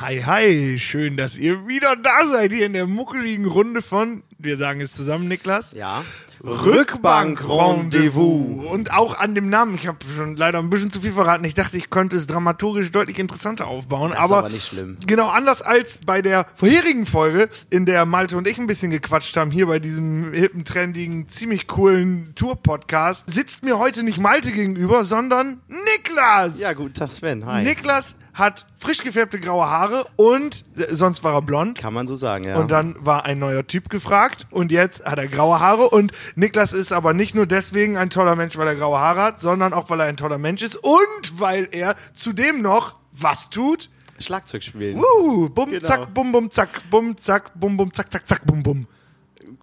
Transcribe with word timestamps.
Hi, 0.00 0.22
hi, 0.22 0.78
schön, 0.78 1.16
dass 1.16 1.38
ihr 1.38 1.68
wieder 1.68 1.94
da 1.94 2.26
seid 2.26 2.50
hier 2.52 2.66
in 2.66 2.72
der 2.72 2.86
muckeligen 2.86 3.46
Runde 3.46 3.80
von, 3.80 4.24
wir 4.38 4.56
sagen 4.56 4.80
es 4.80 4.92
zusammen, 4.92 5.28
Niklas. 5.28 5.72
Ja. 5.72 6.02
Rückbank-Rendezvous. 6.42 8.66
Und 8.66 8.92
auch 8.92 9.16
an 9.18 9.36
dem 9.36 9.48
Namen, 9.48 9.76
ich 9.76 9.86
habe 9.86 9.98
schon 10.14 10.36
leider 10.36 10.58
ein 10.58 10.68
bisschen 10.68 10.90
zu 10.90 11.00
viel 11.00 11.12
verraten. 11.12 11.44
Ich 11.44 11.54
dachte, 11.54 11.78
ich 11.78 11.90
könnte 11.90 12.16
es 12.16 12.26
dramaturgisch 12.26 12.90
deutlich 12.90 13.20
interessanter 13.20 13.68
aufbauen. 13.68 14.10
Das 14.10 14.18
aber, 14.18 14.26
ist 14.26 14.32
aber 14.32 14.48
nicht 14.50 14.66
schlimm. 14.66 14.96
Genau, 15.06 15.28
anders 15.28 15.62
als 15.62 16.00
bei 16.04 16.22
der 16.22 16.46
vorherigen 16.54 17.06
Folge, 17.06 17.48
in 17.70 17.86
der 17.86 18.04
Malte 18.04 18.36
und 18.36 18.48
ich 18.48 18.58
ein 18.58 18.66
bisschen 18.66 18.90
gequatscht 18.90 19.36
haben, 19.36 19.52
hier 19.52 19.66
bei 19.66 19.78
diesem 19.78 20.32
hippen, 20.32 20.64
trendigen, 20.64 21.28
ziemlich 21.28 21.68
coolen 21.68 22.32
Tour-Podcast, 22.34 23.30
sitzt 23.30 23.62
mir 23.64 23.78
heute 23.78 24.02
nicht 24.02 24.18
Malte 24.18 24.50
gegenüber, 24.50 25.04
sondern 25.04 25.60
Niklas. 25.68 26.58
Ja, 26.58 26.72
guten 26.72 26.94
Tag, 26.94 27.12
Sven. 27.12 27.46
Hi. 27.46 27.62
Niklas 27.62 28.16
hat 28.34 28.66
frisch 28.76 28.98
gefärbte 29.02 29.38
graue 29.40 29.66
Haare 29.70 30.04
und 30.16 30.64
äh, 30.76 30.92
sonst 30.94 31.24
war 31.24 31.34
er 31.34 31.42
blond. 31.42 31.78
Kann 31.78 31.94
man 31.94 32.06
so 32.06 32.16
sagen, 32.16 32.44
ja. 32.44 32.56
Und 32.56 32.70
dann 32.70 32.96
war 32.98 33.24
ein 33.24 33.38
neuer 33.38 33.66
Typ 33.66 33.88
gefragt 33.88 34.46
und 34.50 34.72
jetzt 34.72 35.04
hat 35.04 35.18
er 35.18 35.28
graue 35.28 35.60
Haare 35.60 35.88
und 35.88 36.12
Niklas 36.34 36.72
ist 36.72 36.92
aber 36.92 37.14
nicht 37.14 37.34
nur 37.34 37.46
deswegen 37.46 37.96
ein 37.96 38.10
toller 38.10 38.34
Mensch, 38.36 38.56
weil 38.58 38.66
er 38.66 38.76
graue 38.76 38.98
Haare 38.98 39.22
hat, 39.22 39.40
sondern 39.40 39.72
auch 39.72 39.88
weil 39.88 40.00
er 40.00 40.06
ein 40.06 40.16
toller 40.16 40.38
Mensch 40.38 40.62
ist 40.62 40.76
und 40.76 41.40
weil 41.40 41.68
er 41.70 41.94
zudem 42.12 42.60
noch 42.60 42.96
was 43.12 43.50
tut. 43.50 43.88
Schlagzeug 44.18 44.62
spielen. 44.62 44.96
Uh, 44.96 45.48
bum, 45.48 45.70
Genau. 45.70 45.86
zack, 45.86 46.12
bum, 46.14 46.32
bum, 46.32 46.50
zack, 46.50 46.68
bum, 46.90 47.16
zack, 47.16 47.58
bum, 47.58 47.76
bum, 47.76 47.92
zack, 47.92 48.12
zack, 48.12 48.28
zack, 48.28 48.46
bum, 48.46 48.62
bum. 48.62 48.86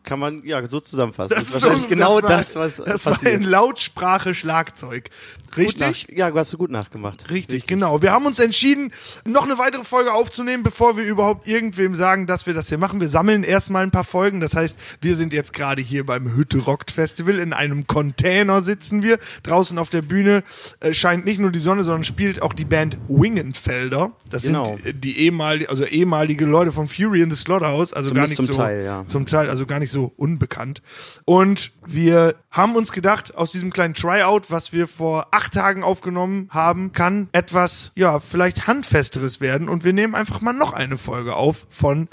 Kann 0.03 0.19
man 0.19 0.41
ja 0.43 0.65
so 0.65 0.79
zusammenfassen. 0.79 1.35
Das, 1.35 1.43
ist 1.43 1.49
so- 1.53 1.61
wahrscheinlich 1.61 1.87
genau 1.87 2.15
war- 2.15 2.21
das, 2.23 2.55
was 2.55 2.77
Das 2.77 3.05
war 3.05 3.13
passiert. 3.13 3.33
in 3.35 3.43
Lautsprache 3.43 4.33
Schlagzeug. 4.33 5.09
Richtig? 5.57 6.07
nach, 6.09 6.17
ja, 6.17 6.31
du 6.31 6.39
hast 6.39 6.51
du 6.53 6.57
gut 6.57 6.71
nachgemacht. 6.71 7.29
Richtig, 7.29 7.67
genau. 7.67 8.01
Wir 8.01 8.11
haben 8.13 8.25
uns 8.25 8.39
entschieden, 8.39 8.93
noch 9.25 9.43
eine 9.43 9.57
weitere 9.57 9.83
Folge 9.83 10.13
aufzunehmen, 10.13 10.63
bevor 10.63 10.95
wir 10.97 11.03
überhaupt 11.03 11.45
irgendwem 11.47 11.93
sagen, 11.93 12.25
dass 12.25 12.47
wir 12.47 12.53
das 12.53 12.69
hier 12.69 12.77
machen. 12.77 13.01
Wir 13.01 13.09
sammeln 13.09 13.43
erstmal 13.43 13.83
ein 13.83 13.91
paar 13.91 14.05
Folgen. 14.05 14.39
Das 14.39 14.55
heißt, 14.55 14.79
wir 15.01 15.15
sind 15.17 15.33
jetzt 15.33 15.51
gerade 15.53 15.81
hier 15.81 16.05
beim 16.05 16.33
Hütte 16.35 16.59
Rockt 16.59 16.89
Festival. 16.89 17.37
In 17.37 17.51
einem 17.53 17.85
Container 17.85 18.61
sitzen 18.63 19.03
wir. 19.03 19.19
Draußen 19.43 19.77
auf 19.77 19.89
der 19.89 20.01
Bühne 20.01 20.43
äh, 20.79 20.93
scheint 20.93 21.25
nicht 21.25 21.39
nur 21.39 21.51
die 21.51 21.59
Sonne, 21.59 21.83
sondern 21.83 22.05
spielt 22.05 22.41
auch 22.41 22.53
die 22.53 22.65
Band 22.65 22.97
Wingenfelder. 23.09 24.11
Das 24.29 24.43
Genau. 24.43 24.65
sind 24.65 24.85
äh, 24.85 24.93
die 24.93 25.19
ehemalige, 25.19 25.69
also 25.69 25.83
ehemalige 25.85 26.45
Leute 26.45 26.71
von 26.71 26.87
Fury 26.87 27.21
in 27.21 27.29
the 27.29 27.35
Slaughterhouse. 27.35 27.93
Also 27.93 28.09
gar 28.13 28.25
Zumindest 28.25 28.39
nicht 28.39 28.47
zum 28.47 28.53
so, 28.55 28.61
Teil, 28.61 28.85
ja. 28.85 29.03
zum 29.07 29.25
Teil, 29.25 29.49
also 29.49 29.65
gar 29.65 29.79
nicht 29.79 29.90
so 29.91 30.11
unbekannt. 30.15 30.81
Und 31.25 31.71
wir 31.85 32.35
haben 32.49 32.75
uns 32.75 32.91
gedacht, 32.91 33.35
aus 33.35 33.51
diesem 33.51 33.71
kleinen 33.71 33.93
Tryout, 33.93 34.49
was 34.49 34.73
wir 34.73 34.87
vor 34.87 35.27
acht 35.31 35.53
Tagen 35.53 35.83
aufgenommen 35.83 36.49
haben, 36.51 36.91
kann 36.91 37.29
etwas, 37.31 37.91
ja, 37.95 38.19
vielleicht 38.19 38.67
handfesteres 38.67 39.41
werden. 39.41 39.69
Und 39.69 39.83
wir 39.83 39.93
nehmen 39.93 40.15
einfach 40.15 40.41
mal 40.41 40.53
noch 40.53 40.73
eine 40.73 40.97
Folge 40.97 41.35
auf 41.35 41.67
von 41.69 42.09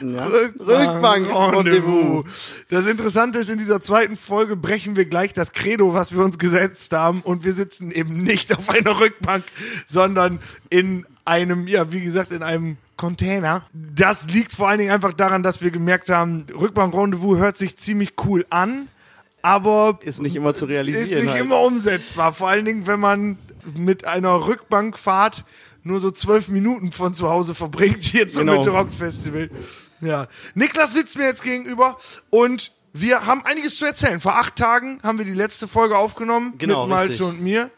Ja. 0.00 0.26
Rückbank-Rendezvous. 0.26 2.24
Das 2.70 2.86
Interessante 2.86 3.38
ist, 3.38 3.50
in 3.50 3.58
dieser 3.58 3.82
zweiten 3.82 4.16
Folge 4.16 4.56
brechen 4.56 4.96
wir 4.96 5.04
gleich 5.04 5.32
das 5.32 5.52
Credo, 5.52 5.94
was 5.94 6.14
wir 6.14 6.24
uns 6.24 6.38
gesetzt 6.38 6.92
haben. 6.92 7.20
Und 7.20 7.44
wir 7.44 7.52
sitzen 7.52 7.90
eben 7.90 8.12
nicht 8.12 8.56
auf 8.56 8.70
einer 8.70 8.98
Rückbank, 8.98 9.44
sondern 9.86 10.40
in 10.70 11.06
einem, 11.24 11.68
ja, 11.68 11.92
wie 11.92 12.00
gesagt, 12.00 12.32
in 12.32 12.42
einem 12.42 12.76
Container. 12.96 13.66
Das 13.72 14.28
liegt 14.30 14.52
vor 14.52 14.68
allen 14.68 14.78
Dingen 14.78 14.90
einfach 14.92 15.12
daran, 15.12 15.42
dass 15.42 15.62
wir 15.62 15.70
gemerkt 15.70 16.10
haben, 16.10 16.46
Rückbank-Rendezvous 16.58 17.38
hört 17.38 17.58
sich 17.58 17.76
ziemlich 17.76 18.14
cool 18.24 18.46
an, 18.50 18.88
aber 19.42 19.98
Ist 20.02 20.22
nicht 20.22 20.36
immer 20.36 20.54
zu 20.54 20.64
ist 20.66 20.70
realisieren. 20.70 21.22
nicht 21.24 21.32
halt. 21.34 21.40
immer 21.44 21.60
umsetzbar. 21.62 22.32
Vor 22.32 22.48
allen 22.48 22.64
Dingen, 22.64 22.86
wenn 22.86 23.00
man 23.00 23.38
mit 23.76 24.06
einer 24.06 24.46
Rückbankfahrt 24.46 25.44
nur 25.82 26.00
so 26.00 26.10
zwölf 26.10 26.48
Minuten 26.48 26.92
von 26.92 27.12
zu 27.14 27.28
Hause 27.28 27.54
verbringt, 27.54 28.02
hier 28.02 28.28
zum 28.28 28.46
Genau. 28.46 28.58
Mitte 28.58 28.70
Rock 28.70 28.92
Festival. 28.92 29.50
Ja. 30.00 30.28
Niklas 30.54 30.94
sitzt 30.94 31.16
mir 31.16 31.24
jetzt 31.24 31.42
gegenüber 31.42 31.98
und 32.30 32.72
wir 32.92 33.26
haben 33.26 33.44
einiges 33.44 33.76
zu 33.76 33.84
erzählen. 33.84 34.20
Vor 34.20 34.38
acht 34.38 34.56
Tagen 34.56 35.00
haben 35.02 35.18
wir 35.18 35.24
die 35.24 35.34
letzte 35.34 35.66
Folge 35.68 35.96
aufgenommen 35.98 36.54
Genau, 36.58 36.82
mit 36.86 36.90
Malte 36.96 37.10
richtig. 37.10 37.26
und 37.26 37.40
mir. 37.42 37.70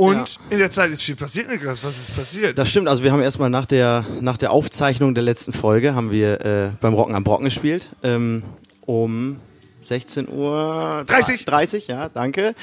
Und 0.00 0.14
Ja. 0.16 0.24
in 0.48 0.58
der 0.58 0.70
Zeit 0.70 0.90
ist 0.90 1.02
viel 1.02 1.14
passiert, 1.14 1.50
Niklas. 1.50 1.84
Was 1.84 1.98
ist 1.98 2.16
passiert? 2.16 2.56
Das 2.56 2.70
stimmt, 2.70 2.88
also 2.88 3.02
wir 3.02 3.12
haben 3.12 3.20
erstmal 3.20 3.50
nach 3.50 3.66
der, 3.66 4.06
nach 4.22 4.38
der 4.38 4.50
Aufzeichnung 4.50 5.14
der 5.14 5.22
letzten 5.22 5.52
Folge 5.52 5.94
haben 5.94 6.10
wir 6.10 6.40
äh, 6.40 6.70
beim 6.80 6.94
Rocken 6.94 7.14
am 7.14 7.22
Brocken 7.22 7.44
gespielt. 7.44 7.90
Ähm, 8.02 8.42
um 8.86 9.36
16 9.82 10.28
Uhr 10.30 11.04
30. 11.06 11.44
30, 11.44 11.88
ja, 11.88 12.08
danke. 12.08 12.54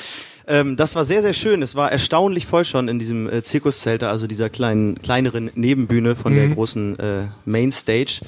Ähm, 0.47 0.77
das 0.77 0.95
war 0.95 1.05
sehr, 1.05 1.21
sehr 1.21 1.33
schön. 1.33 1.61
Es 1.61 1.75
war 1.75 1.91
erstaunlich 1.91 2.47
voll 2.47 2.65
schon 2.65 2.87
in 2.87 2.97
diesem 2.97 3.29
äh, 3.31 3.43
Zirkuszelt, 3.43 4.01
also 4.03 4.25
dieser 4.25 4.49
kleinen, 4.49 4.99
kleineren 4.99 5.51
Nebenbühne 5.53 6.15
von 6.15 6.33
der 6.33 6.47
großen 6.49 6.97
äh, 6.97 7.27
Mainstage. 7.45 8.21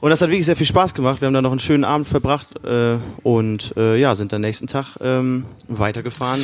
Und 0.00 0.10
das 0.10 0.20
hat 0.20 0.30
wirklich 0.30 0.46
sehr 0.46 0.56
viel 0.56 0.66
Spaß 0.66 0.94
gemacht. 0.94 1.20
Wir 1.20 1.26
haben 1.26 1.34
da 1.34 1.42
noch 1.42 1.52
einen 1.52 1.60
schönen 1.60 1.84
Abend 1.84 2.08
verbracht 2.08 2.48
äh, 2.64 2.96
und 3.22 3.72
äh, 3.76 3.96
ja, 4.00 4.16
sind 4.16 4.34
am 4.34 4.40
nächsten 4.40 4.66
Tag 4.66 4.96
ähm, 5.00 5.44
weitergefahren. 5.68 6.40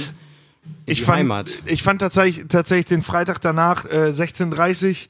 Ich 0.86 1.02
fand, 1.02 1.18
Heimat. 1.18 1.50
ich 1.66 1.82
fand 1.82 2.00
tatsächlich, 2.00 2.46
tatsächlich 2.48 2.86
den 2.86 3.02
Freitag 3.02 3.40
danach, 3.40 3.84
äh, 3.86 4.10
16.30 4.10 5.08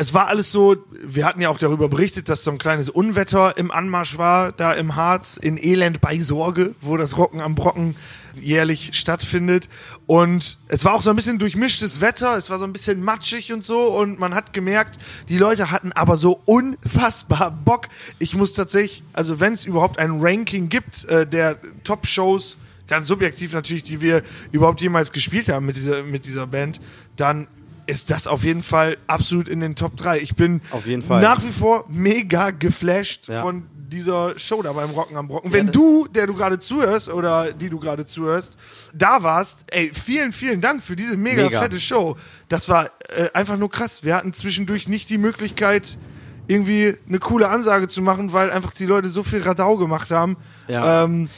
es 0.00 0.14
war 0.14 0.28
alles 0.28 0.50
so, 0.50 0.78
wir 1.04 1.26
hatten 1.26 1.42
ja 1.42 1.50
auch 1.50 1.58
darüber 1.58 1.90
berichtet, 1.90 2.30
dass 2.30 2.42
so 2.42 2.50
ein 2.50 2.56
kleines 2.56 2.88
Unwetter 2.88 3.58
im 3.58 3.70
Anmarsch 3.70 4.16
war, 4.16 4.50
da 4.50 4.72
im 4.72 4.96
Harz, 4.96 5.36
in 5.36 5.62
Elend 5.62 6.00
bei 6.00 6.18
Sorge, 6.20 6.74
wo 6.80 6.96
das 6.96 7.18
Rocken 7.18 7.42
am 7.42 7.54
Brocken 7.54 7.96
jährlich 8.34 8.92
stattfindet. 8.94 9.68
Und 10.06 10.56
es 10.68 10.86
war 10.86 10.94
auch 10.94 11.02
so 11.02 11.10
ein 11.10 11.16
bisschen 11.16 11.38
durchmischtes 11.38 12.00
Wetter, 12.00 12.34
es 12.38 12.48
war 12.48 12.58
so 12.58 12.64
ein 12.64 12.72
bisschen 12.72 13.02
matschig 13.02 13.52
und 13.52 13.62
so 13.62 13.88
und 13.88 14.18
man 14.18 14.34
hat 14.34 14.54
gemerkt, 14.54 14.98
die 15.28 15.36
Leute 15.36 15.70
hatten 15.70 15.92
aber 15.92 16.16
so 16.16 16.40
unfassbar 16.46 17.50
Bock. 17.50 17.88
Ich 18.18 18.34
muss 18.34 18.54
tatsächlich, 18.54 19.02
also 19.12 19.38
wenn 19.38 19.52
es 19.52 19.66
überhaupt 19.66 19.98
ein 19.98 20.22
Ranking 20.22 20.70
gibt, 20.70 21.04
äh, 21.10 21.26
der 21.26 21.58
Top-Shows, 21.84 22.56
ganz 22.90 23.06
subjektiv 23.08 23.54
natürlich, 23.54 23.84
die 23.84 24.02
wir 24.02 24.22
überhaupt 24.52 24.82
jemals 24.82 25.12
gespielt 25.12 25.48
haben 25.48 25.64
mit 25.64 25.76
dieser, 25.76 26.02
mit 26.02 26.26
dieser 26.26 26.46
Band, 26.46 26.80
dann 27.16 27.48
ist 27.86 28.10
das 28.10 28.26
auf 28.26 28.44
jeden 28.44 28.62
Fall 28.62 28.98
absolut 29.06 29.48
in 29.48 29.60
den 29.60 29.74
Top 29.74 29.96
3. 29.96 30.18
Ich 30.20 30.36
bin 30.36 30.60
Auf 30.70 30.86
jeden 30.86 31.02
Fall. 31.02 31.22
nach 31.22 31.42
wie 31.42 31.50
vor 31.50 31.86
mega 31.88 32.50
geflasht 32.50 33.26
Ja. 33.28 33.42
von 33.42 33.64
dieser 33.74 34.38
Show 34.38 34.62
da 34.62 34.72
beim 34.72 34.90
Rocken 34.90 35.16
am 35.16 35.26
Brocken. 35.26 35.52
Wenn 35.52 35.72
du, 35.72 36.06
der 36.06 36.28
du 36.28 36.34
gerade 36.34 36.60
zuhörst 36.60 37.08
oder 37.08 37.52
die 37.52 37.68
du 37.68 37.80
gerade 37.80 38.06
zuhörst, 38.06 38.56
da 38.94 39.24
warst, 39.24 39.64
ey, 39.72 39.90
vielen, 39.92 40.30
vielen 40.32 40.60
Dank 40.60 40.82
für 40.84 40.94
diese 40.94 41.16
mega, 41.16 41.44
Mega. 41.46 41.60
fette 41.60 41.80
Show. 41.80 42.16
Das 42.48 42.68
war 42.68 42.86
äh, 43.16 43.30
einfach 43.34 43.56
nur 43.56 43.68
krass. 43.70 44.04
Wir 44.04 44.14
hatten 44.14 44.32
zwischendurch 44.32 44.86
nicht 44.86 45.10
die 45.10 45.18
Möglichkeit, 45.18 45.98
irgendwie 46.46 46.96
eine 47.08 47.18
coole 47.18 47.48
Ansage 47.48 47.88
zu 47.88 48.02
machen, 48.02 48.32
weil 48.32 48.52
einfach 48.52 48.72
die 48.72 48.86
Leute 48.86 49.08
so 49.08 49.24
viel 49.24 49.42
Radau 49.42 49.76
gemacht 49.76 50.12
haben. 50.12 50.36
Ja. 50.68 51.04
Ähm, 51.04 51.28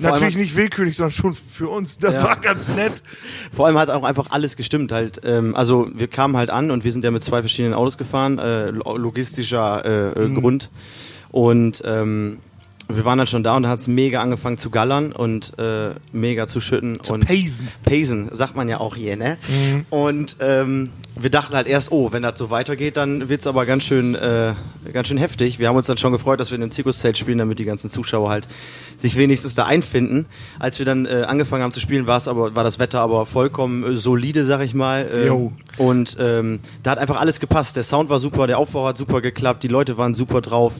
natürlich 0.00 0.36
nicht 0.36 0.56
willkürlich, 0.56 0.96
sondern 0.96 1.12
schon 1.12 1.34
für 1.34 1.68
uns. 1.68 1.98
Das 1.98 2.14
Ja. 2.16 2.22
war 2.24 2.36
ganz 2.36 2.68
nett. 2.68 3.02
Vor 3.52 3.66
allem 3.66 3.78
hat 3.78 3.90
auch 3.90 4.04
einfach 4.04 4.26
alles 4.30 4.56
gestimmt. 4.56 4.92
Halt, 4.92 5.20
ähm, 5.24 5.54
also 5.54 5.88
wir 5.94 6.08
kamen 6.08 6.36
halt 6.36 6.50
an 6.50 6.70
und 6.70 6.84
wir 6.84 6.92
sind 6.92 7.04
ja 7.04 7.10
mit 7.10 7.22
zwei 7.22 7.40
verschiedenen 7.40 7.74
Autos 7.74 7.98
gefahren, 7.98 8.38
äh, 8.38 8.70
lo- 8.70 8.96
logistischer 8.96 9.84
äh, 10.16 10.24
äh, 10.24 10.34
Grund. 10.34 10.70
Und 11.30 11.82
ähm, 11.84 12.38
wir 12.90 13.04
waren 13.04 13.18
dann 13.18 13.26
schon 13.26 13.42
da 13.44 13.54
und 13.56 13.64
da 13.64 13.68
hat 13.68 13.80
es 13.80 13.86
mega 13.88 14.22
angefangen 14.22 14.56
zu 14.56 14.70
gallern 14.70 15.12
und 15.12 15.58
äh, 15.58 15.90
mega 16.12 16.46
zu 16.46 16.60
schütten. 16.60 16.96
und 17.08 17.26
paisen. 17.26 17.68
Paisen, 17.84 18.30
sagt 18.32 18.56
man 18.56 18.66
ja 18.68 18.80
auch 18.80 18.96
hier, 18.96 19.16
ne? 19.16 19.36
Und 19.90 20.36
ähm, 20.40 20.90
wir 21.20 21.30
dachten 21.30 21.54
halt 21.54 21.66
erst, 21.66 21.92
oh, 21.92 22.12
wenn 22.12 22.22
das 22.22 22.38
so 22.38 22.50
weitergeht, 22.50 22.96
dann 22.96 23.28
wird's 23.28 23.46
aber 23.46 23.66
ganz 23.66 23.84
schön, 23.84 24.14
äh, 24.14 24.54
ganz 24.92 25.08
schön 25.08 25.18
heftig. 25.18 25.58
Wir 25.58 25.68
haben 25.68 25.76
uns 25.76 25.86
dann 25.86 25.96
schon 25.96 26.12
gefreut, 26.12 26.40
dass 26.40 26.50
wir 26.50 26.56
in 26.56 26.62
einem 26.62 26.70
Zirkuszelt 26.70 27.18
spielen, 27.18 27.38
damit 27.38 27.58
die 27.58 27.64
ganzen 27.64 27.90
Zuschauer 27.90 28.30
halt 28.30 28.48
sich 28.96 29.16
wenigstens 29.16 29.54
da 29.54 29.66
einfinden. 29.66 30.26
Als 30.58 30.78
wir 30.78 30.86
dann 30.86 31.06
äh, 31.06 31.24
angefangen 31.26 31.62
haben 31.62 31.72
zu 31.72 31.80
spielen, 31.80 32.06
war 32.06 32.16
es 32.16 32.28
aber, 32.28 32.54
war 32.54 32.64
das 32.64 32.78
Wetter 32.78 33.00
aber 33.00 33.26
vollkommen 33.26 33.84
äh, 33.84 33.96
solide, 33.96 34.44
sag 34.44 34.60
ich 34.60 34.74
mal. 34.74 35.08
Ähm, 35.12 35.26
Jo. 35.26 35.52
Und 35.76 36.16
ähm, 36.20 36.60
da 36.82 36.92
hat 36.92 36.98
einfach 36.98 37.20
alles 37.20 37.40
gepasst. 37.40 37.76
Der 37.76 37.84
Sound 37.84 38.10
war 38.10 38.18
super, 38.18 38.46
der 38.46 38.58
Aufbau 38.58 38.86
hat 38.86 38.96
super 38.96 39.20
geklappt, 39.20 39.62
die 39.62 39.68
Leute 39.68 39.98
waren 39.98 40.14
super 40.14 40.40
drauf 40.40 40.74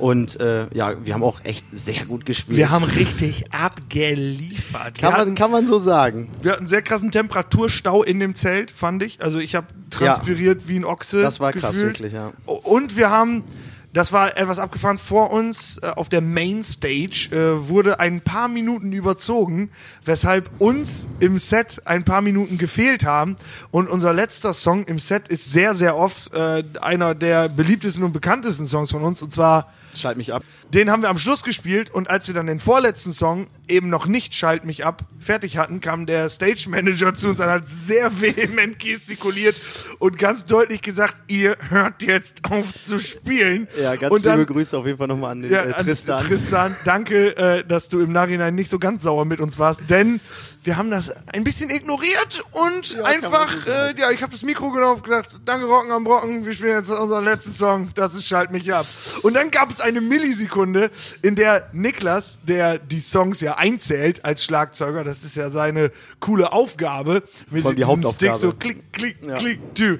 und 0.00 0.40
äh, 0.40 0.66
ja, 0.72 1.04
wir 1.04 1.14
haben 1.14 1.22
auch 1.22 1.40
echt 1.44 1.64
sehr 1.72 2.06
gut 2.06 2.24
gespielt. 2.26 2.56
Wir 2.56 2.70
haben 2.70 2.84
richtig 2.84 3.52
abgeliefert. 3.52 4.94
kann 4.94 5.02
wir, 5.02 5.10
man, 5.10 5.20
hatten, 5.20 5.34
kann 5.34 5.50
man 5.50 5.66
so 5.66 5.78
sagen. 5.78 6.30
wir 6.42 6.52
hatten 6.52 6.66
sehr 6.66 6.82
krassen 6.82 7.10
Temperaturstau 7.10 8.02
in 8.02 8.18
dem 8.18 8.34
Zelt, 8.34 8.70
fand 8.70 9.02
ich. 9.02 9.22
Also 9.22 9.38
ich 9.38 9.54
habe 9.54 9.66
transpiriert 9.90 10.68
wie 10.68 10.78
ein 10.78 10.84
Ochse. 10.84 11.22
Das 11.22 11.40
war 11.40 11.52
krass, 11.52 11.72
gefühlt. 11.72 12.00
wirklich, 12.00 12.12
ja. 12.12 12.32
Und 12.46 12.96
wir 12.96 13.10
haben, 13.10 13.44
das 13.92 14.12
war 14.12 14.36
etwas 14.36 14.58
abgefahren, 14.58 14.98
vor 14.98 15.30
uns 15.30 15.78
äh, 15.78 15.86
auf 15.86 16.08
der 16.08 16.20
Mainstage 16.20 17.28
äh, 17.32 17.68
wurde 17.68 18.00
ein 18.00 18.20
paar 18.20 18.48
Minuten 18.48 18.92
überzogen, 18.92 19.70
weshalb 20.04 20.50
uns 20.58 21.08
im 21.18 21.38
Set 21.38 21.82
ein 21.86 22.04
paar 22.04 22.20
Minuten 22.20 22.58
gefehlt 22.58 23.04
haben. 23.04 23.36
Und 23.70 23.88
unser 23.88 24.12
letzter 24.12 24.54
Song 24.54 24.84
im 24.84 24.98
Set 24.98 25.28
ist 25.28 25.50
sehr, 25.50 25.74
sehr 25.74 25.96
oft 25.96 26.32
äh, 26.34 26.62
einer 26.80 27.14
der 27.14 27.48
beliebtesten 27.48 28.02
und 28.02 28.12
bekanntesten 28.12 28.66
Songs 28.66 28.90
von 28.90 29.02
uns, 29.02 29.22
und 29.22 29.32
zwar 29.32 29.72
Schalt 29.94 30.16
mich 30.16 30.32
ab. 30.32 30.44
Den 30.72 30.88
haben 30.88 31.02
wir 31.02 31.08
am 31.08 31.18
Schluss 31.18 31.42
gespielt 31.42 31.90
und 31.90 32.08
als 32.08 32.28
wir 32.28 32.34
dann 32.34 32.46
den 32.46 32.60
vorletzten 32.60 33.12
Song 33.12 33.48
eben 33.66 33.88
noch 33.88 34.06
nicht 34.06 34.34
Schalt 34.34 34.64
mich 34.64 34.84
ab 34.84 35.04
fertig 35.18 35.58
hatten, 35.58 35.80
kam 35.80 36.06
der 36.06 36.28
Stage 36.28 36.66
Manager 36.68 37.12
zu 37.12 37.30
uns 37.30 37.40
und 37.40 37.46
hat 37.46 37.64
sehr 37.68 38.10
vehement 38.20 38.78
gestikuliert 38.78 39.56
und 39.98 40.16
ganz 40.16 40.44
deutlich 40.44 40.80
gesagt, 40.80 41.16
ihr 41.26 41.56
hört 41.70 42.02
jetzt 42.02 42.48
auf 42.50 42.72
zu 42.84 43.00
spielen. 43.00 43.66
Ja, 43.80 43.96
ganz 43.96 44.14
und 44.14 44.24
dann, 44.24 44.38
liebe 44.38 44.52
Grüße 44.52 44.78
auf 44.78 44.86
jeden 44.86 44.98
Fall 44.98 45.08
nochmal 45.08 45.32
an 45.32 45.42
den 45.42 45.50
ja, 45.50 45.64
äh, 45.64 45.72
an 45.72 45.84
Tristan. 45.84 46.18
Tristan, 46.24 46.76
danke, 46.84 47.36
äh, 47.36 47.64
dass 47.64 47.88
du 47.88 47.98
im 47.98 48.12
Nachhinein 48.12 48.54
nicht 48.54 48.70
so 48.70 48.78
ganz 48.78 49.02
sauer 49.02 49.24
mit 49.24 49.40
uns 49.40 49.58
warst, 49.58 49.82
denn 49.88 50.20
wir 50.62 50.76
haben 50.76 50.90
das 50.90 51.10
ein 51.26 51.42
bisschen 51.42 51.70
ignoriert 51.70 52.44
und 52.52 52.94
kann 52.94 53.06
einfach, 53.06 53.66
äh, 53.66 53.94
ja, 53.98 54.10
ich 54.10 54.22
habe 54.22 54.32
das 54.32 54.42
Mikro 54.42 54.70
genommen 54.70 54.96
und 54.96 55.04
gesagt, 55.04 55.40
danke 55.46 55.66
Rocken 55.66 55.90
am 55.90 56.04
Brocken, 56.04 56.44
wir 56.44 56.52
spielen 56.52 56.76
jetzt 56.76 56.90
unseren 56.90 57.24
letzten 57.24 57.52
Song, 57.52 57.90
das 57.94 58.14
ist 58.14 58.26
Schalt 58.26 58.50
mich 58.50 58.72
ab. 58.72 58.86
Und 59.22 59.34
dann 59.34 59.50
gab 59.50 59.70
es 59.70 59.80
eine 59.80 60.00
Millisekunde, 60.00 60.59
in 60.62 61.34
der 61.36 61.68
Niklas, 61.72 62.38
der 62.42 62.78
die 62.78 63.00
Songs 63.00 63.40
ja 63.40 63.56
einzählt 63.58 64.24
als 64.24 64.44
Schlagzeuger, 64.44 65.04
das 65.04 65.22
ist 65.24 65.36
ja 65.36 65.50
seine 65.50 65.90
coole 66.20 66.52
Aufgabe, 66.52 67.22
mit 67.50 67.64
die 67.78 67.84
Hauptaufgabe. 67.84 68.14
Stick 68.14 68.36
so 68.36 68.52
klick, 68.52 68.92
klick, 68.92 69.16
Ja. 69.26 69.36
klick, 69.36 69.58
du. 69.74 69.98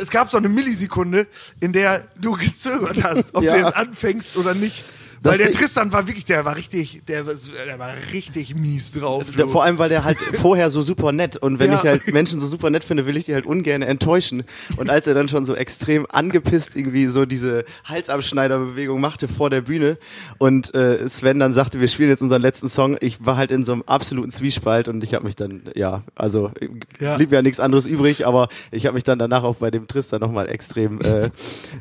Es 0.00 0.10
gab 0.10 0.30
so 0.30 0.36
eine 0.38 0.48
Millisekunde, 0.48 1.26
in 1.60 1.72
der 1.72 2.04
du 2.20 2.32
gezögert 2.32 3.02
hast, 3.02 3.34
ob 3.34 3.44
Ja. 3.44 3.52
du 3.54 3.60
jetzt 3.64 3.76
anfängst 3.76 4.36
oder 4.36 4.54
nicht. 4.54 4.84
Weil 5.22 5.38
der 5.38 5.50
Tristan 5.52 5.92
war 5.92 6.06
wirklich, 6.06 6.24
der 6.24 6.44
war 6.44 6.56
richtig, 6.56 7.02
der, 7.08 7.26
war- 7.26 7.34
der 7.66 7.78
war 7.78 7.92
richtig 8.12 8.54
mies 8.54 8.92
drauf. 8.92 9.24
Du. 9.36 9.48
vor 9.48 9.64
allem, 9.64 9.78
weil 9.78 9.88
der 9.88 10.04
halt 10.04 10.18
vorher 10.34 10.70
so 10.70 10.82
super 10.82 11.12
nett 11.12 11.36
und 11.36 11.58
wenn 11.58 11.70
Ja. 11.72 11.78
ich 11.78 11.84
halt 11.84 12.12
Menschen 12.12 12.40
so 12.40 12.46
super 12.46 12.70
nett 12.70 12.84
finde, 12.84 13.06
will 13.06 13.16
ich 13.16 13.24
die 13.24 13.34
halt 13.34 13.46
ungern 13.46 13.82
enttäuschen. 13.82 14.44
Und 14.76 14.90
als 14.90 15.06
er 15.06 15.14
dann 15.14 15.28
schon 15.28 15.44
so 15.44 15.54
extrem 15.54 16.06
angepisst 16.10 16.76
irgendwie 16.76 17.06
so 17.06 17.24
diese 17.26 17.64
Halsabschneiderbewegung 17.84 19.00
machte 19.00 19.28
vor 19.28 19.50
der 19.50 19.60
Bühne 19.62 19.98
und 20.38 20.74
äh, 20.74 21.08
Sven 21.08 21.38
dann 21.38 21.52
sagte, 21.52 21.80
wir 21.80 21.88
spielen 21.88 22.10
jetzt 22.10 22.22
unseren 22.22 22.42
letzten 22.42 22.68
Song, 22.68 22.96
ich 23.00 23.24
war 23.24 23.36
halt 23.36 23.50
in 23.50 23.64
so 23.64 23.72
einem 23.72 23.82
absoluten 23.86 24.30
Zwiespalt 24.30 24.88
und 24.88 25.02
ich 25.04 25.14
habe 25.14 25.24
mich 25.24 25.36
dann, 25.36 25.62
ja, 25.74 26.02
also 26.14 26.50
äh, 26.60 26.68
Ja. 27.04 27.16
blieb 27.16 27.32
ja 27.32 27.42
nichts 27.42 27.60
anderes 27.60 27.86
übrig, 27.86 28.26
aber 28.26 28.48
ich 28.70 28.86
habe 28.86 28.94
mich 28.94 29.04
dann 29.04 29.18
danach 29.18 29.42
auch 29.42 29.56
bei 29.56 29.70
dem 29.70 29.88
Tristan 29.88 30.20
nochmal 30.20 30.48
extrem 30.50 31.00
äh, 31.00 31.30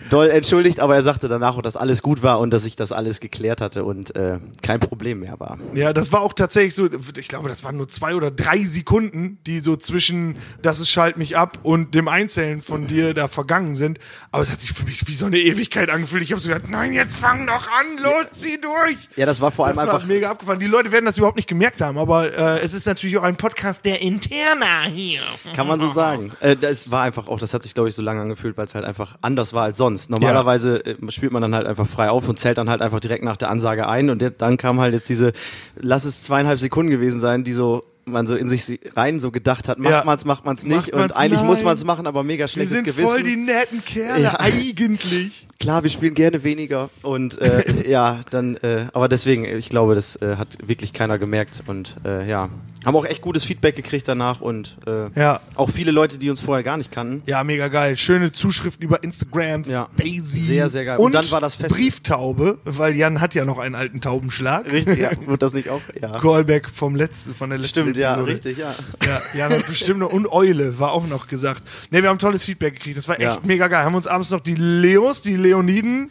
doll 0.09 0.29
entschuldigt, 0.29 0.79
aber 0.79 0.95
er 0.95 1.03
sagte 1.03 1.27
danach 1.27 1.55
auch, 1.57 1.61
dass 1.61 1.77
alles 1.77 2.01
gut 2.01 2.23
war 2.23 2.39
und 2.39 2.51
dass 2.51 2.65
ich 2.65 2.75
das 2.75 2.91
alles 2.91 3.19
geklärt 3.23 3.61
hatte 3.61 3.83
und 3.85 4.15
äh, 4.15 4.39
kein 4.61 4.79
Problem 4.79 5.21
mehr 5.21 5.39
war. 5.39 5.57
Ja, 5.73 5.93
das 5.93 6.11
war 6.11 6.21
auch 6.21 6.33
tatsächlich 6.33 6.75
so, 6.75 6.87
ich 7.17 7.27
glaube, 7.27 7.49
das 7.49 7.63
waren 7.63 7.77
nur 7.77 7.87
zwei 7.87 8.13
oder 8.15 8.29
drei 8.29 8.63
Sekunden, 8.65 9.39
die 9.47 9.59
so 9.61 9.75
zwischen 9.75 10.35
das 10.61 10.79
ist 10.79 10.89
Schalt 10.89 11.17
mich 11.17 11.37
ab 11.37 11.59
und 11.63 11.95
dem 11.95 12.07
Einzählen 12.07 12.61
von 12.61 12.87
dir 12.87 13.13
da 13.13 13.27
vergangen 13.27 13.75
sind. 13.75 13.99
Aber 14.31 14.43
es 14.43 14.51
hat 14.51 14.61
sich 14.61 14.71
für 14.71 14.85
mich 14.85 15.07
wie 15.07 15.15
so 15.15 15.25
eine 15.25 15.39
Ewigkeit 15.39 15.89
angefühlt. 15.89 16.21
Ich 16.21 16.31
habe 16.31 16.41
so 16.41 16.49
gedacht, 16.49 16.69
nein, 16.69 16.93
jetzt 16.93 17.15
fang 17.15 17.47
doch 17.47 17.67
an, 17.67 17.97
los, 18.03 18.31
zieh 18.33 18.59
durch. 18.59 18.97
Ja, 19.15 19.25
das 19.25 19.41
war 19.41 19.51
vor 19.51 19.67
allem 19.67 19.75
Das 19.75 19.87
war 19.87 19.95
einfach 19.95 20.07
mega 20.07 20.29
abgefahren. 20.29 20.59
Die 20.59 20.67
Leute 20.67 20.91
werden 20.91 21.05
das 21.05 21.17
überhaupt 21.17 21.37
nicht 21.37 21.47
gemerkt 21.47 21.81
haben, 21.81 21.97
aber 21.97 22.33
äh, 22.37 22.59
es 22.59 22.73
ist 22.73 22.85
natürlich 22.85 23.17
auch 23.17 23.23
ein 23.23 23.37
Podcast 23.37 23.85
der 23.85 24.01
Interna 24.01 24.83
hier. 24.83 25.21
Kann 25.55 25.67
man 25.67 25.79
so 25.79 25.89
sagen. 25.93 26.31
Äh, 26.41 26.55
das 26.55 26.91
war 26.91 27.03
einfach 27.03 27.27
auch, 27.27 27.39
das 27.39 27.53
hat 27.53 27.63
sich, 27.63 27.73
glaube 27.73 27.89
ich, 27.89 27.95
so 27.95 28.01
lange 28.01 28.21
angefühlt, 28.21 28.57
weil 28.57 28.65
es 28.65 28.75
halt 28.75 28.85
einfach 28.85 29.15
anders 29.21 29.53
war 29.53 29.63
als 29.63 29.77
sonst. 29.77 30.09
Normalerweise 30.09 30.85
äh, 30.85 30.95
spielt 31.11 31.31
man 31.31 31.41
dann 31.41 31.55
halt 31.55 31.67
einfach 31.67 31.87
frei 31.87 32.09
auf 32.09 32.27
und 32.27 32.37
zählt 32.39 32.57
dann 32.57 32.69
halt 32.69 32.81
einfach 32.81 32.99
direkt 32.99 33.12
nach 33.21 33.37
der 33.37 33.49
Ansage 33.49 33.87
ein 33.87 34.09
und 34.09 34.23
dann 34.39 34.57
kam 34.57 34.79
halt 34.79 34.93
jetzt 34.93 35.09
diese, 35.09 35.33
lass 35.75 36.05
es 36.05 36.23
zweieinhalb 36.23 36.57
Sekunden 36.59 36.89
gewesen 36.89 37.19
sein, 37.19 37.43
die 37.43 37.53
so 37.53 37.83
man 38.05 38.27
so 38.27 38.35
in 38.35 38.49
sich 38.49 38.81
rein 38.97 39.21
so 39.21 39.31
gedacht 39.31 39.69
hat, 39.69 39.79
macht 39.79 39.91
Ja. 39.93 40.03
man's, 40.03 40.25
macht 40.25 40.43
man's 40.43 40.65
nicht 40.65 40.75
Macht 40.75 40.91
man's? 40.93 41.03
und 41.03 41.11
eigentlich 41.17 41.41
muss 41.43 41.59
Nein. 41.59 41.65
man's 41.67 41.85
machen, 41.85 42.05
aber 42.05 42.23
mega 42.23 42.43
Wir 42.43 42.47
schlechtes 42.49 42.75
sind 42.75 42.83
Gewissen. 42.85 43.07
voll 43.07 43.23
die 43.23 43.37
netten 43.37 43.81
Kerle, 43.85 44.23
Ja. 44.23 44.39
eigentlich. 44.41 45.47
Klar, 45.59 45.83
wir 45.83 45.89
spielen 45.89 46.13
gerne 46.13 46.43
weniger 46.43 46.89
und 47.01 47.39
äh, 47.39 47.63
ja, 47.89 48.19
dann, 48.29 48.55
äh, 48.57 48.87
aber 48.91 49.07
deswegen, 49.07 49.45
ich 49.45 49.69
glaube, 49.69 49.95
das 49.95 50.17
äh, 50.17 50.35
hat 50.37 50.57
wirklich 50.67 50.91
keiner 50.91 51.17
gemerkt 51.17 51.63
und 51.65 51.95
äh, 52.03 52.27
ja, 52.27 52.49
haben 52.85 52.95
auch 52.95 53.05
echt 53.05 53.21
gutes 53.21 53.43
Feedback 53.45 53.75
gekriegt 53.75 54.07
danach 54.07 54.41
und 54.41 54.77
äh, 54.87 55.09
Ja. 55.19 55.39
auch 55.55 55.69
viele 55.69 55.91
Leute, 55.91 56.17
die 56.17 56.29
uns 56.29 56.41
vorher 56.41 56.63
gar 56.63 56.77
nicht 56.77 56.91
kannten. 56.91 57.23
Ja, 57.25 57.43
mega 57.43 57.67
geil. 57.67 57.95
Schöne 57.97 58.31
Zuschriften 58.31 58.83
über 58.83 59.03
Instagram, 59.03 59.63
Ja. 59.63 59.87
Daisy. 59.97 60.39
Sehr, 60.41 60.69
sehr 60.69 60.85
geil. 60.85 60.97
Und, 60.97 61.07
Und 61.07 61.15
dann 61.15 61.31
war 61.31 61.41
das 61.41 61.55
Fest- 61.55 61.75
Brieftaube, 61.75 62.57
weil 62.65 62.95
Jan 62.95 63.21
hat 63.21 63.35
ja 63.35 63.45
noch 63.45 63.57
einen 63.59 63.75
alten 63.75 64.01
Taubenschlag. 64.01 64.71
Richtig, 64.71 64.99
ja, 64.99 65.11
wird 65.27 65.41
das 65.41 65.53
nicht 65.53 65.69
auch? 65.69 65.81
Ja. 66.01 66.19
Callback 66.19 66.69
vom 66.69 66.95
letzten, 66.95 67.33
von 67.33 67.49
der 67.49 67.59
letzten 67.59 67.81
Stimmt, 67.81 67.97
ja, 67.97 68.13
Episode. 68.13 68.31
richtig, 68.31 68.57
ja. 68.57 68.75
Ja, 69.05 69.21
Jan 69.37 69.51
hat 69.53 69.67
bestimmt 69.67 69.99
noch, 69.99 70.11
und 70.11 70.27
Eule 70.31 70.79
war 70.79 70.91
auch 70.91 71.07
noch 71.07 71.27
gesagt. 71.27 71.63
Ne, 71.91 72.01
wir 72.01 72.09
haben 72.09 72.19
tolles 72.19 72.43
Feedback 72.45 72.75
gekriegt. 72.75 72.97
Das 72.97 73.07
war 73.07 73.15
echt 73.15 73.23
Ja. 73.23 73.39
mega 73.43 73.67
geil. 73.67 73.85
Haben 73.85 73.95
uns 73.95 74.07
abends 74.07 74.29
noch 74.29 74.39
die 74.41 74.55
Leos, 74.55 75.21
die 75.21 75.35
Leoniden. 75.35 76.09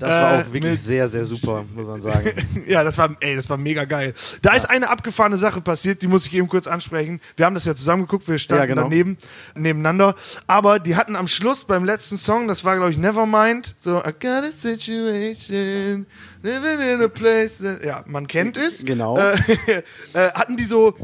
Das 0.00 0.10
war 0.10 0.32
Äh, 0.32 0.40
auch 0.42 0.46
wirklich 0.46 0.64
mit- 0.64 0.78
sehr, 0.80 1.06
sehr 1.08 1.24
super, 1.24 1.64
muss 1.74 1.86
man 1.86 2.00
sagen. 2.02 2.30
Ja, 2.66 2.82
das 2.84 2.96
war, 2.98 3.14
ey, 3.20 3.36
das 3.36 3.48
war 3.50 3.56
mega 3.56 3.84
geil. 3.84 4.14
Da 4.42 4.54
ist 4.54 4.68
eine 4.68 4.88
abgefahrene 4.90 5.36
Sache 5.36 5.60
passiert, 5.60 6.02
die 6.02 6.08
muss 6.08 6.26
ich 6.26 6.34
eben 6.34 6.48
kurz 6.48 6.66
ansprechen. 6.66 7.20
Wir 7.36 7.46
haben 7.46 7.54
das 7.54 7.64
ja 7.66 7.74
zusammen 7.74 8.02
geguckt, 8.02 8.26
wir 8.28 8.38
standen 8.38 8.62
Ja, 8.62 8.66
genau. 8.66 8.82
daneben, 8.84 9.18
nebeneinander. 9.54 10.14
Aber 10.46 10.78
die 10.78 10.96
hatten 10.96 11.16
am 11.16 11.28
Schluss 11.28 11.64
beim 11.64 11.84
letzten 11.84 12.16
Song, 12.16 12.48
das 12.48 12.64
war 12.64 12.76
glaube 12.76 12.90
ich 12.92 12.96
Nevermind, 12.98 13.74
so 13.78 13.98
I 13.98 14.12
got 14.12 14.44
a 14.44 14.50
situation, 14.52 16.06
living 16.42 16.80
in 16.80 17.02
a 17.02 17.08
place 17.08 17.58
that, 17.58 17.84
ja, 17.84 18.02
man 18.06 18.26
kennt 18.26 18.56
es. 18.56 18.84
Genau. 18.84 19.18
Äh, 19.18 19.34
äh, 20.14 20.30
hatten 20.32 20.56
die 20.56 20.64
so 20.64 20.96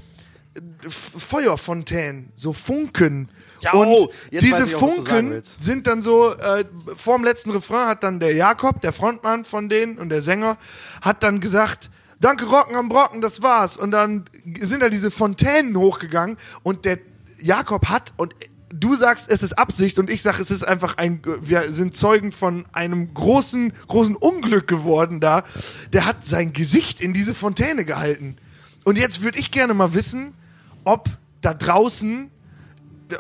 äh, 0.55 0.61
Feuerfontänen, 0.89 2.31
so 2.35 2.53
Funken. 2.53 3.29
Ja, 3.61 3.73
und 3.73 3.89
oh, 3.89 4.11
diese 4.31 4.65
auch, 4.65 4.79
Funken 4.79 5.41
sind 5.43 5.87
dann 5.87 6.03
so, 6.03 6.33
äh, 6.35 6.65
vorm 6.95 7.25
letzten 7.25 7.51
Refrain 7.51 7.89
hat 7.89 8.03
dann 8.03 8.21
der 8.21 8.35
Jakob, 8.35 8.81
der 8.81 8.93
Frontmann 8.93 9.45
von 9.45 9.69
denen 9.69 9.99
und 9.99 10.09
der 10.09 10.23
Sänger, 10.23 10.59
hat 11.03 11.23
dann 11.23 11.41
gesagt, 11.41 11.91
danke 12.21 12.47
Rocken 12.47 12.77
am 12.77 12.89
Brocken, 12.89 13.21
das 13.21 13.43
war's. 13.43 13.77
Und 13.77 13.91
dann 13.91 14.25
sind 14.61 14.83
da 14.83 14.89
diese 14.89 15.11
Fontänen 15.11 15.77
hochgegangen 15.77 16.37
und 16.63 16.85
der 16.85 16.99
Jakob 17.39 17.89
hat 17.89 18.13
und 18.17 18.35
du 18.71 18.95
sagst, 18.95 19.31
es 19.31 19.43
ist 19.43 19.59
Absicht 19.59 19.99
und 19.99 20.11
ich 20.11 20.23
sage, 20.23 20.43
es 20.43 20.51
ist 20.51 20.67
einfach 20.67 20.97
ein, 20.97 21.21
wir 21.41 21.73
sind 21.73 21.97
Zeugen 21.97 22.33
von 22.33 22.67
einem 22.73 23.13
großen, 23.13 23.73
großen 23.87 24.17
Unglück 24.17 24.67
geworden 24.67 25.21
da. 25.21 25.45
Der 25.93 26.07
hat 26.07 26.27
sein 26.27 26.53
Gesicht 26.53 27.01
in 27.01 27.13
diese 27.13 27.35
Fontäne 27.35 27.85
gehalten. 27.85 28.37
Und 28.85 28.99
jetzt 28.99 29.23
würde 29.23 29.39
ich 29.39 29.51
gerne 29.51 29.75
mal 29.75 29.95
wissen, 29.95 30.35
ob 30.85 31.09
da 31.41 31.55
draußen 31.55 32.31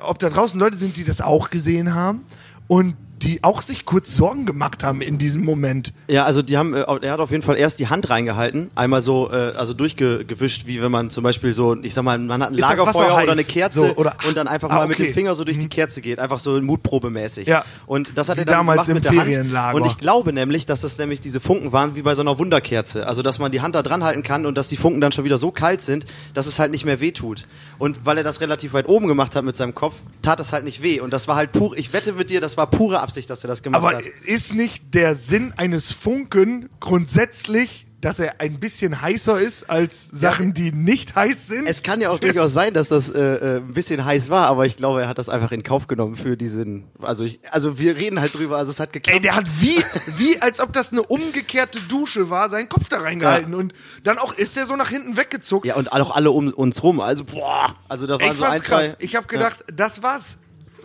ob 0.03 0.19
da 0.19 0.29
draußen 0.29 0.59
Leute 0.59 0.77
sind, 0.77 0.97
die 0.97 1.05
das 1.05 1.21
auch 1.21 1.51
gesehen 1.51 1.95
haben 1.95 2.25
und 2.69 2.95
die 3.23 3.43
auch 3.43 3.63
sich 3.63 3.87
kurz 3.87 4.15
Sorgen 4.15 4.45
gemacht 4.45 4.85
haben 4.85 5.01
in 5.01 5.17
diesem 5.17 5.43
Moment. 5.43 5.95
Ja, 6.07 6.25
also 6.27 6.43
die 6.43 6.59
haben, 6.59 6.75
äh, 6.75 6.81
er 7.01 7.13
hat 7.13 7.19
auf 7.19 7.31
jeden 7.31 7.43
Fall 7.43 7.57
erst 7.57 7.81
die 7.81 7.89
Hand 7.89 8.11
reingehalten, 8.11 8.71
einmal 8.75 9.01
so, 9.03 9.31
äh, 9.33 9.55
also 9.57 9.73
durchgewischt, 9.73 10.67
wie 10.67 10.83
wenn 10.83 10.91
man 10.93 11.09
zum 11.09 11.25
Beispiel 11.25 11.55
so, 11.55 11.75
ich 11.81 11.95
sag 11.95 12.03
mal, 12.05 12.19
man 12.19 12.43
hat 12.43 12.51
ein 12.51 12.57
Ist 12.57 12.61
Lagerfeuer 12.61 13.23
oder 13.23 13.33
eine? 13.33 13.43
Kerze 13.43 13.79
So, 13.79 13.97
oder- 13.97 14.15
und 14.29 14.37
dann 14.37 14.47
einfach 14.49 14.69
Ah, 14.69 14.75
mal 14.81 14.87
mit 14.89 14.99
okay. 14.99 15.07
dem 15.09 15.15
Finger 15.15 15.35
so 15.35 15.45
durch 15.45 15.59
die 15.59 15.69
Kerze 15.69 16.03
geht, 16.03 16.19
einfach 16.19 16.39
so 16.39 16.61
mutprobemäßig. 16.61 17.49
Ja. 17.49 17.65
Und 17.87 18.13
das 18.17 18.29
hat 18.29 18.37
Wie 18.37 18.41
er 18.43 18.45
dann 18.45 18.55
damals 18.57 18.87
gemacht 18.87 18.89
im 18.91 18.95
mit 18.97 19.05
der 19.05 19.11
Hand. 19.13 19.33
Ferienlager. 19.35 19.77
Und 19.79 19.87
ich 19.87 19.97
glaube 19.97 20.35
nämlich, 20.35 20.67
dass 20.67 20.83
das 20.83 20.99
nämlich 20.99 21.23
diese 21.23 21.41
Funken 21.41 21.73
waren 21.73 21.97
wie 21.97 22.03
bei 22.03 22.15
so 22.15 22.21
einer 22.21 22.39
Wunderkerze. 22.39 23.07
Also 23.07 23.23
dass 23.23 23.39
man 23.39 23.51
die 23.51 23.63
Hand 23.63 23.75
da 23.75 23.83
dran 23.83 24.05
halten 24.05 24.23
kann 24.25 24.45
und 24.45 24.59
dass 24.59 24.69
die 24.69 24.77
Funken 24.77 25.01
dann 25.01 25.13
schon 25.13 25.25
wieder 25.25 25.39
so 25.39 25.51
kalt 25.51 25.81
sind, 25.81 26.05
dass 26.35 26.47
es 26.47 26.59
halt 26.59 26.71
nicht 26.71 26.85
mehr 26.85 27.01
weh 27.01 27.13
tut. 27.13 27.47
Und 27.79 28.07
weil 28.07 28.19
er 28.19 28.25
das 28.25 28.41
relativ 28.41 28.73
weit 28.73 28.89
oben 28.89 29.07
gemacht 29.07 29.37
hat 29.37 29.45
mit 29.45 29.57
seinem 29.57 29.75
Kopf, 29.75 29.97
tat 30.23 30.41
es 30.41 30.53
halt 30.53 30.65
nicht 30.65 30.83
weh. 30.83 31.01
Und 31.01 31.13
das 31.13 31.29
war 31.29 31.37
halt 31.37 31.53
pur, 31.53 31.77
ich 31.77 31.93
wette 31.93 32.13
mit 32.13 32.31
dir, 32.31 32.41
das 32.41 32.57
war 32.57 32.69
pure 32.69 33.01
Absicht, 33.01 33.29
dass 33.29 33.45
er 33.45 33.49
das 33.49 33.63
gemacht 33.63 33.83
Aber 33.83 33.99
hat. 33.99 34.05
ist 34.25 34.55
nicht 34.55 34.95
der 34.95 35.15
Sinn 35.15 35.53
eines 35.57 35.93
Funken 35.93 36.71
grundsätzlich, 36.81 37.86
dass 38.07 38.21
er 38.21 38.41
ein 38.41 38.61
bisschen 38.61 39.03
heißer 39.03 39.41
ist 39.41 39.69
als 39.69 40.09
Sachen, 40.13 40.55
die 40.55 40.71
nicht 40.71 41.17
heiß 41.17 41.49
sind? 41.49 41.67
Es 41.67 41.83
kann 41.83 42.01
ja 42.01 42.11
auch 42.11 42.21
durchaus 42.21 42.53
sein, 42.53 42.73
dass 42.73 42.91
das 42.91 43.11
äh, 43.11 43.19
äh, 43.21 43.57
ein 43.57 43.73
bisschen 43.73 44.05
heiß 44.05 44.31
war, 44.31 44.47
aber 44.47 44.65
ich 44.65 44.77
glaube, 44.77 45.03
er 45.03 45.09
hat 45.09 45.19
das 45.19 45.29
einfach 45.29 45.51
in 45.51 45.65
Kauf 45.65 45.89
genommen 45.89 46.15
für 46.15 46.37
diesen. 46.37 46.85
Also 47.03 47.25
ich, 47.25 47.41
also 47.51 47.81
wir 47.81 47.97
reden 47.97 48.21
halt 48.21 48.39
drüber, 48.39 48.59
also 48.59 48.71
es 48.71 48.79
hat 48.79 48.93
geklappt. 48.93 49.17
Ey, 49.17 49.21
der 49.21 49.35
hat 49.35 49.49
wie, 49.61 49.83
wie, 50.19 50.41
als 50.41 50.61
ob 50.61 50.73
das 50.73 50.93
eine 50.93 51.03
umgekehrte 51.03 51.81
Dusche 51.81 52.31
war, 52.31 52.49
seinen 52.49 52.69
Kopf 52.69 52.89
da 52.89 53.01
reingehalten 53.01 53.57
und 53.57 53.75
dann 54.05 54.19
auch 54.19 54.33
ist 54.33 54.57
er 54.57 54.67
so 54.67 54.77
nach 54.77 54.91
hinten 54.91 55.17
weggezuckt. 55.17 55.67
ja, 55.67 55.75
und 55.75 55.91
auch 55.91 56.15
alle 56.15 56.31
um 56.31 56.53
uns 56.53 56.85
rum. 56.85 57.01
Also 57.01 57.25
boah, 57.25 57.75
also 57.89 58.07
da 58.07 58.21
waren 58.21 58.31
ich 58.31 58.39
so 58.39 58.45
ein, 58.45 58.51
fand's 58.53 58.69
zwei. 58.69 58.85
krass. 58.85 58.97
Ich 59.01 59.17
habe 59.17 59.27
gedacht, 59.27 59.65
das 59.75 60.05
war's 60.05 60.39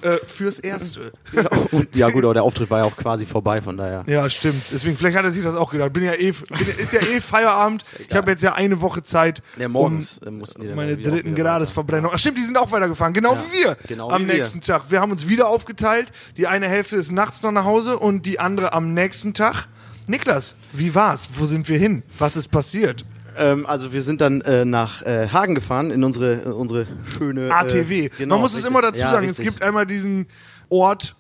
äh, 0.04 0.18
fürs 0.26 0.60
Erste. 0.60 1.12
Ja, 1.34 1.48
und, 1.72 1.96
ja 1.96 2.10
gut, 2.10 2.24
aber 2.26 2.34
der 2.34 2.44
Auftritt 2.44 2.70
war 2.70 2.80
ja 2.80 2.86
auch 2.86 2.98
quasi 2.98 3.26
vorbei, 3.26 3.62
von 3.62 3.78
daher. 3.78 4.04
Ja, 4.08 4.30
stimmt. 4.30 4.62
Deswegen, 4.72 4.98
vielleicht 4.98 5.18
hat 5.18 5.24
er 5.24 5.32
sich 5.32 5.44
das 5.44 5.56
auch 5.56 5.72
gedacht. 5.72 5.94
Bin 5.94 6.04
ja 6.04 6.12
eh, 6.14 6.32
bin, 6.34 6.68
ist 6.78 6.92
ja 6.92 7.00
eh 7.00 7.22
Feierabend. 7.22 7.84
ich 8.10 8.14
habe 8.16 8.32
jetzt 8.32 8.44
ja 8.44 8.54
eine 8.54 8.82
Woche 8.82 9.02
Zeit, 9.04 9.42
Ja, 9.58 9.70
morgens 9.70 10.18
äh, 10.20 10.30
mussten 10.32 10.62
die 10.62 10.68
um 10.68 10.76
dann 10.76 10.88
meine 10.88 10.98
dritten 10.98 11.34
Gradesverbrennung. 11.36 12.12
Ach 12.14 12.20
stimmt, 12.20 12.38
die 12.38 12.44
sind 12.44 12.58
auch 12.58 12.72
weitergefahren. 12.72 13.14
Genau 13.14 13.34
Ja, 13.36 13.44
wie 13.52 13.58
wir. 13.64 13.78
genau 13.88 14.10
am 14.10 14.24
wie 14.24 14.28
wir. 14.28 14.34
nächsten 14.36 14.60
Tag. 14.62 14.92
Wir 14.92 15.00
haben 15.00 15.12
uns 15.12 15.30
wieder 15.30 15.48
aufgeteilt. 15.48 16.12
Die 16.36 16.48
eine 16.48 16.68
Hälfte 16.68 16.98
ist 16.98 17.12
nachts 17.12 17.42
noch 17.44 17.52
nach 17.52 17.66
Hause 17.66 17.98
und 17.98 18.26
die 18.26 18.40
andere 18.40 18.74
am 18.74 18.94
nächsten 18.94 19.34
Tag. 19.34 19.68
Niklas, 20.08 20.56
wie 20.74 20.94
war's? 20.96 21.30
Wo 21.38 21.46
sind 21.46 21.70
wir 21.70 21.78
hin? 21.78 22.04
Was 22.20 22.36
ist 22.36 22.50
passiert? 22.50 23.06
Ähm, 23.38 23.66
also 23.66 23.94
wir 23.94 24.02
sind 24.02 24.22
dann 24.22 24.42
äh, 24.42 24.66
nach 24.66 25.02
äh, 25.04 25.28
Hagen 25.30 25.56
gefahren 25.56 25.92
in 25.92 26.04
unsere 26.04 26.42
äh, 26.44 26.50
unsere 26.50 26.86
schöne 27.04 27.54
ATW. 27.54 28.06
Äh, 28.06 28.10
genau, 28.18 28.36
Man 28.36 28.42
muss 28.42 28.52
es 28.52 28.58
richtig. 28.58 28.72
immer 28.72 28.82
dazu 28.82 29.00
Ja, 29.00 29.12
sagen, 29.12 29.28
richtig. 29.28 29.46
es 29.48 29.52
gibt 29.54 29.64
einmal 29.64 29.86
diesen 29.86 30.28
Ort 30.70 31.16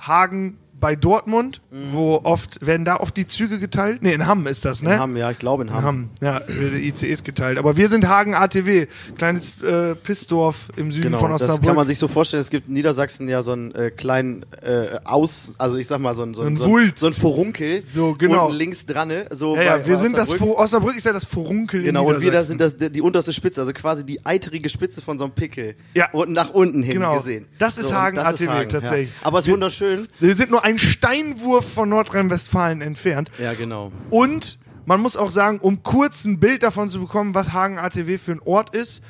Hagen 0.00 0.58
bei 0.82 0.96
Dortmund, 0.96 1.62
wo 1.70 2.20
oft, 2.24 2.58
werden 2.66 2.84
da 2.84 2.96
oft 2.96 3.16
die 3.16 3.26
Züge 3.26 3.58
geteilt? 3.58 4.02
Nee, 4.02 4.12
in 4.12 4.26
Hamm 4.26 4.46
ist 4.46 4.66
das, 4.66 4.82
ne? 4.82 4.92
In 4.94 5.00
Hamm, 5.00 5.16
ja, 5.16 5.30
ich 5.30 5.38
glaube 5.38 5.62
in 5.62 5.70
Hamm. 5.72 5.78
In 5.78 5.84
Hamm, 5.86 6.10
ja, 6.20 6.40
werden 6.48 6.74
die 6.76 6.88
ICEs 6.88 7.24
geteilt. 7.24 7.56
Aber 7.58 7.76
wir 7.78 7.88
sind 7.88 8.06
Hagen 8.08 8.34
ATW, 8.34 8.86
kleines 9.16 9.62
äh, 9.62 9.94
Pissdorf 9.94 10.68
im 10.76 10.92
Süden 10.92 11.06
Genau, 11.06 11.18
von 11.18 11.30
das 11.30 11.42
Osnabrück. 11.42 11.66
kann 11.68 11.76
man 11.76 11.86
sich 11.86 11.98
so 11.98 12.08
vorstellen. 12.08 12.40
Es 12.42 12.50
gibt 12.50 12.66
in 12.68 12.74
Niedersachsen 12.74 13.28
ja 13.28 13.42
so 13.42 13.52
einen 13.52 13.74
äh, 13.74 13.90
kleinen 13.90 14.44
äh, 14.60 14.98
Aus, 15.04 15.54
also 15.56 15.76
ich 15.76 15.86
sag 15.86 16.00
mal 16.00 16.14
so 16.14 16.24
ein 16.24 16.34
so 16.34 16.42
Ein 16.42 16.56
so 16.58 16.76
ein, 16.76 16.92
so 16.94 17.06
ein 17.06 17.12
Furunkel. 17.14 17.82
So, 17.84 18.14
genau. 18.14 18.46
Unten 18.46 18.58
links 18.58 18.84
dran, 18.84 19.08
ne? 19.08 19.26
So 19.30 19.54
ja, 19.56 19.62
ja, 19.62 19.76
bei- 19.78 19.86
wir 19.86 19.96
sind 19.96 20.16
das, 20.18 20.32
Osnabrück. 20.32 20.56
Fu- 20.56 20.62
Osnabrück 20.62 20.96
ist 20.96 21.06
ja 21.06 21.12
das 21.12 21.24
Furunkel 21.24 21.82
Genau, 21.82 22.04
und 22.08 22.20
wir 22.20 22.32
da 22.32 22.42
sind 22.44 22.60
das, 22.60 22.76
die, 22.76 23.00
unterste 23.00 23.32
Spitze, 23.32 23.60
also 23.60 23.72
quasi 23.72 24.04
die 24.04 24.26
eitrige 24.26 24.68
Spitze 24.68 25.00
von 25.00 25.16
so 25.16 25.24
einem 25.24 25.32
Pickel. 25.32 25.76
Ja. 25.94 26.10
Und 26.12 26.32
nach 26.32 26.50
unten 26.50 26.82
hin 26.82 26.94
Genau. 26.94 27.14
gesehen. 27.14 27.46
Das 27.58 27.78
ist 27.78 27.86
und 27.90 27.94
Hagen 27.94 28.18
ATW 28.18 28.48
Hagen, 28.48 28.68
tatsächlich. 28.68 29.10
Ja. 29.10 29.26
Aber 29.26 29.38
es 29.38 29.46
ist 29.46 29.52
wunderschön. 29.52 30.08
Wir 30.18 30.34
sind 30.34 30.50
nur 30.50 30.64
ein 30.64 30.71
Steinwurf 30.78 31.72
von 31.72 31.88
Nordrhein-Westfalen 31.88 32.80
entfernt. 32.80 33.30
Ja, 33.38 33.54
genau. 33.54 33.92
Und 34.10 34.58
man 34.86 35.00
muss 35.00 35.16
auch 35.16 35.30
sagen, 35.30 35.58
um 35.60 35.82
kurz 35.82 36.24
ein 36.24 36.40
Bild 36.40 36.62
davon 36.62 36.88
zu 36.88 37.00
bekommen, 37.00 37.34
was 37.34 37.52
Hagen 37.52 37.78
ATW 37.78 38.18
für 38.18 38.32
ein 38.32 38.40
Ort 38.44 38.74
ist, 38.74 39.02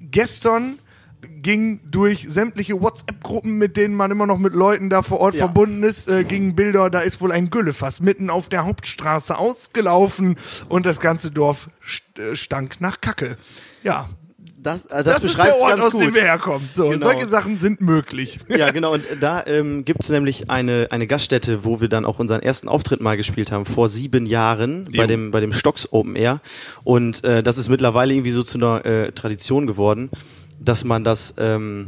gestern 0.00 0.78
ging 1.42 1.80
durch 1.90 2.26
sämtliche 2.28 2.80
WhatsApp-Gruppen, 2.80 3.52
mit 3.58 3.76
denen 3.76 3.94
man 3.94 4.10
immer 4.10 4.26
noch 4.26 4.38
mit 4.38 4.54
Leuten 4.54 4.90
da 4.90 5.02
vor 5.02 5.18
Ort 5.20 5.34
Ja. 5.34 5.46
verbunden 5.46 5.82
ist, 5.82 6.08
äh, 6.08 6.24
gingen 6.24 6.54
Bilder, 6.54 6.90
da 6.90 7.00
ist 7.00 7.20
wohl 7.20 7.32
ein 7.32 7.50
Güllefass 7.50 8.00
mitten 8.00 8.30
auf 8.30 8.48
der 8.48 8.64
Hauptstraße 8.64 9.36
ausgelaufen 9.36 10.36
und 10.68 10.86
das 10.86 11.00
ganze 11.00 11.30
Dorf 11.30 11.68
äh, 12.18 12.34
stank 12.36 12.80
nach 12.80 13.00
Kacke. 13.00 13.38
Ja, 13.82 14.08
Das, 14.66 14.86
äh, 14.86 14.88
das, 14.88 15.04
das, 15.04 15.16
ist 15.18 15.22
beschreibt 15.22 15.58
der 15.60 15.62
Ort, 15.62 15.80
aus 15.80 15.92
gut. 15.92 16.02
dem 16.02 16.14
wir 16.14 16.22
herkommen. 16.22 16.68
So, 16.74 16.88
Genau. 16.88 17.06
solche 17.06 17.26
Sachen 17.26 17.56
sind 17.58 17.80
möglich. 17.80 18.38
Ja, 18.48 18.72
genau. 18.72 18.94
Und 18.94 19.06
da 19.20 19.44
ähm, 19.46 19.84
gibt's 19.84 20.08
nämlich 20.08 20.50
eine, 20.50 20.88
eine 20.90 21.06
Gaststätte, 21.06 21.64
wo 21.64 21.80
wir 21.80 21.88
dann 21.88 22.04
auch 22.04 22.18
unseren 22.18 22.42
ersten 22.42 22.68
Auftritt 22.68 23.00
mal 23.00 23.16
gespielt 23.16 23.52
haben, 23.52 23.64
vor 23.64 23.88
sieben 23.88 24.26
Jahren, 24.26 24.84
bei 24.84 25.02
Jo. 25.02 25.06
dem, 25.06 25.30
bei 25.30 25.38
dem 25.40 25.52
Stocks 25.52 25.92
Open 25.92 26.16
Air. 26.16 26.40
Und 26.82 27.22
äh, 27.22 27.44
das 27.44 27.58
ist 27.58 27.68
mittlerweile 27.68 28.12
irgendwie 28.12 28.32
so 28.32 28.42
zu 28.42 28.58
einer 28.58 28.84
äh, 28.84 29.12
Tradition 29.12 29.68
geworden, 29.68 30.10
dass 30.58 30.82
man 30.82 31.04
das 31.04 31.34
ähm, 31.38 31.86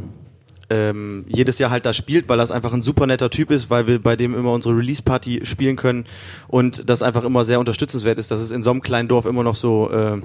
ähm, 0.71 1.25
jedes 1.29 1.59
Jahr 1.59 1.71
halt 1.71 1.85
da 1.85 1.93
spielt, 1.93 2.29
weil 2.29 2.39
das 2.39 2.53
einfach 2.53 2.73
ein 2.73 2.83
super 2.83 3.07
netter 3.09 3.31
Typ 3.31 3.51
ist, 3.51 3.71
weil 3.71 3.89
wir 3.89 4.01
bei 4.01 4.15
dem 4.15 4.35
immer 4.35 4.53
unsere 4.53 4.77
Release-Party 4.77 5.41
spielen 5.45 5.75
können 5.75 6.05
und 6.47 6.89
das 6.89 7.03
einfach 7.03 7.25
immer 7.25 7.45
sehr 7.45 7.59
unterstützenswert 7.59 8.19
ist, 8.19 8.31
dass 8.31 8.41
es 8.41 8.53
in 8.53 8.63
so 8.63 8.71
einem 8.71 8.83
kleinen 8.83 9.09
Dorf 9.09 9.27
immer 9.27 9.43
noch 9.43 9.55
so 9.57 9.91
äh, 9.91 10.21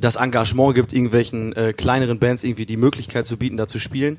das 0.00 0.16
Engagement 0.16 0.74
gibt, 0.74 0.92
irgendwelchen 0.92 1.52
äh, 1.54 1.72
kleineren 1.72 2.18
Bands 2.18 2.44
irgendwie 2.44 2.66
die 2.66 2.76
Möglichkeit 2.76 3.26
zu 3.26 3.36
bieten, 3.36 3.56
da 3.56 3.68
zu 3.68 3.78
spielen. 3.78 4.18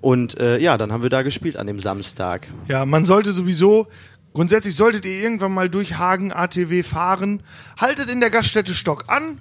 Und 0.00 0.38
äh, 0.40 0.58
ja, 0.58 0.78
dann 0.78 0.92
haben 0.92 1.02
wir 1.02 1.10
da 1.10 1.22
gespielt 1.22 1.56
an 1.56 1.66
dem 1.66 1.80
Samstag. 1.80 2.48
Ja, 2.68 2.86
man 2.86 3.04
sollte 3.04 3.32
sowieso, 3.32 3.86
grundsätzlich 4.32 4.74
solltet 4.74 5.04
ihr 5.04 5.22
irgendwann 5.22 5.52
mal 5.52 5.68
durch 5.68 5.98
Hagen 5.98 6.32
ATW 6.32 6.82
fahren, 6.82 7.42
haltet 7.78 8.08
in 8.08 8.20
der 8.20 8.30
Gaststätte 8.30 8.74
Stock 8.74 9.04
an, 9.08 9.40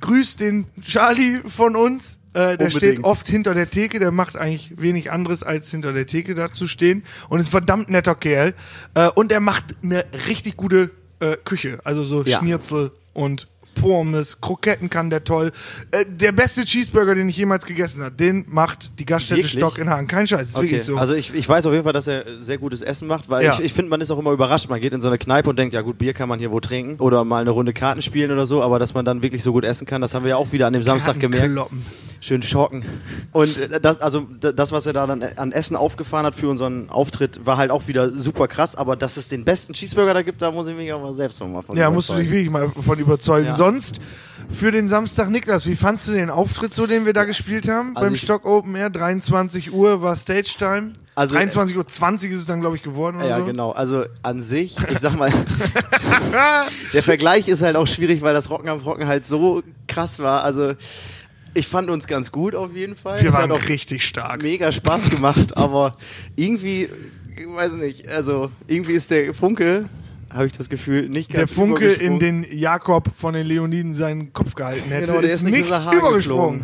grüßt 0.00 0.40
den 0.40 0.66
Charlie 0.82 1.40
von 1.46 1.76
uns. 1.76 2.18
Äh, 2.34 2.58
der 2.58 2.66
Unbedingt. 2.66 2.72
steht 2.72 3.04
oft 3.04 3.26
hinter 3.26 3.54
der 3.54 3.70
Theke, 3.70 3.98
der 3.98 4.10
macht 4.10 4.36
eigentlich 4.36 4.74
wenig 4.76 5.10
anderes 5.10 5.42
als 5.42 5.70
hinter 5.70 5.94
der 5.94 6.06
Theke 6.06 6.34
da 6.34 6.52
zu 6.52 6.68
stehen 6.68 7.02
und 7.30 7.40
ist 7.40 7.48
ein 7.48 7.52
verdammt 7.52 7.88
netter 7.88 8.14
Kerl. 8.14 8.52
Äh, 8.94 9.08
und 9.14 9.32
er 9.32 9.40
macht 9.40 9.64
eine 9.82 10.04
richtig 10.28 10.56
gute 10.58 10.90
äh, 11.20 11.36
Küche, 11.44 11.80
also 11.84 12.04
so 12.04 12.22
Ja. 12.24 12.38
Schnitzel 12.38 12.92
und 13.14 13.48
Pommes, 13.80 14.40
Kroketten 14.40 14.90
kann 14.90 15.10
der 15.10 15.24
toll. 15.24 15.52
Äh, 15.90 16.04
der 16.08 16.32
beste 16.32 16.64
Cheeseburger, 16.64 17.14
den 17.14 17.28
ich 17.28 17.36
jemals 17.36 17.64
gegessen 17.66 18.02
habe, 18.02 18.14
den 18.14 18.44
macht 18.48 18.98
die 18.98 19.06
Gaststätte 19.06 19.42
Wirklich? 19.42 19.52
Stock 19.60 19.78
in 19.78 19.88
Hagen. 19.88 20.06
Kein 20.06 20.26
Scheiß, 20.26 20.50
ist 20.50 20.56
wirklich 20.60 20.82
so. 20.82 20.96
Also 20.96 21.14
ich, 21.14 21.32
ich 21.34 21.48
weiß 21.48 21.66
auf 21.66 21.72
jeden 21.72 21.84
Fall, 21.84 21.92
dass 21.92 22.06
er 22.06 22.24
sehr 22.40 22.58
gutes 22.58 22.82
Essen 22.82 23.08
macht, 23.08 23.28
weil 23.30 23.44
Ja. 23.44 23.54
ich, 23.54 23.60
ich 23.60 23.72
finde, 23.72 23.90
man 23.90 24.00
ist 24.00 24.10
auch 24.10 24.18
immer 24.18 24.32
überrascht. 24.32 24.68
Man 24.68 24.80
geht 24.80 24.92
in 24.92 25.00
so 25.00 25.08
eine 25.08 25.18
Kneipe 25.18 25.48
und 25.50 25.58
denkt, 25.58 25.74
ja 25.74 25.80
gut, 25.82 25.98
Bier 25.98 26.12
kann 26.12 26.28
man 26.28 26.38
hier 26.38 26.50
wo 26.50 26.60
trinken 26.60 27.00
oder 27.00 27.24
mal 27.24 27.40
eine 27.40 27.50
Runde 27.50 27.72
Karten 27.72 28.02
spielen 28.02 28.30
oder 28.30 28.46
so, 28.46 28.62
aber 28.62 28.78
dass 28.78 28.94
man 28.94 29.04
dann 29.04 29.22
wirklich 29.22 29.42
so 29.42 29.52
gut 29.52 29.64
essen 29.64 29.86
kann, 29.86 30.00
das 30.00 30.14
haben 30.14 30.24
wir 30.24 30.30
ja 30.30 30.36
auch 30.36 30.52
wieder 30.52 30.66
an 30.66 30.72
dem 30.72 30.82
Samstag 30.82 31.18
gemerkt. 31.20 31.58
Schön 32.20 32.42
schocken. 32.42 32.84
Und 33.32 33.56
äh, 33.58 33.80
das, 33.80 34.00
also 34.00 34.26
das, 34.40 34.72
was 34.72 34.86
er 34.86 34.92
da 34.92 35.06
dann 35.06 35.22
an 35.22 35.52
Essen 35.52 35.76
aufgefahren 35.76 36.26
hat 36.26 36.34
für 36.34 36.48
unseren 36.48 36.90
Auftritt, 36.90 37.46
war 37.46 37.56
halt 37.58 37.70
auch 37.70 37.86
wieder 37.86 38.10
super 38.10 38.48
krass. 38.48 38.74
Aber 38.74 38.96
dass 38.96 39.16
es 39.16 39.28
den 39.28 39.44
besten 39.44 39.72
Cheeseburger 39.72 40.14
da 40.14 40.22
gibt, 40.22 40.42
da 40.42 40.50
muss 40.50 40.66
ich 40.66 40.76
mich 40.76 40.92
aber 40.92 41.14
selbst 41.14 41.38
noch 41.40 41.46
mal 41.48 41.62
von 41.62 41.76
Ja, 41.76 41.90
musst 41.90 42.10
du 42.10 42.14
dich 42.14 42.28
überzeugen. 42.28 42.52
wirklich 42.54 42.74
mal 42.76 42.82
von 42.82 42.98
überzeugen. 42.98 43.46
Ja. 43.46 43.54
Sonst 43.54 44.00
für 44.50 44.72
den 44.72 44.88
Samstag, 44.88 45.30
Niklas, 45.30 45.66
wie 45.66 45.76
fandst 45.76 46.08
du 46.08 46.12
den 46.12 46.30
Auftritt 46.30 46.74
so, 46.74 46.86
den 46.88 47.06
wir 47.06 47.12
da 47.12 47.22
gespielt 47.24 47.68
haben? 47.68 47.96
Also 47.96 48.06
Beim 48.08 48.16
Stock 48.16 48.44
Open 48.46 48.74
Air, 48.74 48.90
23 48.90 49.72
Uhr 49.72 50.02
war 50.02 50.16
Stage 50.16 50.54
Time. 50.58 50.92
Also, 51.14 51.34
23 51.34 51.76
Uhr 51.76 51.86
20 51.86 52.30
ist 52.32 52.40
es 52.40 52.46
dann, 52.46 52.60
glaube 52.60 52.76
ich, 52.76 52.82
geworden 52.82 53.16
oder 53.18 53.28
Ja, 53.28 53.38
so. 53.40 53.44
genau. 53.44 53.72
Also 53.72 54.04
an 54.22 54.40
sich, 54.40 54.76
ich 54.90 54.98
sag 55.00 55.16
mal, 55.16 55.32
der 56.92 57.02
Vergleich 57.02 57.48
ist 57.48 57.62
halt 57.62 57.76
auch 57.76 57.86
schwierig, 57.86 58.22
weil 58.22 58.34
das 58.34 58.50
Rocken 58.50 58.68
am 58.68 58.78
Rocken 58.80 59.06
halt 59.06 59.26
so 59.26 59.62
krass 59.86 60.20
war. 60.20 60.42
Also 60.44 60.74
ich 61.54 61.66
fand 61.68 61.90
uns 61.90 62.06
ganz 62.06 62.30
gut 62.32 62.54
auf 62.54 62.74
jeden 62.74 62.96
Fall. 62.96 63.20
Wir 63.20 63.30
es 63.30 63.36
waren 63.36 63.50
auch 63.52 63.68
richtig 63.68 64.06
stark. 64.06 64.42
mega 64.42 64.70
Spaß 64.72 65.10
gemacht, 65.10 65.56
aber 65.56 65.94
irgendwie, 66.36 66.88
ich 67.36 67.46
weiß 67.46 67.72
nicht, 67.74 68.08
also 68.08 68.50
irgendwie 68.66 68.92
ist 68.92 69.10
der 69.10 69.32
Funke, 69.34 69.88
habe 70.30 70.44
ich 70.46 70.52
das 70.52 70.68
Gefühl, 70.68 71.08
nicht 71.08 71.32
Der 71.32 71.40
ganz 71.40 71.52
Funke 71.52 71.86
in 71.86 72.18
den 72.18 72.44
Jakob 72.50 73.10
von 73.16 73.32
den 73.32 73.46
Leoniden 73.46 73.94
seinen 73.94 74.32
Kopf 74.34 74.54
gehalten 74.54 74.90
hätte, 74.90 75.06
Genau, 75.06 75.20
der 75.22 75.30
ist, 75.30 75.36
ist 75.42 75.50
nicht 75.50 75.70
übergesprungen. 75.70 76.62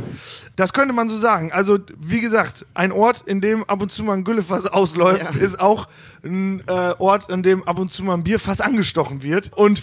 Das 0.57 0.75
könnte 0.75 0.93
man 0.93 1.09
so 1.09 1.17
sagen. 1.17 1.51
Also, 1.51 1.79
wie 1.99 2.21
gesagt, 2.21 2.67
ein 2.75 2.93
Ort, 2.93 3.23
in 3.27 3.41
dem 3.41 3.65
ab 3.65 3.81
und 3.81 3.91
zu 3.91 4.05
mal 4.05 4.13
ein 4.13 4.25
Güllefass 4.25 4.67
ausläuft, 4.67 5.25
Ja. 5.35 5.41
ist 5.41 5.61
auch 5.61 5.89
ein 6.23 6.63
äh, 6.67 6.93
Ort, 6.99 7.31
in 7.31 7.43
dem 7.43 7.65
ab 7.65 7.79
und 7.79 7.91
zu 7.91 8.05
mal 8.05 8.15
ein 8.15 8.23
Bierfass 8.23 8.61
angestochen 8.61 9.23
wird. 9.23 9.51
Und 9.55 9.79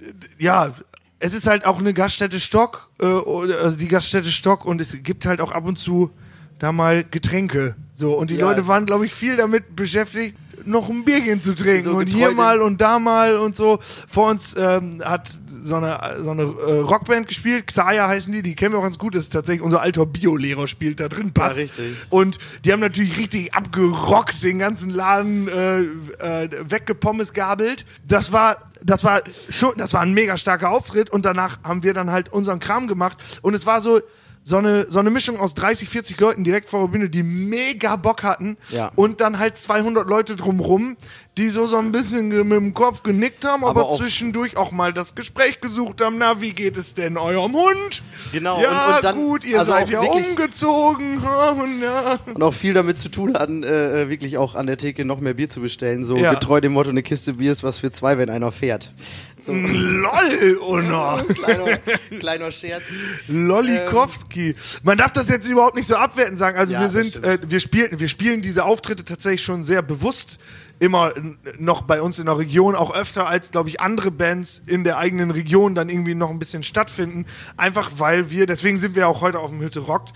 äh, 0.00 0.04
ja, 0.42 0.72
es 1.20 1.34
ist 1.34 1.46
halt 1.46 1.66
auch 1.66 1.78
eine 1.78 1.94
Gaststätte 1.94 2.40
Stock, 2.40 2.90
äh, 3.00 3.06
also 3.06 3.76
die 3.76 3.88
Gaststätte 3.88 4.30
Stock 4.30 4.64
und 4.64 4.80
es 4.80 4.96
gibt 5.02 5.26
halt 5.26 5.40
auch 5.40 5.52
ab 5.52 5.66
und 5.66 5.78
zu 5.78 6.10
da 6.58 6.72
mal 6.72 7.04
Getränke. 7.04 7.76
So, 7.94 8.14
und 8.14 8.30
die 8.30 8.36
Ja. 8.36 8.48
Leute 8.50 8.66
waren, 8.66 8.84
glaube 8.86 9.06
ich, 9.06 9.14
viel 9.14 9.36
damit 9.36 9.76
beschäftigt, 9.76 10.36
noch 10.64 10.88
ein 10.88 11.04
Bierchen 11.04 11.40
zu 11.40 11.54
trinken. 11.54 11.84
So 11.84 11.96
und 11.96 12.08
hier 12.08 12.32
mal 12.32 12.60
und 12.60 12.80
da 12.80 12.98
mal 12.98 13.36
und 13.38 13.54
so. 13.54 13.78
Vor 14.08 14.30
uns 14.30 14.54
ähm, 14.58 15.00
hat 15.04 15.30
so 15.62 15.76
eine, 15.76 15.98
so 16.20 16.30
eine 16.30 16.42
äh, 16.42 16.78
Rockband 16.80 17.28
gespielt, 17.28 17.66
Xaya 17.66 18.08
heißen 18.08 18.32
die, 18.32 18.42
die 18.42 18.54
kennen 18.54 18.74
wir 18.74 18.78
auch 18.78 18.84
ganz 18.84 18.98
gut, 18.98 19.14
das 19.14 19.24
ist 19.24 19.32
tatsächlich 19.32 19.62
unser 19.62 19.82
alter 19.82 20.06
Biolehrer 20.06 20.66
spielt 20.66 20.98
da 21.00 21.08
drin, 21.08 21.32
Bass. 21.32 21.56
Ja, 21.56 21.62
richtig. 21.64 21.96
Und 22.10 22.38
die 22.64 22.72
haben 22.72 22.80
natürlich 22.80 23.18
richtig 23.18 23.54
abgerockt, 23.54 24.42
den 24.42 24.58
ganzen 24.58 24.90
Laden 24.90 25.48
äh, 25.48 25.80
äh, 26.24 26.48
weggepommes 26.70 27.32
gabelt. 27.32 27.84
Das 28.06 28.32
war 28.32 28.58
das 28.88 29.04
war 29.04 29.22
schon, 29.50 29.74
das 29.76 29.92
war 29.92 30.00
ein 30.00 30.14
mega 30.14 30.36
starker 30.38 30.70
Auftritt 30.70 31.10
und 31.10 31.24
danach 31.24 31.62
haben 31.62 31.82
wir 31.82 31.92
dann 31.92 32.10
halt 32.10 32.32
unseren 32.32 32.58
Kram 32.58 32.88
gemacht 32.88 33.18
und 33.42 33.54
es 33.54 33.66
war 33.66 33.82
so 33.82 34.00
so 34.48 34.56
eine, 34.56 34.86
so 34.90 34.98
eine 34.98 35.10
Mischung 35.10 35.38
aus 35.40 35.52
30, 35.54 35.90
40 35.90 36.18
Leuten 36.20 36.42
direkt 36.42 36.70
vor 36.70 36.80
der 36.80 36.88
Bühne, 36.88 37.10
die 37.10 37.22
mega 37.22 37.96
Bock 37.96 38.22
hatten 38.22 38.56
Ja. 38.70 38.90
und 38.96 39.20
dann 39.20 39.38
halt 39.38 39.58
200 39.58 40.08
Leute 40.08 40.36
drumrum, 40.36 40.96
die 41.36 41.50
so 41.50 41.66
so 41.66 41.76
ein 41.76 41.92
bisschen 41.92 42.28
mit 42.28 42.56
dem 42.56 42.72
Kopf 42.72 43.02
genickt 43.02 43.44
haben, 43.44 43.62
aber, 43.62 43.82
Aber 43.82 43.90
auch- 43.90 43.98
zwischendurch 43.98 44.56
auch 44.56 44.72
mal 44.72 44.94
das 44.94 45.14
Gespräch 45.14 45.60
gesucht 45.60 46.00
haben, 46.00 46.16
na, 46.18 46.40
wie 46.40 46.52
geht 46.54 46.78
es 46.78 46.94
denn 46.94 47.18
eurem 47.18 47.52
Hund? 47.54 48.02
Genau, 48.32 48.62
Ja, 48.62 48.86
und- 48.88 48.94
und 48.96 49.04
dann- 49.04 49.16
gut, 49.16 49.44
ihr 49.44 49.58
also 49.58 49.72
seid 49.72 49.90
ja 49.90 50.00
umgezogen. 50.00 51.18
und 51.62 51.82
ja. 51.82 52.18
und 52.32 52.42
auch 52.42 52.54
viel 52.54 52.72
damit 52.72 52.98
zu 52.98 53.10
tun 53.10 53.34
hatten, 53.34 53.62
äh, 53.62 54.08
wirklich 54.08 54.38
auch 54.38 54.54
an 54.54 54.66
der 54.66 54.78
Theke 54.78 55.04
noch 55.04 55.20
mehr 55.20 55.34
Bier 55.34 55.48
zu 55.50 55.60
bestellen. 55.60 56.04
So 56.06 56.16
Ja. 56.16 56.32
getreu 56.32 56.60
dem 56.62 56.72
Motto, 56.72 56.88
eine 56.90 57.02
Kiste 57.02 57.34
Bier 57.34 57.52
ist 57.52 57.62
was 57.62 57.78
für 57.78 57.90
zwei, 57.90 58.16
wenn 58.18 58.30
einer 58.30 58.50
fährt. 58.50 58.92
So, 59.40 59.52
Lol, 59.52 60.58
Unna. 60.66 61.22
kleiner, 61.34 61.78
kleiner 62.18 62.50
Scherz. 62.50 62.84
Lollikowski. 63.28 64.56
Man 64.82 64.98
darf 64.98 65.12
das 65.12 65.28
jetzt 65.28 65.48
überhaupt 65.48 65.76
nicht 65.76 65.86
so 65.86 65.96
abwertend 65.96 66.38
sagen. 66.38 66.58
Also 66.58 66.74
Ja, 66.74 66.80
wir 66.80 66.88
sind, 66.88 67.22
äh, 67.22 67.38
wir 67.42 67.60
spielen, 67.60 67.98
wir 67.98 68.08
spielen 68.08 68.42
diese 68.42 68.64
Auftritte 68.64 69.04
tatsächlich 69.04 69.42
schon 69.42 69.62
sehr 69.62 69.82
bewusst. 69.82 70.38
Immer 70.80 71.12
noch 71.58 71.82
bei 71.82 72.00
uns 72.02 72.18
in 72.20 72.26
der 72.26 72.38
Region, 72.38 72.76
auch 72.76 72.94
öfter 72.94 73.26
als, 73.28 73.50
glaube 73.50 73.68
ich, 73.68 73.80
andere 73.80 74.10
Bands 74.12 74.62
in 74.66 74.84
der 74.84 74.98
eigenen 74.98 75.32
Region 75.32 75.74
dann 75.74 75.88
irgendwie 75.88 76.14
noch 76.14 76.30
ein 76.30 76.38
bisschen 76.38 76.62
stattfinden. 76.62 77.26
Einfach 77.56 77.90
weil 77.96 78.30
wir, 78.30 78.46
deswegen 78.46 78.78
sind 78.78 78.94
wir 78.94 79.08
auch 79.08 79.20
heute 79.20 79.40
auf 79.40 79.50
dem 79.50 79.60
Hütte 79.60 79.80
rockt, 79.80 80.12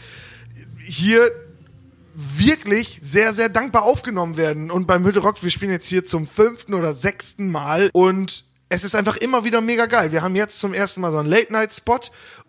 hier 0.79 1.31
wirklich 2.15 3.01
sehr, 3.03 3.33
sehr 3.33 3.49
dankbar 3.49 3.83
aufgenommen 3.83 4.37
werden. 4.37 4.71
Und 4.71 4.87
beim 4.87 5.05
Hütte 5.05 5.21
Rock, 5.21 5.43
wir 5.43 5.51
spielen 5.51 5.73
jetzt 5.73 5.87
hier 5.89 6.05
zum 6.05 6.27
fünften 6.27 6.75
oder 6.75 6.95
sechsten 6.95 7.51
Mal 7.51 7.91
und 7.93 8.45
es 8.73 8.85
ist 8.85 8.95
einfach 8.95 9.17
immer 9.19 9.45
wieder 9.45 9.61
mega 9.61 9.85
geil. 9.85 10.13
Wir 10.13 10.23
haben 10.23 10.35
jetzt 10.35 10.59
zum 10.59 10.73
ersten 10.73 11.03
Mal 11.03 11.13
so 11.13 11.19
einen 11.19 11.29
Late-Night-Spot 11.29 12.01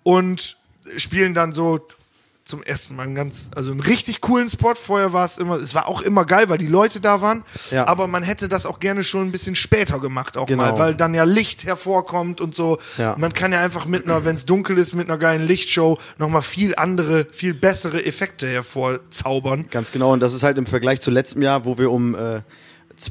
und 0.03 0.56
spielen 0.96 1.34
dann 1.34 1.51
so 1.51 1.86
zum 2.46 2.63
ersten 2.63 2.96
Mal 2.96 3.03
einen 3.03 3.15
ganz, 3.15 3.50
also 3.56 3.72
einen 3.72 3.82
richtig 3.82 4.22
coolen 4.22 4.50
Spot. 4.50 4.74
Vorher 4.75 5.12
war 5.12 5.25
es 5.25 5.38
immer, 5.38 5.56
es 5.56 5.75
war 5.75 5.88
auch 5.88 6.01
immer 6.01 6.24
geil, 6.25 6.48
weil 6.48 6.58
die 6.58 6.68
Leute 6.68 7.01
da 7.01 7.20
waren. 7.22 7.44
Ja. 7.72 7.88
Aber 7.88 8.08
man 8.08 8.24
hätte 8.24 8.48
das 8.48 8.65
auch 8.65 8.80
gerne 8.80 9.03
schon 9.03 9.27
ein 9.27 9.32
bisschen 9.34 9.56
später 9.56 10.00
gemacht 10.00 10.38
auch 10.38 10.46
Genau. 10.48 10.63
mal, 10.63 10.77
weil 10.77 10.96
dann 10.96 11.13
ja 11.13 11.25
Licht 11.25 11.65
hervorkommt 11.65 12.39
und 12.39 12.56
so. 12.56 12.80
Ja. 12.98 13.15
Man 13.18 13.34
kann 13.34 13.51
ja 13.51 13.60
einfach 13.60 13.86
mit 13.86 14.06
einer, 14.06 14.24
wenn 14.24 14.36
es 14.36 14.46
dunkel 14.46 14.77
ist, 14.77 14.94
mit 14.94 15.10
einer 15.10 15.18
geilen 15.18 15.46
Lichtshow 15.46 15.98
nochmal 16.20 16.42
viel 16.42 16.74
andere, 16.75 17.27
viel 17.32 17.53
bessere 17.53 18.06
Effekte 18.06 18.48
hervorzaubern. 18.48 19.68
Ganz 19.70 19.92
genau, 19.92 20.13
und 20.13 20.22
das 20.22 20.34
ist 20.34 20.44
halt 20.44 20.58
im 20.58 20.65
Vergleich 20.65 21.01
zu 21.01 21.12
letztem 21.12 21.42
Jahr, 21.42 21.65
wo 21.65 21.77
wir 21.77 21.92
um 21.92 22.15
äh, 22.15 22.42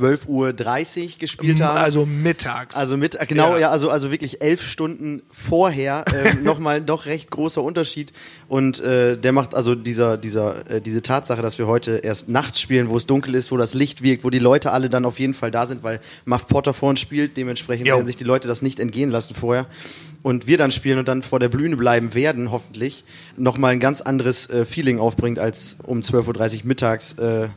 12.30 0.01 0.27
Uhr 0.29 1.19
gespielt 1.19 1.61
haben. 1.61 1.77
Also 1.79 2.07
mittags. 2.07 2.77
Also 2.77 2.97
mit, 2.97 3.19
genau, 3.29 3.53
Ja. 3.55 3.59
ja, 3.59 3.71
also, 3.71 3.91
also 3.91 4.11
wirklich 4.11 4.43
elf 4.43 4.63
Stunden 4.63 5.23
vorher, 5.31 6.05
ähm, 6.15 6.43
nochmal 6.45 6.81
doch 6.81 7.07
recht 7.07 7.31
großer 7.31 7.63
Unterschied. 7.63 8.13
Und 8.49 8.81
äh, 8.81 9.17
der 9.17 9.33
macht 9.33 9.55
also 9.55 9.75
dieser, 9.75 10.17
dieser, 10.17 10.71
äh, 10.71 10.81
diese 10.81 11.03
Tatsache, 11.03 11.43
dass 11.43 11.59
wir 11.59 11.67
heute 11.67 11.97
erst 11.99 12.29
nachts 12.29 12.61
spielen, 12.61 12.89
wo 12.89 12.97
es 12.97 13.07
dunkel 13.07 13.35
ist, 13.35 13.51
wo 13.53 13.57
das 13.57 13.75
Licht 13.75 14.03
wirkt, 14.03 14.25
wo 14.25 14.31
die 14.31 14.39
Leute 14.39 14.73
alle 14.73 14.91
dann 14.91 15.05
auf 15.05 15.19
jeden 15.19 15.35
Fall 15.35 15.51
da 15.51 15.67
sind, 15.67 15.83
weil 15.83 16.01
Muff 16.25 16.47
Potter 16.47 16.75
vor 16.75 16.91
uns 16.91 17.01
spielt, 17.01 17.37
dementsprechend 17.37 17.87
Jo. 17.87 17.95
werden 17.97 18.07
sich 18.07 18.17
die 18.17 18.25
Leute 18.25 18.49
das 18.49 18.63
nicht 18.63 18.81
entgehen 18.81 19.11
lassen 19.11 19.35
vorher. 19.35 19.67
Und 20.23 20.47
wir 20.47 20.57
dann 20.57 20.71
spielen 20.71 20.99
und 20.99 21.09
dann 21.09 21.23
vor 21.23 21.41
der 21.41 21.49
Bühne 21.49 21.77
bleiben 21.77 22.15
werden, 22.15 22.51
hoffentlich, 22.53 23.05
nochmal 23.37 23.73
ein 23.73 23.81
ganz 23.81 24.01
anderes 24.01 24.49
äh, 24.51 24.65
Feeling 24.65 25.01
aufbringt 25.01 25.39
als 25.39 25.79
um 25.83 26.01
12.30 26.01 26.61
Uhr 26.61 26.67
mittags, 26.67 27.15
äh, 27.15 27.49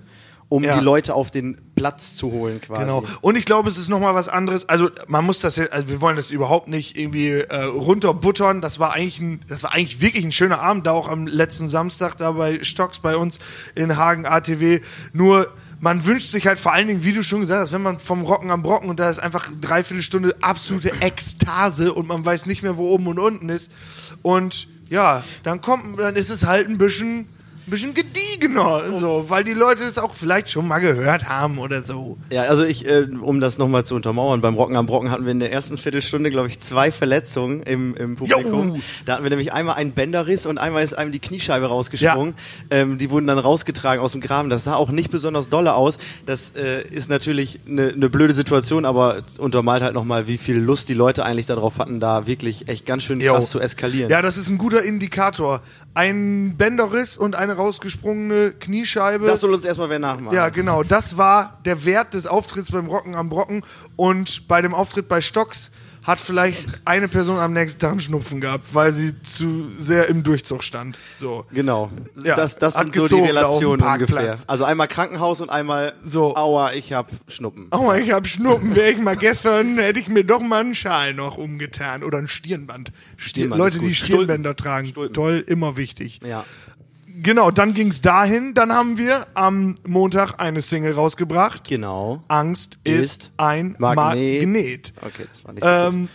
um 0.49 0.63
Ja. 0.63 0.77
die 0.77 0.83
Leute 0.83 1.13
auf 1.15 1.31
den 1.31 1.59
Platz 1.75 2.15
zu 2.15 2.31
holen 2.31 2.61
quasi. 2.61 2.81
Genau. 2.81 3.03
Und 3.21 3.35
ich 3.35 3.45
glaube, 3.45 3.67
es 3.67 3.77
ist 3.77 3.89
nochmal 3.89 4.13
was 4.15 4.29
anderes. 4.29 4.69
Also 4.69 4.89
man 5.07 5.25
muss 5.25 5.39
das 5.39 5.55
jetzt, 5.55 5.73
also 5.73 5.89
wir 5.89 6.01
wollen 6.01 6.15
das 6.15 6.31
überhaupt 6.31 6.67
nicht 6.67 6.97
irgendwie 6.97 7.29
äh, 7.29 7.63
runterbuttern. 7.63 8.61
Das 8.61 8.79
war 8.79 8.93
eigentlich 8.93 9.19
ein, 9.19 9.39
das 9.47 9.63
war 9.63 9.73
eigentlich 9.73 10.01
wirklich 10.01 10.23
ein 10.23 10.31
schöner 10.31 10.61
Abend, 10.61 10.85
da 10.87 10.91
auch 10.91 11.09
am 11.09 11.27
letzten 11.27 11.67
Samstag 11.67 12.17
da 12.17 12.31
bei 12.31 12.63
Stocks 12.63 12.99
bei 12.99 13.17
uns 13.17 13.39
in 13.73 13.97
Hagen 13.97 14.25
ATW. 14.25 14.81
Nur 15.13 15.47
man 15.81 16.05
wünscht 16.05 16.27
sich 16.31 16.47
halt 16.47 16.57
vor 16.57 16.71
allen 16.73 16.87
Dingen, 16.87 17.03
wie 17.03 17.11
du 17.11 17.21
schon 17.23 17.41
gesagt 17.41 17.59
hast, 17.61 17.71
wenn 17.73 17.81
man 17.83 17.99
vom 17.99 18.21
Rocken 18.23 18.49
am 18.49 18.63
Brocken 18.63 18.89
und 18.89 18.99
da 18.99 19.09
ist 19.09 19.19
einfach 19.19 19.49
dreiviertel 19.59 20.01
Stunde 20.01 20.35
absolute 20.41 20.91
Ekstase 21.01 21.93
und 21.93 22.07
man 22.07 22.23
weiß 22.25 22.45
nicht 22.45 22.63
mehr, 22.63 22.77
wo 22.77 22.89
oben 22.91 23.07
und 23.07 23.19
unten 23.19 23.49
ist. 23.49 23.71
Und 24.21 24.67
ja, 24.89 25.23
dann 25.43 25.61
kommt, 25.61 25.99
dann 25.99 26.15
ist 26.15 26.29
es 26.29 26.45
halt 26.45 26.67
ein 26.69 26.77
bisschen 26.77 27.27
ein 27.67 27.71
bisschen 27.71 27.93
gediegener, 27.95 28.93
so, 28.93 29.25
weil 29.27 29.43
die 29.43 29.53
Leute 29.53 29.83
es 29.85 29.97
auch 29.97 30.13
vielleicht 30.13 30.51
schon 30.51 30.67
mal 30.67 30.77
gehört 30.79 31.27
haben 31.27 31.57
oder 31.57 31.81
so. 31.81 32.17
Ja, 32.29 32.43
also 32.43 32.63
ich, 32.63 32.87
äh, 32.87 33.07
um 33.19 33.39
das 33.39 33.57
nochmal 33.57 33.83
zu 33.85 33.95
untermauern, 33.95 34.41
beim 34.41 34.53
Rocken 34.53 34.75
am 34.75 34.85
Brocken 34.85 35.09
hatten 35.09 35.25
wir 35.25 35.31
in 35.31 35.39
der 35.39 35.51
ersten 35.51 35.77
Viertelstunde, 35.77 36.29
glaube 36.29 36.47
ich, 36.47 36.59
zwei 36.59 36.91
Verletzungen 36.91 37.63
im, 37.63 37.95
im 37.95 38.15
Publikum. 38.15 38.75
Jo. 38.75 38.81
Da 39.07 39.13
hatten 39.13 39.23
wir 39.23 39.31
nämlich 39.31 39.51
einmal 39.51 39.75
einen 39.75 39.93
Bänderriss 39.93 40.45
und 40.45 40.59
einmal 40.59 40.83
ist 40.83 40.93
einem 40.93 41.11
die 41.11 41.19
Kniescheibe 41.19 41.65
rausgesprungen. 41.65 42.35
Ähm, 42.69 42.99
die 42.99 43.09
wurden 43.09 43.25
dann 43.25 43.39
rausgetragen 43.39 43.99
aus 44.03 44.11
dem 44.11 44.21
Graben. 44.21 44.49
Das 44.51 44.65
sah 44.65 44.75
auch 44.75 44.91
nicht 44.91 45.09
besonders 45.09 45.49
dolle 45.49 45.73
aus. 45.73 45.97
Das 46.27 46.51
äh, 46.51 46.87
ist 46.87 47.09
natürlich 47.09 47.61
eine 47.67 47.97
ne 47.97 48.09
blöde 48.09 48.35
Situation, 48.35 48.85
aber 48.85 49.23
untermalt 49.39 49.81
halt 49.81 49.95
nochmal, 49.95 50.27
wie 50.27 50.37
viel 50.37 50.57
Lust 50.57 50.87
die 50.87 50.93
Leute 50.93 51.25
eigentlich 51.25 51.47
darauf 51.47 51.79
hatten, 51.79 51.99
da 51.99 52.27
wirklich 52.27 52.67
echt 52.67 52.85
ganz 52.85 53.03
schön 53.03 53.19
Jo. 53.19 53.33
krass 53.33 53.49
zu 53.49 53.59
eskalieren. 53.59 54.11
Ja, 54.11 54.21
das 54.21 54.37
ist 54.37 54.49
ein 54.49 54.59
guter 54.59 54.83
Indikator. 54.83 55.61
Ein 55.95 56.57
Bänderriss 56.57 57.15
und 57.15 57.35
eine 57.35 57.54
rausgesprungene 57.55 58.53
Kniescheibe. 58.59 59.25
Das 59.25 59.41
soll 59.41 59.53
uns 59.53 59.65
erstmal 59.65 59.89
wer 59.89 59.99
nachmachen. 59.99 60.35
ja, 60.35 60.49
genau. 60.49 60.83
Das 60.83 61.17
war 61.17 61.59
der 61.65 61.85
Wert 61.85 62.13
des 62.13 62.27
Auftritts 62.27 62.71
beim 62.71 62.87
Rocken 62.87 63.15
am 63.15 63.29
Brocken. 63.29 63.63
Und 63.95 64.47
bei 64.47 64.61
dem 64.61 64.73
Auftritt 64.73 65.07
bei 65.07 65.21
Stocks 65.21 65.71
hat 66.05 66.19
vielleicht 66.19 66.67
eine 66.85 67.07
Person 67.07 67.39
am 67.39 67.51
nächsten 67.51 67.79
Tag 67.79 67.89
einen 67.89 67.99
Schnupfen 67.99 68.39
gehabt, 68.39 68.75
weil 68.75 68.91
sie 68.93 69.19
zu 69.23 69.71
sehr 69.79 70.07
im 70.07 70.21
Durchzug 70.21 70.63
stand. 70.63 70.99
So. 71.17 71.45
Genau. 71.51 71.89
Ja, 72.23 72.35
das 72.35 72.57
das 72.59 72.77
hat 72.77 72.93
sind 72.93 73.07
so 73.07 73.17
die 73.17 73.23
Relationen 73.23 73.81
ungefähr. 73.81 74.37
Also 74.45 74.65
einmal 74.65 74.87
Krankenhaus 74.87 75.41
und 75.41 75.49
einmal 75.49 75.93
So. 76.05 76.35
Aua, 76.35 76.73
ich 76.73 76.93
hab 76.93 77.09
Schnuppen. 77.27 77.69
Oh, 77.71 77.91
ich 77.91 78.11
hab 78.11 78.27
Schnuppen. 78.27 78.75
Wäre 78.75 78.91
ich 78.91 78.99
mal 78.99 79.17
gestern, 79.17 79.79
hätte 79.79 79.99
ich 79.99 80.07
mir 80.07 80.23
doch 80.23 80.41
mal 80.41 80.59
einen 80.61 80.75
Schal 80.75 81.15
noch 81.15 81.37
umgetan. 81.39 82.03
Oder 82.03 82.19
ein 82.19 82.27
Stirnband. 82.27 82.91
Stir 83.17 83.45
Stirnband 83.45 83.57
Leute, 83.59 83.79
die 83.79 83.95
Stirnbänder 83.95 84.55
tragen. 84.55 84.85
Stulpen. 84.87 85.13
Toll, 85.15 85.43
immer 85.47 85.75
wichtig. 85.75 86.19
Ja. 86.23 86.45
Genau, 87.21 87.51
dann 87.51 87.73
ging's 87.73 88.01
dahin. 88.01 88.53
Dann 88.53 88.71
haben 88.73 88.97
wir 88.97 89.27
am 89.35 89.75
Montag 89.85 90.39
eine 90.39 90.61
Single 90.61 90.93
rausgebracht. 90.93 91.67
Genau. 91.67 92.23
Angst 92.27 92.77
ist, 92.83 92.99
Ist 93.23 93.31
ein 93.37 93.75
Magnet. 93.79 94.41
Magnet. 94.41 94.93
Okay, 95.01 95.25
das 95.31 95.45
war 95.45 95.53
nicht 95.53 95.63
so. 95.63 95.69
Ähm, 95.69 96.09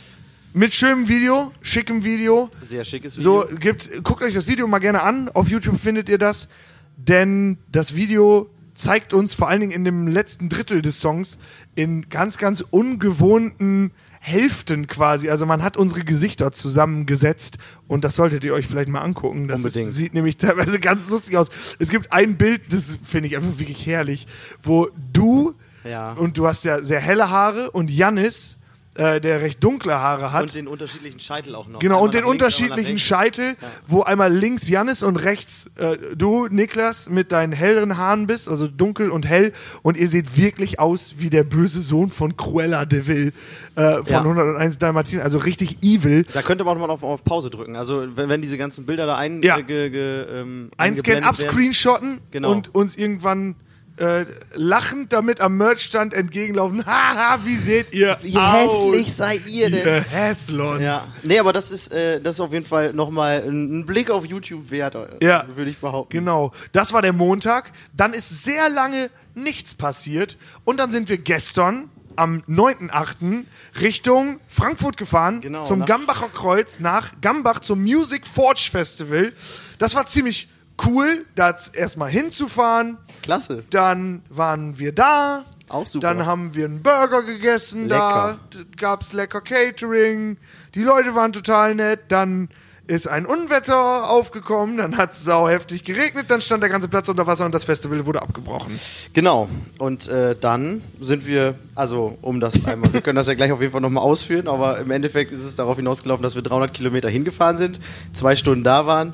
mit 0.53 0.75
schönem 0.75 1.09
Video, 1.09 1.53
schickem 1.63 2.03
Video. 2.05 2.51
Sehr 2.61 2.85
schickes 2.85 3.15
So, 3.15 3.45
Video. 3.45 3.57
gibt, 3.57 4.03
guckt 4.05 4.23
euch 4.23 4.35
das 4.35 4.47
Video 4.47 4.67
mal 4.67 4.79
gerne 4.81 5.03
an. 5.03 5.29
Auf 5.29 5.49
YouTube 5.49 5.79
findet 5.79 6.09
ihr 6.09 6.19
das. 6.19 6.49
Denn 6.97 7.57
das 7.71 7.95
Video 7.95 8.51
zeigt 8.75 9.13
uns 9.15 9.35
vor 9.35 9.49
allen 9.49 9.61
Dingen 9.61 9.73
in 9.73 9.85
dem 9.85 10.07
letzten 10.07 10.49
Drittel 10.49 10.83
des 10.83 11.01
Songs 11.01 11.39
in 11.75 12.09
ganz, 12.09 12.37
ganz 12.37 12.65
ungewohnten 12.71 13.93
Hälften 14.23 14.87
quasi. 14.87 15.31
Also 15.31 15.47
man 15.47 15.63
hat 15.63 15.77
unsere 15.79 16.03
Gesichter 16.03 16.53
zusammengesetzt 16.53 17.57
und 17.89 18.05
das 18.05 18.15
solltet 18.17 18.45
ihr 18.45 18.53
euch 18.53 18.67
vielleicht 18.67 18.89
mal 18.91 19.01
angucken. 19.01 19.49
Das 19.49 19.57
Unbedingt. 19.59 19.89
Ist, 19.89 19.97
sieht 19.97 20.13
nämlich 20.15 20.37
teilweise 20.37 20.79
ganz 20.79 21.09
lustig 21.09 21.37
aus. 21.39 21.49
Es 21.79 21.89
gibt 21.89 22.13
ein 22.13 22.37
Bild, 22.37 22.73
das 22.73 22.99
finde 23.03 23.29
ich 23.29 23.37
einfach 23.37 23.59
wirklich 23.59 23.87
herrlich, 23.87 24.27
wo 24.63 24.89
du 25.13 25.55
Ja. 25.85 26.13
und 26.13 26.37
du 26.37 26.47
hast 26.47 26.65
ja 26.65 26.81
sehr 26.83 27.01
helle 27.01 27.31
Haare 27.31 27.71
und 27.71 27.91
Jannis, 27.91 28.59
äh, 28.97 29.21
der 29.21 29.41
recht 29.41 29.63
dunkle 29.63 29.95
Haare 30.01 30.33
hat. 30.33 30.43
Und 30.43 30.55
den 30.55 30.67
unterschiedlichen 30.67 31.21
Scheitel 31.21 31.55
auch 31.55 31.69
noch. 31.69 31.79
Genau, 31.79 31.95
Einmal 31.97 32.05
und 32.07 32.15
den 32.15 32.19
links, 32.25 32.31
unterschiedlichen. 32.33 32.99
Scheitel, 32.99 33.57
wo 33.87 34.03
einmal 34.03 34.33
links 34.33 34.69
Jannis 34.69 35.03
und 35.05 35.17
rechts 35.17 35.71
äh, 35.77 35.97
du, 36.17 36.49
Niklas, 36.49 37.09
mit 37.09 37.31
deinen 37.31 37.53
helleren 37.53 37.97
Haaren 37.99 38.27
bist, 38.27 38.49
also 38.49 38.67
dunkel 38.67 39.11
und 39.11 39.27
hell. 39.29 39.53
Und 39.83 39.97
ihr 39.97 40.09
seht 40.09 40.37
wirklich 40.37 40.81
aus 40.81 41.15
wie 41.19 41.31
der 41.31 41.45
böse 41.45 41.81
Sohn 41.83 42.11
von 42.11 42.37
Cruella 42.37 42.85
de 42.85 43.07
Vil 43.07 43.33
äh, 43.77 43.95
von 43.99 44.05
Ja. 44.07 44.19
101 44.23 44.79
Dalmatiner, 44.79 45.23
also 45.23 45.39
richtig 45.39 45.83
evil. 45.83 46.25
Da 46.33 46.43
könnte 46.43 46.65
man 46.65 46.77
auch 46.77 46.81
mal 46.81 46.91
auf, 46.93 47.05
auf 47.05 47.23
Pause 47.25 47.49
drücken. 47.51 47.77
Also 47.77 48.05
wenn, 48.17 48.29
wenn 48.29 48.43
diese 48.43 48.59
ganzen 48.59 48.87
Bilder 48.87 49.07
da 49.07 49.17
ein, 49.17 49.43
Ja. 49.43 49.59
äh, 49.59 49.63
ge, 49.63 49.91
ge, 49.91 50.23
ähm, 50.23 50.71
Einscannen, 50.77 51.23
abscreenshotten 51.25 52.21
Genau. 52.33 52.51
und 52.51 52.75
uns 52.75 52.97
irgendwann 52.97 53.55
äh, 54.01 54.25
lachend 54.55 55.13
damit 55.13 55.41
am 55.41 55.57
Merchstand 55.57 56.15
entgegenlaufen. 56.15 56.85
Haha, 56.87 57.39
wie 57.45 57.57
seht 57.57 57.93
ihr 57.95 58.17
Wie 58.23 58.37
aus? 58.37 58.53
hässlich 58.85 59.15
seid 59.15 59.47
ihr 59.47 59.71
denn? 59.71 59.87
Ihr 59.87 60.01
Häslons. 60.03 60.83
Ja. 60.83 61.07
Nee, 61.23 61.39
aber 61.39 61.53
das 61.53 61.71
ist, 61.71 61.93
äh, 61.93 62.21
das 62.21 62.37
ist 62.37 62.41
auf 62.41 62.53
jeden 62.53 62.67
Fall 62.67 62.93
nochmal 62.93 63.43
ein 63.47 63.81
ein 63.81 63.87
Blick 63.87 64.11
auf 64.11 64.25
YouTube 64.27 64.71
wert, 64.71 64.95
äh, 64.95 65.07
Ja. 65.25 65.47
würde 65.55 65.71
ich 65.71 65.79
behaupten. 65.79 66.11
Genau. 66.19 66.53
Das 66.73 66.93
war 66.93 67.03
der 67.03 67.13
Montag. 67.13 67.73
Dann 67.95 68.13
ist 68.15 68.43
sehr 68.45 68.69
lange 68.71 69.11
nichts 69.35 69.75
passiert. 69.75 70.37
Und 70.65 70.79
dann 70.79 70.91
sind 70.91 71.09
wir 71.09 71.19
gestern 71.19 71.89
am 72.17 72.43
9.8. 72.49 73.45
Richtung 73.81 74.41
Frankfurt 74.49 74.97
gefahren. 74.97 75.41
Genau, 75.41 75.63
zum 75.63 75.81
nach- 75.81 75.87
Gambacher 75.87 76.29
Kreuz 76.29 76.81
nach 76.81 77.13
Gambach 77.21 77.61
zum 77.61 77.83
Music 77.83 78.27
Forge 78.27 78.69
Festival. 78.71 79.33
Das 79.79 79.95
war 79.95 80.07
ziemlich 80.07 80.49
cool, 80.87 81.25
da 81.35 81.57
erstmal 81.75 82.11
hinzufahren. 82.11 82.99
Klasse. 83.23 83.65
Dann 83.71 84.23
waren 84.29 84.79
wir 84.79 84.93
da. 84.93 85.45
Auch 85.69 85.87
super. 85.87 86.09
Dann 86.09 86.27
haben 86.27 86.55
wir 86.55 86.65
einen 86.65 86.83
Burger 86.83 87.23
gegessen 87.23 87.89
da. 87.89 88.31
Lecker. 88.31 88.41
D- 88.55 88.77
Gab's 88.77 89.13
lecker 89.13 89.41
Catering. 89.41 90.37
Die 90.75 90.83
Leute 90.83 91.15
waren 91.15 91.33
total 91.33 91.75
nett. 91.77 92.01
Dann 92.09 92.49
ist 92.87 93.07
ein 93.09 93.25
Unwetter 93.25 94.11
aufgekommen. 94.11 94.79
Dann 94.79 94.97
hat 94.97 95.13
es 95.13 95.23
sau 95.25 95.49
heftig 95.49 95.85
geregnet. 95.85 96.27
Dann 96.29 96.41
stand 96.41 96.65
der 96.65 96.71
ganze 96.71 96.89
Platz 96.89 97.09
unter 97.09 97.25
Wasser 97.29 97.45
und 97.47 97.55
das 97.55 97.65
Festival 97.65 98.05
wurde 98.05 98.21
abgebrochen. 98.21 98.81
Genau. 99.13 99.49
Und 99.79 100.09
äh, 100.09 100.35
dann 100.35 100.83
sind 101.01 101.25
wir, 101.25 101.55
also 101.77 102.19
um 102.21 102.41
das 102.41 102.65
einmal, 102.67 102.93
wir 102.93 103.01
können 103.01 103.15
das 103.15 103.29
ja 103.29 103.35
gleich 103.35 103.53
auf 103.53 103.61
jeden 103.61 103.71
Fall 103.71 103.81
nochmal 103.81 104.03
ausführen, 104.03 104.49
aber 104.49 104.79
im 104.81 104.91
Endeffekt 104.91 105.31
ist 105.31 105.45
es 105.45 105.55
darauf 105.55 105.77
hinausgelaufen, 105.77 106.25
dass 106.25 106.35
wir 106.35 106.43
300 106.43 106.75
Kilometer 106.75 107.09
hingefahren 107.09 107.57
sind, 107.59 107.79
zwei 108.13 108.35
Stunden 108.35 108.65
da 108.65 108.87
waren, 108.87 109.13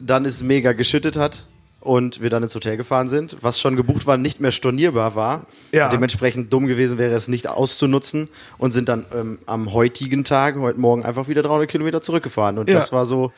dann 0.00 0.24
es 0.24 0.42
mega 0.42 0.72
geschüttet 0.72 1.16
hat 1.16 1.46
und 1.80 2.22
wir 2.22 2.30
dann 2.30 2.42
ins 2.42 2.54
Hotel 2.54 2.76
gefahren 2.76 3.08
sind, 3.08 3.36
was 3.42 3.60
schon 3.60 3.76
gebucht 3.76 4.06
war, 4.06 4.16
nicht 4.16 4.40
mehr 4.40 4.52
stornierbar 4.52 5.14
war. 5.14 5.46
Ja. 5.72 5.90
Dementsprechend 5.90 6.52
dumm 6.52 6.66
gewesen 6.66 6.96
wäre 6.98 7.14
es 7.14 7.28
nicht 7.28 7.46
auszunutzen 7.48 8.28
und 8.58 8.70
sind 8.72 8.88
dann 8.88 9.04
ähm, 9.14 9.38
am 9.46 9.72
heutigen 9.72 10.24
Tag, 10.24 10.56
heute 10.58 10.80
Morgen 10.80 11.04
einfach 11.04 11.28
wieder 11.28 11.42
300 11.42 11.68
Kilometer 11.70 12.00
zurückgefahren 12.00 12.58
und 12.58 12.68
Ja. 12.68 12.76
das 12.76 12.90
war 12.92 13.04
so, 13.04 13.32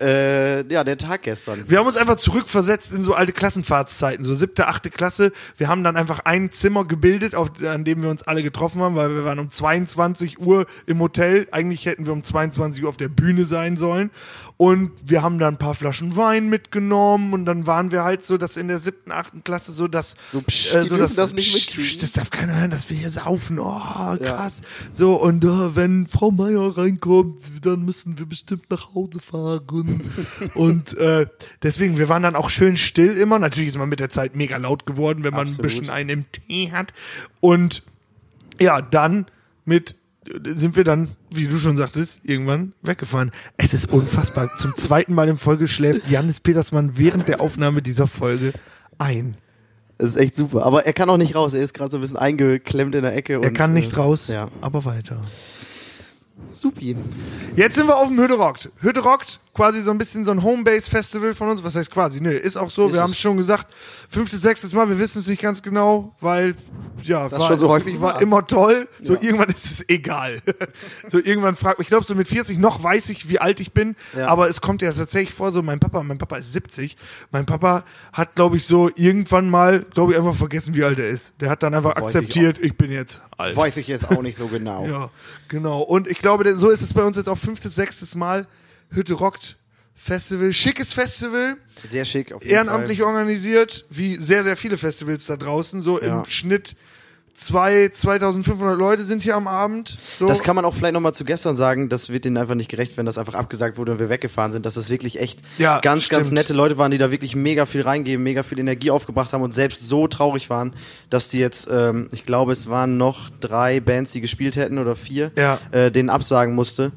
äh, 0.00 0.66
ja, 0.72 0.82
der 0.82 0.96
Tag 0.96 1.22
gestern. 1.22 1.64
Wir 1.68 1.78
haben 1.78 1.86
uns 1.86 1.96
einfach 1.96 2.16
zurückversetzt 2.16 2.92
in 2.92 3.02
so 3.02 3.14
alte 3.14 3.32
Klassenfahrtszeiten, 3.32 4.24
so 4.24 4.34
siebte, 4.34 4.66
achte 4.66 4.90
Klasse. 4.90 5.32
Wir 5.56 5.68
haben 5.68 5.84
dann 5.84 5.96
einfach 5.96 6.20
ein 6.20 6.50
Zimmer 6.50 6.86
gebildet, 6.86 7.34
auf, 7.34 7.50
an 7.62 7.84
dem 7.84 8.02
wir 8.02 8.10
uns 8.10 8.22
alle 8.22 8.42
getroffen 8.42 8.80
haben, 8.80 8.96
weil 8.96 9.10
wir 9.14 9.24
waren 9.24 9.38
um 9.38 9.50
22 9.50 10.40
Uhr 10.40 10.66
im 10.86 11.00
Hotel. 11.00 11.46
Eigentlich 11.52 11.86
hätten 11.86 12.06
wir 12.06 12.12
um 12.12 12.22
22 12.22 12.82
Uhr 12.82 12.88
auf 12.88 12.96
der 12.96 13.08
Bühne 13.08 13.44
sein 13.44 13.76
sollen. 13.76 14.10
Und 14.56 14.90
wir 15.04 15.22
haben 15.22 15.38
dann 15.38 15.54
ein 15.54 15.58
paar 15.58 15.74
Flaschen 15.74 16.16
Wein 16.16 16.48
mitgenommen 16.48 17.32
und 17.32 17.44
dann 17.44 17.66
waren 17.66 17.92
wir 17.92 18.04
halt 18.04 18.24
so, 18.24 18.36
dass 18.36 18.56
in 18.56 18.68
der 18.68 18.78
siebten, 18.78 19.12
achten 19.12 19.44
Klasse 19.44 19.72
so 19.72 19.88
das, 19.88 20.16
So, 20.32 20.40
psch, 20.40 20.72
die 20.82 20.88
dürfen 20.88 21.16
das 21.16 21.34
nicht 21.34 21.54
psch, 21.54 21.76
psch, 21.76 21.98
das 22.00 22.12
darf 22.12 22.30
keiner 22.30 22.56
hören, 22.56 22.70
dass 22.70 22.88
wir 22.88 22.96
hier 22.96 23.10
saufen. 23.10 23.58
Oh, 23.58 24.16
krass. 24.18 24.54
So, 24.92 25.14
und 25.14 25.44
äh, 25.44 25.76
wenn 25.76 26.06
Frau 26.06 26.30
Meier 26.30 26.76
reinkommt, 26.76 27.40
dann 27.62 27.84
müssen 27.84 28.18
wir 28.18 28.26
bestimmt 28.26 28.70
nach 28.70 28.94
Hause 28.94 29.20
fahren. 29.20 29.60
Und 30.54 30.96
äh, 30.98 31.26
deswegen, 31.62 31.98
wir 31.98 32.08
waren 32.08 32.22
dann 32.22 32.36
auch 32.36 32.50
schön 32.50 32.76
still 32.76 33.16
immer. 33.16 33.38
Natürlich 33.38 33.68
ist 33.68 33.78
man 33.78 33.88
mit 33.88 34.00
der 34.00 34.08
Zeit 34.08 34.36
mega 34.36 34.56
laut 34.56 34.86
geworden, 34.86 35.24
wenn 35.24 35.32
man 35.32 35.46
Absolut. 35.46 35.60
ein 35.60 35.62
bisschen 35.62 35.90
einen 35.90 36.10
im 36.10 36.24
Tee 36.32 36.70
hat. 36.72 36.92
Und 37.40 37.82
ja, 38.60 38.80
dann 38.82 39.26
mit 39.64 39.96
sind 40.44 40.76
wir 40.76 40.84
dann, 40.84 41.08
wie 41.34 41.46
du 41.48 41.56
schon 41.56 41.76
sagtest, 41.76 42.20
irgendwann 42.24 42.72
weggefahren. 42.82 43.32
Es 43.56 43.74
ist 43.74 43.90
unfassbar. 43.90 44.48
Zum 44.58 44.76
zweiten 44.76 45.14
Mal 45.14 45.28
in 45.28 45.38
Folge 45.38 45.66
schläft 45.66 46.08
Janis 46.08 46.40
Petersmann 46.40 46.98
während 46.98 47.26
der 47.26 47.40
Aufnahme 47.40 47.82
dieser 47.82 48.06
Folge 48.06 48.52
ein. 48.98 49.36
Das 49.98 50.10
ist 50.10 50.16
echt 50.16 50.34
super. 50.34 50.64
Aber 50.64 50.86
er 50.86 50.92
kann 50.92 51.10
auch 51.10 51.16
nicht 51.16 51.34
raus. 51.34 51.52
Er 51.54 51.62
ist 51.62 51.74
gerade 51.74 51.90
so 51.90 51.98
ein 51.98 52.00
bisschen 52.00 52.16
eingeklemmt 52.16 52.94
in 52.94 53.02
der 53.02 53.14
Ecke. 53.16 53.34
Er 53.34 53.40
und, 53.48 53.54
kann 53.54 53.72
nicht 53.72 53.92
äh, 53.92 53.96
raus, 53.96 54.28
Ja. 54.28 54.48
aber 54.60 54.84
weiter. 54.84 55.20
Supi. 56.52 56.96
Jetzt 57.56 57.76
sind 57.76 57.86
wir 57.86 57.96
auf 57.96 58.08
dem 58.08 58.18
Hütte 58.18 58.34
rockt. 58.34 58.70
Hütte 58.80 59.00
rockt, 59.00 59.38
quasi 59.54 59.80
so 59.80 59.90
ein 59.92 59.98
bisschen 59.98 60.24
so 60.24 60.32
ein 60.32 60.42
Homebase-Festival 60.42 61.32
von 61.34 61.48
uns. 61.48 61.62
Was 61.62 61.76
heißt 61.76 61.90
quasi? 61.90 62.20
Nee, 62.20 62.34
ist 62.34 62.56
auch 62.56 62.70
so. 62.70 62.86
Ist 62.86 62.94
wir 62.94 63.00
haben 63.02 63.10
es 63.12 63.18
schon 63.18 63.36
gesagt. 63.36 63.68
Fünftes, 64.08 64.40
sechstes 64.42 64.72
Mal. 64.72 64.88
Wir 64.88 64.98
wissen 64.98 65.20
es 65.20 65.28
nicht 65.28 65.40
ganz 65.42 65.62
genau, 65.62 66.12
weil, 66.20 66.56
ja, 67.02 67.28
Das 67.28 67.38
war, 67.40 67.46
schon 67.48 67.58
so 67.58 67.68
häufig 67.68 68.00
war 68.00 68.14
war. 68.14 68.22
immer 68.22 68.46
toll. 68.46 68.88
So 69.00 69.14
Ja. 69.14 69.22
irgendwann 69.22 69.48
ist 69.50 69.64
es 69.64 69.88
egal. 69.88 70.40
so 71.08 71.18
irgendwann 71.18 71.54
fragt 71.54 71.78
mich, 71.78 71.86
ich 71.86 71.90
glaube, 71.90 72.04
so 72.04 72.14
mit 72.16 72.26
40 72.26 72.58
noch 72.58 72.82
weiß 72.82 73.10
ich, 73.10 73.28
wie 73.28 73.38
alt 73.38 73.60
ich 73.60 73.72
bin. 73.72 73.94
Ja. 74.16 74.26
Aber 74.28 74.48
es 74.50 74.60
kommt 74.60 74.82
ja 74.82 74.92
tatsächlich 74.92 75.32
vor, 75.34 75.52
so 75.52 75.62
mein 75.62 75.78
Papa, 75.78 76.02
mein 76.02 76.18
Papa 76.18 76.36
ist 76.36 76.52
70. 76.52 76.96
Mein 77.30 77.46
Papa 77.46 77.84
hat, 78.12 78.34
glaube 78.34 78.56
ich, 78.56 78.66
so 78.66 78.90
irgendwann 78.96 79.48
mal, 79.50 79.80
glaube 79.80 80.12
ich, 80.12 80.18
einfach 80.18 80.34
vergessen, 80.34 80.74
wie 80.74 80.82
alt 80.82 80.98
er 80.98 81.08
ist. 81.08 81.34
Der 81.40 81.48
hat 81.50 81.62
dann 81.62 81.74
einfach 81.74 81.90
Weiß 81.94 81.98
ich 82.00 82.04
akzeptiert, 82.06 82.58
ich, 82.60 82.76
bin 82.76 82.90
jetzt 82.90 83.20
alt. 83.36 83.56
Weiß 83.56 83.76
ich 83.76 83.86
jetzt 83.86 84.10
auch 84.10 84.22
nicht 84.22 84.36
so 84.38 84.46
genau. 84.48 84.86
Ja, 84.86 85.10
genau. 85.48 85.80
Und 85.82 86.08
ich 86.08 86.18
glaube, 86.18 86.29
denn 86.38 86.58
so 86.58 86.70
ist 86.70 86.82
es 86.82 86.92
bei 86.94 87.02
uns 87.02 87.16
jetzt 87.16 87.28
auch 87.28 87.38
fünftes, 87.38 87.74
sechstes 87.74 88.14
Mal. 88.14 88.46
Hütte 88.90 89.14
rockt 89.14 89.56
Festival. 89.94 90.52
Schickes 90.52 90.94
Festival. 90.94 91.56
Sehr 91.86 92.04
schick. 92.04 92.32
Auf 92.32 92.42
jeden 92.42 92.54
Ehrenamtlich 92.54 92.98
Fall. 92.98 93.08
organisiert, 93.08 93.84
wie 93.90 94.16
sehr, 94.16 94.42
sehr 94.44 94.56
viele 94.56 94.76
Festivals 94.78 95.26
da 95.26 95.36
draußen. 95.36 95.82
So 95.82 96.00
Ja. 96.00 96.18
im 96.20 96.24
Schnitt 96.24 96.74
zwei, 97.42 97.88
2500 97.88 98.76
Leute 98.78 99.04
sind 99.04 99.22
hier 99.22 99.34
am 99.36 99.48
Abend. 99.48 99.96
So. 100.18 100.26
Das 100.28 100.42
kann 100.42 100.54
man 100.56 100.64
auch 100.64 100.74
vielleicht 100.74 100.92
nochmal 100.94 101.14
zu 101.14 101.24
gestern 101.24 101.56
sagen, 101.56 101.88
das 101.88 102.10
wird 102.10 102.24
denen 102.24 102.36
einfach 102.36 102.54
nicht 102.54 102.68
gerecht, 102.70 102.96
wenn 102.96 103.06
das 103.06 103.16
einfach 103.18 103.34
abgesagt 103.34 103.78
wurde 103.78 103.92
und 103.92 103.98
wir 103.98 104.10
weggefahren 104.10 104.52
sind, 104.52 104.66
dass 104.66 104.74
das 104.74 104.90
wirklich 104.90 105.18
echt 105.18 105.40
Ja, 105.58 105.80
ganz, 105.80 106.08
ganz 106.08 106.26
stimmt. 106.26 106.38
nette 106.38 106.52
Leute 106.52 106.76
waren, 106.78 106.90
die 106.90 106.98
da 106.98 107.10
wirklich 107.10 107.34
mega 107.34 107.66
viel 107.66 107.82
reingeben, 107.82 108.22
mega 108.22 108.42
viel 108.42 108.58
Energie 108.58 108.90
aufgebracht 108.90 109.32
haben 109.32 109.42
und 109.42 109.54
selbst 109.54 109.86
so 109.88 110.06
traurig 110.06 110.50
waren, 110.50 110.72
dass 111.08 111.28
die 111.28 111.38
jetzt, 111.38 111.68
ähm, 111.72 112.08
ich 112.12 112.24
glaube, 112.26 112.52
es 112.52 112.68
waren 112.68 112.96
noch 112.98 113.30
drei 113.40 113.80
Bands, 113.80 114.12
die 114.12 114.20
gespielt 114.20 114.56
hätten 114.56 114.78
oder 114.78 114.94
vier, 114.94 115.30
Ja. 115.36 115.58
äh, 115.70 115.90
denen 115.90 116.10
absagen 116.10 116.54
musste. 116.54 116.92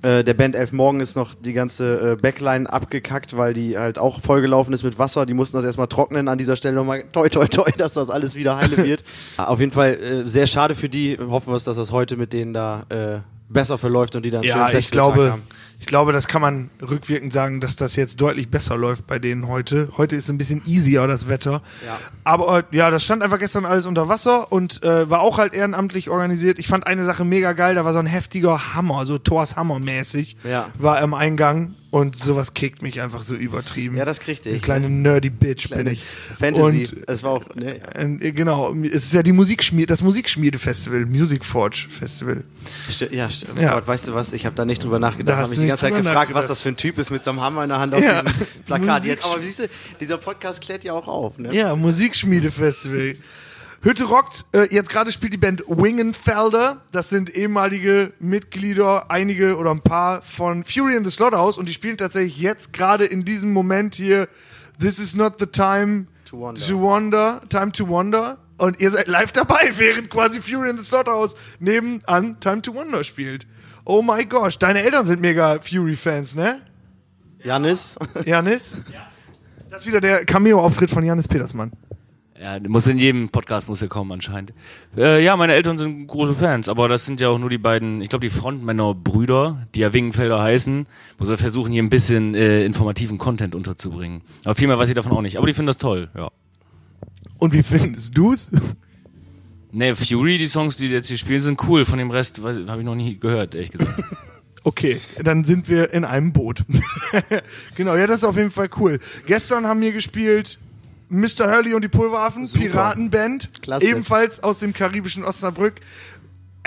Äh, 0.00 0.22
der 0.22 0.34
Band 0.34 0.54
Elf 0.54 0.72
Morgen 0.72 1.00
ist 1.00 1.16
noch 1.16 1.34
die 1.34 1.52
ganze 1.52 2.12
äh, 2.12 2.16
Backline 2.16 2.72
abgekackt, 2.72 3.36
weil 3.36 3.52
die 3.52 3.76
halt 3.76 3.98
auch 3.98 4.20
vollgelaufen 4.20 4.72
ist 4.72 4.84
mit 4.84 4.98
Wasser. 4.98 5.26
Die 5.26 5.34
mussten 5.34 5.56
das 5.56 5.64
erstmal 5.64 5.88
trocknen. 5.88 6.28
An 6.28 6.38
dieser 6.38 6.56
Stelle 6.56 6.76
nochmal 6.76 7.04
toi 7.10 7.28
toi 7.28 7.46
toi, 7.46 7.68
dass 7.76 7.94
das 7.94 8.08
alles 8.08 8.36
wieder 8.36 8.56
heile 8.56 8.76
wird. 8.78 9.02
Auf 9.38 9.58
jeden 9.58 9.72
Fall 9.72 9.94
äh, 9.94 10.28
sehr 10.28 10.46
schade 10.46 10.76
für 10.76 10.88
die. 10.88 11.18
Hoffen 11.18 11.52
wir 11.52 11.56
es, 11.56 11.64
dass 11.64 11.76
das 11.76 11.90
heute 11.90 12.16
mit 12.16 12.32
denen 12.32 12.54
da 12.54 12.84
äh, 12.90 13.20
besser 13.48 13.76
verläuft 13.76 14.14
und 14.14 14.24
die 14.24 14.30
dann 14.30 14.44
ja, 14.44 14.68
schönen 14.68 14.78
ich 14.78 14.90
glaube, 14.90 15.32
haben. 15.32 15.42
Ich 15.80 15.86
glaube, 15.86 16.12
das 16.12 16.26
kann 16.26 16.42
man 16.42 16.70
rückwirkend 16.82 17.32
sagen, 17.32 17.60
dass 17.60 17.76
das 17.76 17.94
jetzt 17.96 18.20
deutlich 18.20 18.48
besser 18.50 18.76
läuft 18.76 19.06
bei 19.06 19.18
denen 19.18 19.46
heute. 19.48 19.88
Heute 19.96 20.16
ist 20.16 20.28
ein 20.28 20.36
bisschen 20.38 20.60
easier 20.66 21.06
das 21.06 21.28
Wetter. 21.28 21.62
Ja. 21.86 21.98
Aber 22.24 22.58
äh, 22.58 22.76
ja, 22.76 22.90
das 22.90 23.04
stand 23.04 23.22
einfach 23.22 23.38
gestern 23.38 23.64
alles 23.64 23.86
unter 23.86 24.08
Wasser 24.08 24.50
und 24.50 24.82
äh, 24.82 25.08
war 25.08 25.20
auch 25.20 25.38
halt 25.38 25.54
ehrenamtlich 25.54 26.10
organisiert. 26.10 26.58
Ich 26.58 26.66
fand 26.66 26.86
eine 26.86 27.04
Sache 27.04 27.24
mega 27.24 27.52
geil, 27.52 27.76
da 27.76 27.84
war 27.84 27.92
so 27.92 27.98
ein 28.00 28.06
heftiger 28.06 28.74
Hammer, 28.74 29.06
so 29.06 29.18
Thors 29.18 29.56
Hammer 29.56 29.78
mäßig, 29.78 30.36
Ja. 30.44 30.68
war 30.78 31.00
im 31.00 31.14
Eingang 31.14 31.74
und 31.90 32.16
sowas 32.16 32.52
kickt 32.52 32.82
mich 32.82 33.00
einfach 33.00 33.22
so 33.22 33.34
übertrieben. 33.34 33.96
Ja, 33.96 34.04
das 34.04 34.20
kriegte 34.20 34.50
Eine 34.50 34.56
ich. 34.58 34.62
kleine 34.62 34.90
nerdy 34.90 35.30
Bitch 35.30 35.70
bin 35.70 35.86
ich. 35.86 36.04
Fantasy. 36.34 36.86
Und 36.88 37.08
es 37.08 37.22
war 37.22 37.30
auch, 37.32 37.44
ne, 37.54 37.80
äh, 37.94 38.32
genau, 38.32 38.74
es 38.74 39.04
ist 39.06 39.14
ja 39.14 39.22
die 39.22 39.32
Musikschmiede, 39.32 39.86
das 39.86 40.02
Musikschmiede-Festival, 40.02 41.06
Music 41.06 41.44
Forge 41.46 41.86
Festival. 41.88 42.42
sti 42.90 43.08
ja, 43.12 43.30
stimmt. 43.30 43.58
Ja. 43.60 43.72
Aber 43.72 43.86
weißt 43.86 44.08
du 44.08 44.12
was? 44.14 44.34
Ich 44.34 44.44
habe 44.44 44.54
da 44.54 44.66
nicht 44.66 44.84
drüber 44.84 45.00
Da 45.00 45.08
nachgedacht. 45.08 45.38
hast 45.38 45.50
habe 45.52 45.60
mich 45.62 45.67
du 45.67 45.67
die 45.76 45.82
ganze 45.82 45.94
Zeit 45.94 45.94
gefragt, 45.94 46.34
was 46.34 46.46
das 46.48 46.60
für 46.60 46.68
ein 46.70 46.76
Typ 46.76 46.98
ist 46.98 47.10
mit 47.10 47.22
so 47.24 47.30
einem 47.30 47.40
Hammer 47.40 47.62
in 47.64 47.68
der 47.68 47.78
Hand 47.80 47.94
auf 47.94 48.02
Ja. 48.02 48.22
diesem 48.22 48.46
Plakat. 48.66 49.04
Jetzt, 49.04 49.22
Musik- 49.24 49.34
aber 49.36 49.44
siehst 49.44 49.58
du, 49.60 49.68
dieser 50.00 50.18
Podcast 50.18 50.60
klärt 50.60 50.84
ja 50.84 50.92
auch 50.92 51.08
auf. 51.08 51.38
Ne? 51.38 51.54
Ja, 51.54 51.76
Musikschmiede-Festival. 51.76 53.16
Hütte 53.82 54.04
rockt, 54.04 54.44
äh, 54.52 54.66
jetzt 54.74 54.90
gerade 54.90 55.12
spielt 55.12 55.32
die 55.32 55.36
Band 55.38 55.62
Wingenfelder. 55.68 56.82
Das 56.92 57.10
sind 57.10 57.30
ehemalige 57.34 58.12
Mitglieder, 58.18 59.08
einige 59.10 59.56
oder 59.56 59.70
ein 59.70 59.82
paar 59.82 60.22
von 60.22 60.64
Fury 60.64 60.96
in 60.96 61.04
the 61.04 61.10
Slaughterhouse 61.10 61.58
und 61.58 61.68
die 61.68 61.72
spielen 61.72 61.96
tatsächlich 61.96 62.38
jetzt 62.38 62.72
gerade 62.72 63.04
in 63.04 63.24
diesem 63.24 63.52
Moment 63.52 63.94
hier 63.94 64.28
This 64.80 64.98
is 64.98 65.14
not 65.14 65.34
the 65.38 65.46
time 65.46 66.06
To 66.30 66.38
wonder. 66.38 66.60
to 66.66 66.80
wonder, 66.80 67.42
time 67.48 67.70
to 67.72 67.88
wonder. 67.88 68.38
Und 68.58 68.80
ihr 68.80 68.90
seid 68.90 69.06
live 69.06 69.30
dabei, 69.30 69.70
während 69.76 70.10
quasi 70.10 70.40
Fury 70.40 70.70
in 70.70 70.76
the 70.76 70.82
Slaughterhouse 70.84 71.36
nebenan 71.60 72.40
Time 72.40 72.62
to 72.62 72.74
Wonder 72.74 73.04
spielt. 73.04 73.46
Oh 73.90 74.02
my 74.02 74.22
gosh, 74.26 74.58
deine 74.58 74.82
Eltern 74.82 75.06
sind 75.06 75.22
mega 75.22 75.60
Fury-Fans, 75.60 76.36
ne? 76.36 76.60
Janis? 77.42 77.98
Janis? 78.26 78.74
Das 79.70 79.80
ist 79.80 79.88
wieder 79.88 80.02
der 80.02 80.26
Cameo-Auftritt 80.26 80.90
von 80.90 81.02
Janis 81.02 81.26
Petersmann. 81.26 81.72
Ja, 82.38 82.58
muss 82.68 82.86
in 82.86 82.98
jedem 82.98 83.30
Podcast 83.30 83.66
muss 83.66 83.80
er 83.80 83.88
kommen 83.88 84.12
anscheinend. 84.12 84.52
Äh, 84.94 85.24
ja, 85.24 85.38
meine 85.38 85.54
Eltern 85.54 85.78
sind 85.78 86.06
große 86.06 86.34
Fans, 86.34 86.68
aber 86.68 86.90
das 86.90 87.06
sind 87.06 87.18
ja 87.18 87.30
auch 87.30 87.38
nur 87.38 87.48
die 87.48 87.56
beiden, 87.56 88.02
ich 88.02 88.10
glaube 88.10 88.28
die 88.28 88.32
Frontmänner 88.32 88.94
Brüder, 88.94 89.66
die 89.74 89.80
ja 89.80 89.94
Wingenfelder 89.94 90.38
heißen, 90.38 90.86
wo 91.16 91.26
wir 91.26 91.38
versuchen 91.38 91.72
hier 91.72 91.82
ein 91.82 91.88
bisschen 91.88 92.34
äh, 92.34 92.66
informativen 92.66 93.16
Content 93.16 93.54
unterzubringen. 93.54 94.20
Aber 94.44 94.54
viel 94.54 94.68
mehr 94.68 94.78
weiß 94.78 94.90
ich 94.90 94.96
davon 94.96 95.12
auch 95.12 95.22
nicht. 95.22 95.38
Aber 95.38 95.46
die 95.46 95.54
finden 95.54 95.68
das 95.68 95.78
toll, 95.78 96.10
ja. 96.14 96.28
Und 97.38 97.54
wie 97.54 97.62
findest 97.62 98.18
du's? 98.18 98.50
Ne, 99.72 99.94
Fury, 99.94 100.38
die 100.38 100.48
Songs, 100.48 100.76
die 100.76 100.86
jetzt 100.86 101.08
hier 101.08 101.18
spielen, 101.18 101.40
sind 101.40 101.62
cool. 101.68 101.84
Von 101.84 101.98
dem 101.98 102.10
Rest 102.10 102.40
habe 102.42 102.78
ich 102.78 102.84
noch 102.84 102.94
nie 102.94 103.18
gehört, 103.18 103.54
ehrlich 103.54 103.70
gesagt. 103.70 104.02
Okay, 104.64 105.00
dann 105.22 105.44
sind 105.44 105.70
wir 105.70 105.94
in 105.94 106.04
einem 106.04 106.32
Boot. 106.32 106.64
genau, 107.74 107.94
ja, 107.96 108.06
das 108.06 108.18
ist 108.18 108.24
auf 108.24 108.36
jeden 108.36 108.50
Fall 108.50 108.68
cool. 108.78 108.98
Gestern 109.26 109.66
haben 109.66 109.80
wir 109.80 109.92
gespielt 109.92 110.58
Mr. 111.08 111.50
Hurley 111.50 111.72
und 111.72 111.82
die 111.82 111.88
Pulveraffen, 111.88 112.46
Piratenband, 112.50 113.50
Klasse. 113.62 113.86
ebenfalls 113.88 114.42
aus 114.42 114.58
dem 114.58 114.74
karibischen 114.74 115.24
Osnabrück. 115.24 115.74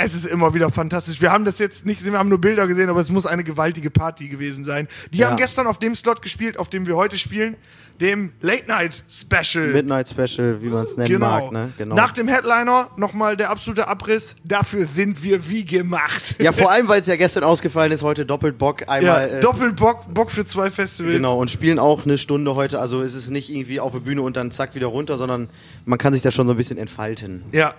Es 0.04 0.14
ist 0.16 0.26
immer 0.26 0.54
wieder 0.54 0.70
fantastisch. 0.70 1.22
Wir 1.22 1.32
haben 1.32 1.46
das 1.46 1.60
jetzt 1.60 1.86
nicht 1.86 1.98
gesehen, 2.00 2.14
wir 2.14 2.20
haben 2.20 2.30
nur 2.30 2.42
Bilder 2.42 2.68
gesehen, 2.68 2.90
aber 2.90 3.02
es 3.02 3.10
muss 3.10 3.26
eine 3.26 3.44
gewaltige 3.44 3.90
Party 3.92 4.28
gewesen 4.28 4.64
sein. 4.64 4.88
Die 5.14 5.20
Ja. 5.20 5.30
haben 5.30 5.38
gestern 5.38 5.68
auf 5.68 5.80
dem 5.80 5.96
Slot 5.96 6.22
gespielt, 6.22 6.58
auf 6.58 6.70
dem 6.70 6.88
wir 6.88 6.96
heute 6.96 7.18
spielen, 7.18 7.56
dem 8.00 8.32
Late 8.42 8.64
Night 8.68 9.04
Special. 9.08 9.68
Midnight 9.68 10.10
Special, 10.10 10.62
wie 10.64 10.70
man 10.70 10.86
es 10.86 10.98
nennen 10.98 11.10
Genau. 11.10 11.28
mag. 11.30 11.52
Ne? 11.52 11.72
genau. 11.78 11.96
Nach 11.96 12.12
dem 12.12 12.28
Headliner 12.28 12.90
nochmal 12.98 13.38
der 13.38 13.52
absolute 13.52 13.88
Abriss. 13.88 14.36
Dafür 14.44 14.88
sind 14.88 15.22
wir 15.24 15.48
wie 15.50 15.66
gemacht. 15.66 16.36
ja, 16.40 16.52
vor 16.52 16.72
allem, 16.72 16.88
weil 16.88 17.02
es 17.02 17.08
ja 17.08 17.16
gestern 17.16 17.44
ausgefallen 17.44 17.92
ist, 17.92 18.02
heute 18.02 18.26
doppelt 18.26 18.58
Bock. 18.58 18.82
Ja, 18.82 18.88
Einmal. 18.88 19.30
äh, 19.30 19.40
doppelt 19.40 19.76
Bock, 19.76 20.12
Bock 20.14 20.32
für 20.32 20.46
zwei 20.46 20.72
Festivals. 20.72 21.14
Genau, 21.14 21.38
und 21.40 21.52
spielen 21.52 21.78
auch 21.78 22.06
eine 22.06 22.18
Stunde 22.18 22.56
heute. 22.56 22.80
Also 22.80 23.02
es 23.04 23.14
ist 23.14 23.30
nicht 23.30 23.50
irgendwie 23.52 23.80
auf 23.80 23.92
der 23.94 24.00
Bühne 24.00 24.24
und 24.24 24.36
dann 24.36 24.50
zack 24.50 24.74
wieder 24.74 24.88
runter, 24.88 25.18
sondern 25.18 25.50
man 25.86 26.00
kann 26.00 26.14
sich 26.14 26.24
da 26.24 26.32
schon 26.32 26.48
so 26.48 26.54
ein 26.54 26.58
bisschen 26.58 26.80
entfalten. 26.80 27.44
Ja, 27.52 27.76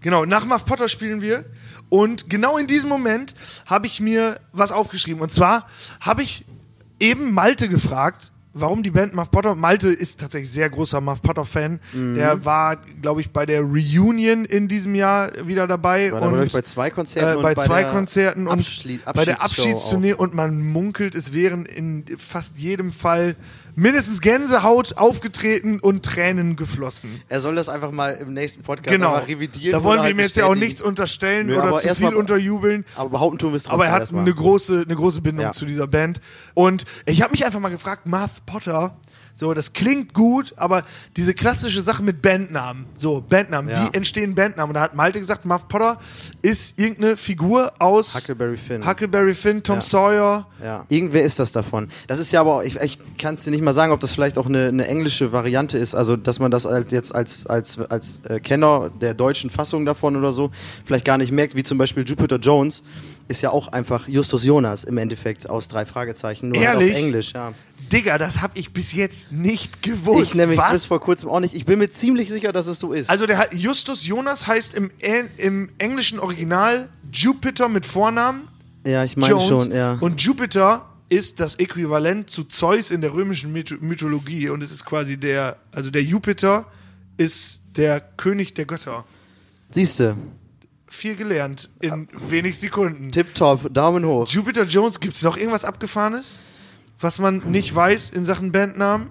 genau. 0.00 0.24
Nach 0.24 0.44
Muff 0.44 0.66
Potter 0.66 0.88
spielen 0.88 1.20
wir. 1.20 1.44
Und 1.88 2.28
genau 2.30 2.56
in 2.58 2.66
diesem 2.66 2.88
Moment 2.88 3.34
habe 3.66 3.86
ich 3.86 4.00
mir 4.00 4.40
was 4.52 4.72
aufgeschrieben. 4.72 5.20
Und 5.22 5.32
zwar 5.32 5.66
habe 6.00 6.22
ich 6.22 6.44
eben 6.98 7.32
Malte 7.32 7.68
gefragt, 7.68 8.32
warum 8.54 8.82
die 8.82 8.90
Band 8.90 9.14
Muff 9.14 9.30
Potter. 9.30 9.54
Malte 9.54 9.90
ist 9.90 10.20
tatsächlich 10.20 10.50
sehr 10.50 10.70
großer 10.70 11.00
Muff 11.00 11.22
Potter-Fan. 11.22 11.80
Mhm. 11.92 12.14
Der 12.14 12.44
war, 12.44 12.76
glaube 13.02 13.20
ich, 13.20 13.30
bei 13.30 13.46
der 13.46 13.60
Reunion 13.62 14.44
in 14.44 14.68
diesem 14.68 14.94
Jahr 14.94 15.32
wieder 15.46 15.66
dabei. 15.66 16.12
War 16.12 16.22
und 16.22 16.52
bei 16.52 16.62
zwei 16.62 16.90
Konzerten 16.90 17.40
äh, 17.40 17.42
bei 17.42 17.54
zwei 17.54 17.84
Konzerten 17.84 18.46
und 18.46 18.60
Abschli- 18.60 19.00
bei 19.12 19.24
der 19.24 19.42
Abschiedstournee 19.42 20.14
und 20.14 20.34
man 20.34 20.62
munkelt, 20.62 21.14
es 21.14 21.32
wären 21.32 21.66
in 21.66 22.04
fast 22.16 22.56
jedem 22.56 22.92
Fall 22.92 23.36
mindestens 23.76 24.20
Gänsehaut 24.20 24.96
aufgetreten 24.96 25.80
und 25.80 26.04
Tränen 26.04 26.56
geflossen. 26.56 27.20
Er 27.28 27.40
soll 27.40 27.54
das 27.56 27.68
einfach 27.68 27.90
mal 27.90 28.10
im 28.14 28.32
nächsten 28.32 28.62
Podcast 28.62 28.88
Genau. 28.90 29.14
revidieren. 29.16 29.72
Da 29.72 29.84
wollen 29.84 29.98
wir 29.98 30.04
halt 30.04 30.14
ihm 30.14 30.20
jetzt 30.20 30.36
ja 30.36 30.46
auch 30.46 30.54
nichts 30.54 30.82
unterstellen 30.82 31.46
Nö, 31.48 31.60
oder 31.60 31.78
zu 31.78 31.94
viel 31.94 32.06
mal- 32.06 32.14
unterjubeln. 32.14 32.84
Aber 32.96 33.10
behaupten 33.10 33.38
tun 33.38 33.50
wir 33.52 33.56
es 33.56 33.68
Aber 33.68 33.86
er 33.86 33.92
hat 33.92 34.12
eine 34.12 34.32
große, 34.34 34.82
eine 34.84 34.94
große 34.96 35.20
Bindung 35.20 35.46
Ja. 35.46 35.52
zu 35.52 35.66
dieser 35.66 35.86
Band. 35.86 36.20
Und 36.54 36.84
ich 37.06 37.22
habe 37.22 37.32
mich 37.32 37.44
einfach 37.44 37.60
mal 37.60 37.68
gefragt, 37.70 38.06
Math 38.06 38.46
Potter, 38.46 38.96
so, 39.36 39.52
das 39.52 39.72
klingt 39.72 40.14
gut, 40.14 40.52
aber 40.56 40.84
diese 41.16 41.34
klassische 41.34 41.82
Sache 41.82 42.02
mit 42.04 42.22
Bandnamen, 42.22 42.86
so, 42.94 43.20
Bandnamen, 43.20 43.68
Ja. 43.70 43.88
wie 43.92 43.96
entstehen 43.96 44.34
Bandnamen? 44.34 44.70
Und 44.70 44.74
da 44.74 44.80
hat 44.82 44.94
Malte 44.94 45.18
gesagt, 45.18 45.44
Math 45.44 45.68
Potter 45.68 45.98
ist 46.40 46.78
irgendeine 46.78 47.16
Figur 47.16 47.72
aus 47.80 48.14
Huckleberry 48.14 48.56
Finn. 48.56 48.86
Huckleberry 48.86 49.34
Finn, 49.34 49.62
Tom 49.62 49.76
Ja. 49.76 49.80
Sawyer. 49.82 50.46
Ja, 50.62 50.86
irgendwer 50.88 51.22
ist 51.22 51.38
das 51.40 51.50
davon. 51.52 51.88
Das 52.06 52.18
ist 52.20 52.30
ja 52.32 52.40
aber, 52.40 52.54
auch- 52.56 52.62
ich, 52.62 52.76
ich 52.76 52.98
kann 53.18 53.34
es 53.34 53.42
dir 53.44 53.50
nicht 53.50 53.62
mal 53.64 53.74
sagen, 53.74 53.92
ob 53.92 54.00
das 54.00 54.12
vielleicht 54.12 54.38
auch 54.38 54.46
eine, 54.46 54.68
eine 54.68 54.86
englische 54.86 55.32
Variante 55.32 55.78
ist, 55.78 55.94
also 55.94 56.16
dass 56.16 56.38
man 56.38 56.50
das 56.52 56.64
halt 56.64 56.92
jetzt 56.92 57.14
als, 57.14 57.46
als, 57.46 57.78
als 57.90 58.20
äh, 58.28 58.38
Kenner 58.40 58.90
der 59.00 59.14
deutschen 59.14 59.50
Fassung 59.50 59.84
davon 59.84 60.16
oder 60.16 60.30
so 60.32 60.52
vielleicht 60.84 61.04
gar 61.04 61.18
nicht 61.18 61.32
merkt, 61.32 61.56
wie 61.56 61.64
zum 61.64 61.76
Beispiel 61.76 62.04
Jupiter 62.06 62.36
Jones 62.38 62.82
ist 63.26 63.40
ja 63.42 63.50
auch 63.50 63.68
einfach 63.68 64.06
Justus 64.06 64.44
Jonas 64.44 64.84
im 64.84 64.98
Endeffekt 64.98 65.48
aus 65.48 65.66
drei 65.68 65.86
Fragezeichen, 65.86 66.50
nur 66.50 66.64
halt 66.66 66.76
auf 66.76 66.82
Englisch, 66.82 67.32
ja. 67.32 67.52
Digga, 67.94 68.18
das 68.18 68.40
habe 68.42 68.58
ich 68.58 68.72
bis 68.72 68.92
jetzt 68.92 69.30
nicht 69.30 69.82
gewusst. 69.82 70.30
Ich 70.30 70.34
nämlich 70.34 70.58
Was? 70.58 70.72
bis 70.72 70.84
vor 70.86 71.00
kurzem 71.00 71.28
auch 71.28 71.38
nicht. 71.40 71.54
Ich 71.54 71.64
bin 71.64 71.78
mir 71.78 71.88
ziemlich 71.90 72.28
sicher, 72.28 72.52
dass 72.52 72.66
es 72.66 72.80
so 72.80 72.92
ist. 72.92 73.08
Also 73.08 73.26
der 73.26 73.48
Justus 73.54 74.04
Jonas 74.04 74.46
heißt 74.46 74.74
im, 74.74 74.90
im 75.36 75.68
englischen 75.78 76.18
Original 76.18 76.88
Jupiter 77.12 77.68
mit 77.68 77.86
Vornamen. 77.86 78.48
ja, 78.84 79.04
ich 79.04 79.16
meine 79.16 79.40
schon, 79.40 79.70
ja. 79.72 79.96
Und 80.00 80.20
Jupiter 80.20 80.86
ist 81.08 81.38
das 81.38 81.54
Äquivalent 81.56 82.28
zu 82.30 82.44
Zeus 82.44 82.90
in 82.90 83.00
der 83.00 83.12
römischen 83.14 83.52
Mytho- 83.54 83.78
Mythologie 83.80 84.48
und 84.48 84.62
es 84.62 84.72
ist 84.72 84.84
quasi 84.84 85.16
der, 85.16 85.56
also 85.70 85.90
der 85.90 86.02
Jupiter 86.02 86.66
ist 87.16 87.60
der 87.76 88.00
König 88.00 88.54
der 88.54 88.64
Götter. 88.64 89.04
Siehste, 89.70 90.16
Viel 90.88 91.14
gelernt 91.14 91.68
in 91.80 92.08
wenig 92.28 92.58
Sekunden. 92.58 93.12
tipptopp, 93.12 93.72
Daumen 93.72 94.04
hoch. 94.04 94.26
Jupiter 94.28 94.64
Jones, 94.64 94.98
gibt's 94.98 95.22
noch 95.22 95.36
irgendwas 95.36 95.64
Abgefahrenes? 95.64 96.38
Was 96.98 97.18
man 97.18 97.38
nicht 97.50 97.74
weiß 97.74 98.10
in 98.10 98.24
Sachen 98.24 98.52
Bandnamen? 98.52 99.10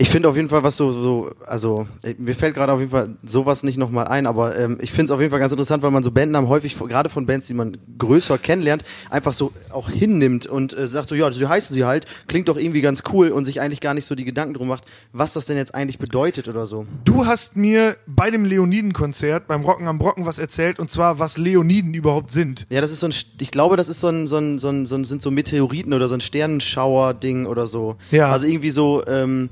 Ich 0.00 0.08
finde 0.08 0.30
auf 0.30 0.36
jeden 0.36 0.48
Fall, 0.48 0.62
was 0.62 0.78
so, 0.78 0.92
so 0.92 1.30
also 1.46 1.86
äh, 2.02 2.14
mir 2.16 2.34
fällt 2.34 2.54
gerade 2.54 2.72
auf 2.72 2.78
jeden 2.78 2.90
Fall 2.90 3.16
sowas 3.22 3.62
nicht 3.62 3.76
nochmal 3.76 4.08
ein, 4.08 4.26
aber 4.26 4.58
ähm, 4.58 4.78
ich 4.80 4.92
finde 4.92 5.04
es 5.04 5.10
auf 5.10 5.20
jeden 5.20 5.30
Fall 5.30 5.40
ganz 5.40 5.52
interessant, 5.52 5.82
weil 5.82 5.90
man 5.90 6.02
so 6.02 6.10
Bandnamen 6.10 6.48
häufig, 6.48 6.78
gerade 6.78 7.10
von 7.10 7.26
Bands, 7.26 7.48
die 7.48 7.52
man 7.52 7.76
größer 7.98 8.38
kennenlernt, 8.38 8.82
einfach 9.10 9.34
so 9.34 9.52
auch 9.68 9.90
hinnimmt 9.90 10.46
und 10.46 10.72
äh, 10.72 10.86
sagt 10.86 11.10
so, 11.10 11.14
ja, 11.14 11.30
so 11.30 11.46
heißen 11.46 11.74
sie 11.74 11.84
halt, 11.84 12.06
klingt 12.28 12.48
doch 12.48 12.56
irgendwie 12.56 12.80
ganz 12.80 13.02
cool 13.12 13.28
und 13.28 13.44
sich 13.44 13.60
eigentlich 13.60 13.82
gar 13.82 13.92
nicht 13.92 14.06
so 14.06 14.14
die 14.14 14.24
Gedanken 14.24 14.54
drum 14.54 14.68
macht, 14.68 14.84
was 15.12 15.34
das 15.34 15.44
denn 15.44 15.58
jetzt 15.58 15.74
eigentlich 15.74 15.98
bedeutet 15.98 16.48
oder 16.48 16.64
so. 16.64 16.86
Du 17.04 17.26
hast 17.26 17.56
mir 17.56 17.98
bei 18.06 18.30
dem 18.30 18.46
Leoniden-Konzert 18.46 19.48
beim 19.48 19.66
Rocken 19.66 19.86
am 19.86 19.98
Brocken 19.98 20.24
was 20.24 20.38
erzählt 20.38 20.78
und 20.78 20.90
zwar, 20.90 21.18
was 21.18 21.36
Leoniden 21.36 21.92
überhaupt 21.92 22.32
sind. 22.32 22.64
Ja, 22.70 22.80
das 22.80 22.90
ist 22.90 23.00
so 23.00 23.06
ein, 23.06 23.14
ich 23.38 23.50
glaube, 23.50 23.76
das 23.76 23.90
ist 23.90 24.00
so 24.00 24.08
ein, 24.08 24.26
so 24.28 24.38
ein, 24.38 24.58
so 24.58 24.70
ein, 24.70 24.86
so 24.86 24.96
ein 24.96 25.04
sind 25.04 25.20
so 25.20 25.30
Meteoriten 25.30 25.92
oder 25.92 26.08
so 26.08 26.14
ein 26.14 26.22
Sternenschauer-Ding 26.22 27.44
oder 27.44 27.66
so. 27.66 27.96
Ja. 28.10 28.32
Also 28.32 28.46
irgendwie 28.46 28.70
so, 28.70 29.04
ähm, 29.06 29.50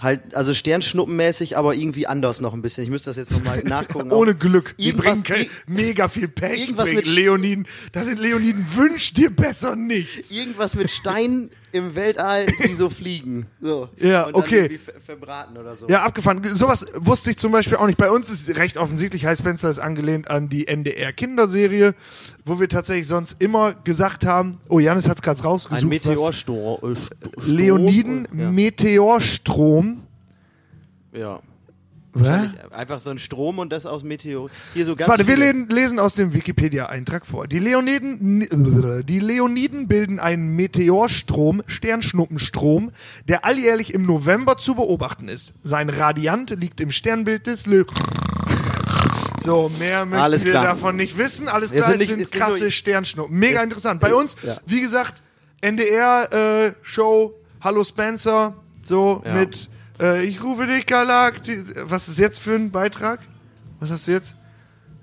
halt, 0.00 0.34
also 0.34 0.54
Sternschnuppenmäßig, 0.54 1.56
aber 1.56 1.74
irgendwie 1.74 2.06
anders 2.06 2.40
noch 2.40 2.54
ein 2.54 2.62
bisschen. 2.62 2.84
Ich 2.84 2.90
müsste 2.90 3.10
das 3.10 3.16
jetzt 3.16 3.30
nochmal 3.32 3.62
nachgucken. 3.64 4.12
Ohne 4.12 4.34
Glück. 4.34 4.74
Die 4.78 4.92
bringen 4.92 5.22
mega 5.66 6.08
viel 6.08 6.28
Pech. 6.28 6.60
irgendwas 6.60 6.92
mit 6.92 7.06
Leoniden. 7.06 7.66
Da 7.92 8.04
sind 8.04 8.18
Leoniden, 8.18 8.66
wünsch 8.74 9.12
dir 9.14 9.30
besser 9.30 9.76
nichts. 9.76 10.30
Irgendwas 10.30 10.74
mit 10.74 10.90
Steinen 10.90 11.50
im 11.72 11.94
Weltall, 11.94 12.46
die 12.46 12.72
so 12.74 12.90
fliegen. 12.90 13.46
So. 13.60 13.88
Ja, 13.98 14.24
Und 14.24 14.36
dann 14.36 14.42
okay. 14.42 14.56
irgendwie 14.56 14.78
ver- 14.78 15.00
verbraten 15.04 15.56
oder 15.56 15.76
so. 15.76 15.88
Ja, 15.88 16.02
abgefahren. 16.02 16.42
Sowas 16.44 16.84
wusste 16.96 17.30
ich 17.30 17.38
zum 17.38 17.52
Beispiel 17.52 17.76
auch 17.78 17.86
nicht. 17.86 17.98
Bei 17.98 18.10
uns 18.10 18.28
ist 18.30 18.56
recht 18.56 18.76
offensichtlich, 18.76 19.26
High 19.26 19.38
Spencer 19.38 19.70
ist 19.70 19.78
angelehnt 19.78 20.28
an 20.30 20.48
die 20.48 20.66
NDR-Kinderserie, 20.68 21.94
wo 22.44 22.58
wir 22.60 22.68
tatsächlich 22.68 23.06
sonst 23.06 23.36
immer 23.40 23.74
gesagt 23.74 24.24
haben, 24.26 24.58
oh, 24.68 24.78
Janis 24.78 25.08
hat's 25.08 25.22
gerade 25.22 25.42
rausgesucht. 25.42 25.82
Ein 25.82 25.88
Meteorsturm. 25.88 26.94
Äh, 26.94 26.96
Leoniden, 27.46 28.28
ja. 28.36 28.50
Meteorstrom. 28.50 30.02
ja. 31.12 31.40
Einfach 32.70 33.00
so 33.00 33.10
ein 33.10 33.18
Strom 33.18 33.58
und 33.58 33.70
das 33.72 33.86
aus 33.86 34.02
Meteor. 34.02 34.50
Hier 34.74 34.84
so 34.84 34.96
ganz 34.96 35.08
Warte, 35.08 35.28
wir 35.28 35.36
lesen, 35.36 35.68
lesen 35.68 35.98
aus 35.98 36.14
dem 36.14 36.34
Wikipedia-Eintrag 36.34 37.24
vor. 37.24 37.46
Die 37.46 37.58
Leoniden, 37.60 39.04
die 39.06 39.20
Leoniden 39.20 39.86
bilden 39.86 40.18
einen 40.18 40.56
Meteorstrom, 40.56 41.62
Sternschnuppenstrom, 41.66 42.90
der 43.28 43.44
alljährlich 43.44 43.94
im 43.94 44.02
November 44.02 44.58
zu 44.58 44.74
beobachten 44.74 45.28
ist. 45.28 45.54
Sein 45.62 45.88
Radiant 45.88 46.50
liegt 46.58 46.80
im 46.80 46.90
Sternbild 46.90 47.46
des 47.46 47.66
Le 47.66 47.86
so, 49.42 49.70
mehr 49.78 50.04
möchten 50.04 50.22
Alles 50.22 50.44
wir 50.44 50.50
klar. 50.52 50.64
davon 50.64 50.96
nicht 50.96 51.16
wissen. 51.16 51.48
Alles 51.48 51.72
klar, 51.72 51.86
sind 51.86 52.00
es 52.02 52.08
sind 52.08 52.20
ist 52.20 52.32
nicht 52.34 52.42
krasse 52.42 52.64
nur- 52.64 52.70
Sternschnuppen. 52.70 53.38
Mega 53.38 53.58
Ist- 53.58 53.64
interessant. 53.64 54.00
Bei 54.00 54.14
uns, 54.14 54.36
Ja. 54.42 54.56
wie 54.66 54.80
gesagt, 54.82 55.22
NDR-Show, 55.62 57.34
Hallo 57.62 57.84
Spencer, 57.84 58.54
so 58.82 59.22
Ja. 59.24 59.34
mit 59.34 59.68
äh, 60.00 60.24
Ich 60.24 60.42
rufe 60.42 60.66
dich 60.66 60.86
Galakti. 60.86 61.62
Was 61.84 62.08
ist 62.08 62.18
jetzt 62.18 62.40
für 62.40 62.54
ein 62.54 62.70
Beitrag? 62.70 63.20
Was 63.78 63.90
hast 63.90 64.06
du 64.08 64.12
jetzt? 64.12 64.34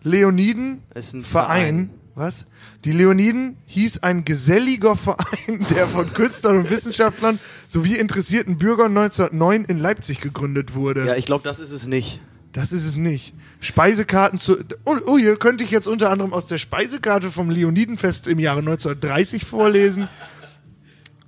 Leoniden 0.04 0.84
Ist 0.94 1.14
ein 1.14 1.24
Verein. 1.24 1.90
Was? 2.16 2.46
Die 2.84 2.94
Leoniden 2.94 3.58
hieß 3.68 4.00
ein 4.00 4.26
geselliger 4.26 4.96
Verein, 4.96 5.66
der 5.70 5.88
von 5.88 6.12
Künstlern 6.14 6.58
und 6.58 6.70
Wissenschaftlern 6.70 7.38
sowie 7.68 7.96
interessierten 7.96 8.58
Bürgern 8.58 8.98
1909 8.98 9.66
in 9.66 9.78
Leipzig 9.78 10.20
gegründet 10.20 10.74
wurde. 10.74 11.06
Ja, 11.06 11.16
ich 11.16 11.26
glaube, 11.26 11.44
das 11.44 11.60
ist 11.60 11.72
es 11.72 11.86
nicht. 11.86 12.22
Das 12.54 12.72
ist 12.72 12.88
es 12.88 12.96
nicht. 12.96 13.36
Speisekkarten 13.60 14.40
zu. 14.40 14.58
Oh, 14.84 14.96
oh, 15.06 15.18
hier 15.20 15.36
könnte 15.38 15.64
ich 15.64 15.70
jetzt 15.70 15.88
unter 15.88 16.10
anderem 16.10 16.34
aus 16.34 16.48
der 16.48 16.58
Speisekarte 16.58 17.30
vom 17.30 17.52
Leonidenfest 17.52 18.28
im 18.28 18.40
Jahre 18.40 18.60
1930 18.60 19.46
vorlesen. 19.46 20.08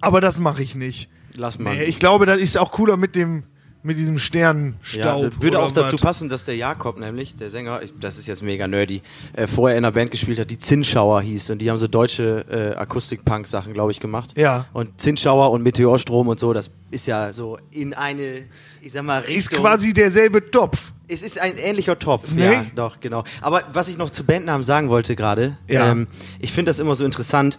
Aber 0.02 0.22
das 0.22 0.40
mache 0.40 0.64
ich 0.64 0.74
nicht. 0.74 1.10
Lass 1.36 1.60
mal. 1.60 1.76
Nee, 1.76 1.84
ich 1.84 2.00
glaube, 2.00 2.26
das 2.26 2.38
ist 2.38 2.58
auch 2.58 2.72
cooler 2.72 2.98
mit 2.98 3.16
dem 3.16 3.44
mit 3.82 3.98
diesem 3.98 4.16
Ja, 4.16 4.20
Sternenstaub. 4.20 5.32
das 5.32 5.42
würde 5.42 5.60
auch 5.60 5.72
dazu 5.72 5.94
was. 5.96 6.02
passen, 6.02 6.28
dass 6.30 6.44
der 6.46 6.56
Jakob 6.58 7.00
nämlich, 7.00 7.36
der 7.38 7.50
Sänger, 7.50 7.82
ich, 7.82 7.94
das 8.00 8.18
ist 8.18 8.28
jetzt 8.28 8.44
mega 8.44 8.68
nerdy, 8.68 9.02
äh, 9.34 9.48
vorher 9.48 9.78
in 9.78 9.86
einer 9.86 9.92
Band 9.94 10.12
gespielt 10.12 10.38
hat, 10.40 10.52
die 10.52 10.58
Zinnschauer 10.58 11.22
hieß 11.22 11.50
und 11.52 11.60
die 11.60 11.70
haben 11.70 11.78
so 11.78 11.88
deutsche 11.88 12.46
äh, 12.50 12.78
Akustik-Punk-Sachen, 12.78 13.74
glaube 13.74 13.92
ich, 13.92 14.00
gemacht. 14.00 14.32
Ja. 14.38 14.66
Und 14.74 15.00
Zinnschauer 15.00 15.52
und 15.52 15.64
Meteorstrom 15.64 16.28
und 16.28 16.40
so, 16.40 16.52
das 16.54 16.72
ist 16.92 17.08
ja 17.08 17.32
so 17.32 17.58
in 17.72 17.94
eine, 17.94 18.44
ich 18.82 18.92
sag 18.92 19.04
mal, 19.04 19.20
Richtung. 19.22 19.38
Ist 19.38 19.52
quasi 19.52 19.94
derselbe 19.94 20.52
Topf. 20.52 20.92
Es 21.08 21.22
ist 21.24 21.40
ein 21.42 21.58
ähnlicher 21.58 21.98
Topf, 21.98 22.32
Nee? 22.34 22.44
ja, 22.54 22.66
doch, 22.76 23.00
genau. 23.00 23.24
Aber 23.42 23.64
was 23.74 23.88
ich 23.88 23.98
noch 23.98 24.10
zu 24.12 24.24
Bandnamen 24.26 24.64
sagen 24.64 24.90
wollte 24.90 25.16
gerade, 25.16 25.58
Ja. 25.68 25.90
ähm, 25.92 26.08
ich 26.40 26.52
finde 26.52 26.70
das 26.70 26.78
immer 26.80 26.96
so 26.96 27.04
interessant, 27.06 27.58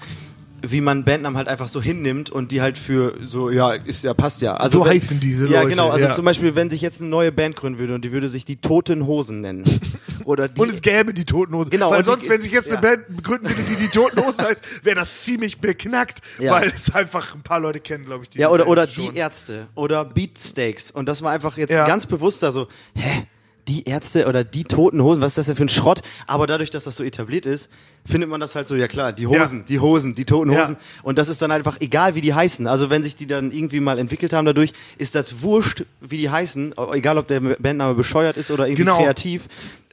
wie 0.67 0.81
man 0.81 1.05
Bandnamen 1.05 1.37
halt 1.37 1.49
einfach 1.49 1.69
so 1.69 1.81
hinnimmt 1.83 2.31
und 2.31 2.53
die 2.53 2.61
halt 2.61 2.79
für 2.79 3.15
so, 3.27 3.51
ja, 3.51 3.73
ist 3.73 4.05
ja, 4.05 4.15
passt 4.15 4.43
ja. 4.43 4.55
Also 4.55 4.81
So 4.81 4.85
wenn, 4.85 4.93
heißen 5.01 5.21
diese 5.21 5.47
Ja, 5.49 5.61
Leute, 5.61 5.71
genau. 5.71 5.91
Also 5.91 6.07
ja. 6.07 6.13
zum 6.13 6.25
Beispiel, 6.25 6.55
wenn 6.57 6.71
sich 6.71 6.81
jetzt 6.81 7.01
eine 7.01 7.11
neue 7.11 7.33
Band 7.33 7.57
gründen 7.57 7.79
würde 7.79 7.95
und 7.95 8.05
die 8.05 8.13
würde 8.13 8.29
sich 8.29 8.45
die 8.45 8.57
Toten 8.57 9.07
Hosen 9.07 9.41
nennen. 9.41 9.65
Oder 10.25 10.49
die. 10.49 10.61
Und 10.61 10.71
es 10.71 10.83
gäbe 10.83 11.15
die 11.15 11.25
Toten 11.25 11.55
Hosen. 11.55 11.71
Genau, 11.71 11.91
Weil 11.91 11.99
und 11.99 12.07
die- 12.07 12.11
sonst, 12.11 12.29
wenn 12.29 12.41
sich 12.41 12.53
jetzt 12.53 12.71
eine 12.71 12.77
ja. 12.87 12.97
Band 12.97 13.25
gründen 13.25 13.49
würde, 13.49 13.63
die 13.63 13.77
die 13.77 13.89
Toten 13.89 14.21
Hosen 14.25 14.45
heißt, 14.45 14.63
wäre 14.85 14.97
das 14.97 15.23
ziemlich 15.23 15.61
beknackt, 15.61 16.19
Ja. 16.39 16.53
weil 16.53 16.69
es 16.75 16.95
einfach 16.95 17.35
ein 17.35 17.43
paar 17.43 17.61
Leute 17.61 17.81
kennen, 17.81 18.05
glaube 18.05 18.25
ich. 18.25 18.31
diese 18.31 18.43
ja, 18.43 18.51
oder, 18.51 18.65
Band 18.65 18.71
oder 18.73 18.89
schon. 18.89 19.13
die 19.13 19.17
Ärzte. 19.19 19.67
Oder 19.75 20.05
Beatsteaks. 20.05 20.91
Und 20.91 21.09
das 21.09 21.23
war 21.23 21.33
einfach 21.33 21.57
jetzt 21.57 21.73
Ja. 21.73 21.87
ganz 21.87 22.07
bewusst 22.07 22.43
da 22.43 22.53
so, 22.53 22.69
hä? 22.95 23.27
Die 23.71 23.85
Ärzte 23.89 24.27
oder 24.27 24.45
die 24.45 24.65
toten 24.65 25.01
Hosen, 25.03 25.23
was 25.23 25.29
ist 25.33 25.39
das 25.39 25.47
denn 25.47 25.55
für 25.57 25.65
ein 25.65 25.69
Schrott? 25.69 26.01
Aber 26.27 26.47
dadurch, 26.47 26.71
dass 26.71 26.85
das 26.85 26.97
so 26.97 27.05
etabliert 27.05 27.47
ist, 27.47 27.71
findet 28.05 28.29
man 28.29 28.41
das 28.41 28.55
halt 28.57 28.67
so, 28.69 28.75
ja 28.75 28.89
klar, 28.89 29.13
die 29.13 29.27
Hosen, 29.29 29.59
Ja. 29.61 29.65
die 29.69 29.79
Hosen, 29.81 30.15
die 30.17 30.25
toten 30.25 30.51
Ja. 30.51 30.63
Hosen. 30.63 30.77
Und 31.05 31.19
das 31.19 31.29
ist 31.29 31.41
dann 31.41 31.53
einfach 31.53 31.77
egal, 31.81 32.15
wie 32.17 32.21
die 32.21 32.35
heißen. 32.35 32.67
Also 32.67 32.91
wenn 32.91 33.03
sich 33.03 33.15
die 33.17 33.27
dann 33.29 33.53
irgendwie 33.53 33.79
mal 33.81 33.99
entwickelt 33.99 34.33
haben 34.33 34.45
dadurch, 34.45 34.73
ist 34.99 35.15
das 35.15 35.43
wurscht, 35.43 35.85
wie 36.01 36.17
die 36.19 36.29
heißen. 36.31 36.75
Egal, 36.93 37.17
ob 37.19 37.29
der 37.29 37.41
Bandname 37.41 37.95
bescheuert 37.95 38.37
ist 38.37 38.51
oder 38.51 38.67
irgendwie 38.67 38.83
Genau. 38.83 38.99
kreativ. 38.99 39.47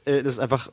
Äh, 0.04 0.22
Das 0.24 0.32
ist 0.34 0.38
einfach 0.40 0.70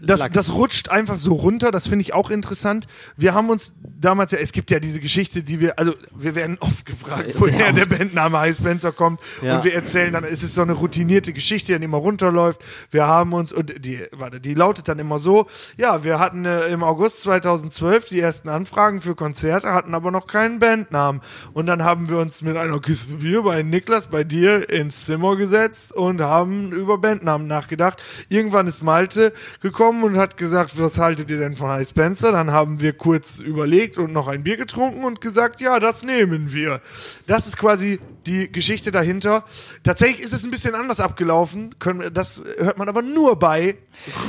das, 0.00 0.20
Lachs. 0.20 0.32
das 0.32 0.52
rutscht 0.54 0.88
einfach 0.88 1.18
so 1.18 1.34
runter, 1.34 1.70
das 1.70 1.86
finde 1.88 2.02
ich 2.02 2.14
auch 2.14 2.30
interessant. 2.30 2.86
Wir 3.16 3.34
haben 3.34 3.50
uns 3.50 3.74
damals 3.82 4.32
ja, 4.32 4.38
es 4.38 4.52
gibt 4.52 4.70
ja 4.70 4.80
diese 4.80 5.00
Geschichte, 5.00 5.42
die 5.42 5.60
wir, 5.60 5.78
also 5.78 5.92
wir 6.16 6.34
werden 6.34 6.56
oft 6.60 6.86
gefragt, 6.86 7.30
Sehr 7.32 7.40
woher 7.40 7.68
oft. 7.68 7.76
der 7.78 7.86
Bandname 7.98 8.38
High 8.38 8.56
Spencer 8.56 8.92
kommt 8.92 9.20
Ja. 9.42 9.56
und 9.58 9.64
wir 9.64 9.74
erzählen 9.74 10.12
dann, 10.14 10.24
es 10.24 10.42
ist 10.42 10.54
so 10.54 10.62
eine 10.62 10.72
routinierte 10.72 11.34
Geschichte, 11.34 11.66
die 11.66 11.72
dann 11.74 11.82
immer 11.82 11.98
runterläuft. 11.98 12.62
Wir 12.90 13.06
haben 13.06 13.34
uns, 13.34 13.52
und 13.52 13.84
die, 13.84 14.00
warte, 14.12 14.40
die 14.40 14.54
lautet 14.54 14.88
dann 14.88 14.98
immer 14.98 15.18
so, 15.18 15.46
ja, 15.76 16.02
wir 16.04 16.18
hatten 16.18 16.46
äh, 16.46 16.68
im 16.68 16.82
August 16.82 17.20
2012 17.22 18.08
die 18.08 18.20
ersten 18.20 18.48
Anfragen 18.48 19.02
für 19.02 19.14
Konzerte, 19.14 19.74
hatten 19.74 19.94
aber 19.94 20.10
noch 20.10 20.26
keinen 20.26 20.58
Bandnamen. 20.58 21.20
Und 21.52 21.66
dann 21.66 21.82
haben 21.84 22.08
wir 22.08 22.16
uns 22.16 22.40
mit 22.40 22.56
einer 22.56 22.80
Kiste 22.80 23.16
Bier 23.16 23.42
bei 23.42 23.62
Niklas, 23.62 24.06
bei 24.06 24.24
dir 24.24 24.70
ins 24.70 25.04
Zimmer 25.04 25.36
gesetzt 25.36 25.92
und 25.92 26.22
haben 26.22 26.72
über 26.72 26.96
Bandnamen 26.96 27.46
nachgedacht. 27.46 28.02
Irgendwann 28.30 28.66
ist 28.66 28.82
Malte 28.82 29.34
gekommen 29.60 29.81
und 29.88 30.16
hat 30.16 30.36
gesagt, 30.36 30.78
was 30.78 30.98
haltet 30.98 31.30
ihr 31.30 31.38
denn 31.38 31.56
von 31.56 31.68
High 31.68 31.88
Spencer? 31.88 32.32
Dann 32.32 32.50
haben 32.52 32.80
wir 32.80 32.92
kurz 32.92 33.38
überlegt 33.38 33.98
und 33.98 34.12
noch 34.12 34.28
ein 34.28 34.42
Bier 34.44 34.56
getrunken 34.56 35.04
und 35.04 35.20
gesagt, 35.20 35.60
ja, 35.60 35.78
das 35.80 36.02
nehmen 36.02 36.52
wir. 36.52 36.80
Das 37.26 37.46
ist 37.46 37.56
quasi 37.58 38.00
die 38.26 38.50
Geschichte 38.50 38.90
dahinter. 38.92 39.44
Tatsächlich 39.82 40.20
ist 40.24 40.32
es 40.32 40.44
ein 40.44 40.50
bisschen 40.50 40.74
anders 40.74 41.00
abgelaufen. 41.00 41.74
Das 42.12 42.42
hört 42.58 42.78
man 42.78 42.88
aber 42.88 43.02
nur 43.02 43.38
bei 43.38 43.76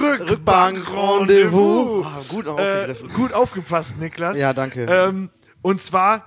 Rückbank 0.02 0.84
Rendezvous. 0.92 2.06
Ah, 2.06 2.22
gut 2.30 2.46
Äh, 2.46 2.50
aufgegriffen. 2.50 3.14
gut 3.14 3.34
aufgepasst, 3.34 3.98
Niklas. 4.00 4.38
Ja, 4.38 4.54
danke. 4.54 4.86
Ähm, 4.90 5.30
und 5.62 5.82
zwar 5.82 6.26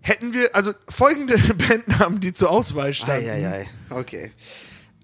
hätten 0.00 0.34
wir, 0.34 0.54
also 0.56 0.72
folgende 0.88 1.38
Bandnamen, 1.68 2.20
die 2.20 2.32
zur 2.32 2.50
Auswahl 2.50 2.92
standen. 2.92 3.28
Eieiei. 3.28 3.68
Okay. 3.90 4.32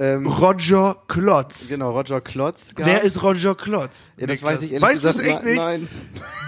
Ähm, 0.00 0.26
Roger 0.26 0.96
Klotz. 1.08 1.68
genau, 1.68 1.90
Roger 1.90 2.20
Klotz. 2.20 2.72
Wer 2.76 2.84
gehabt. 2.86 3.04
ist 3.04 3.22
Roger 3.22 3.54
Klotz? 3.54 4.12
Ja, 4.16 4.26
das 4.26 4.36
Niklas? 4.36 4.52
weiß 4.52 4.62
ich 4.62 4.72
ehrlich 4.72 4.88
Weißt 4.88 5.04
du 5.04 5.08
es 5.08 5.18
echt 5.18 5.44
nicht? 5.44 5.56
Nein. 5.56 5.88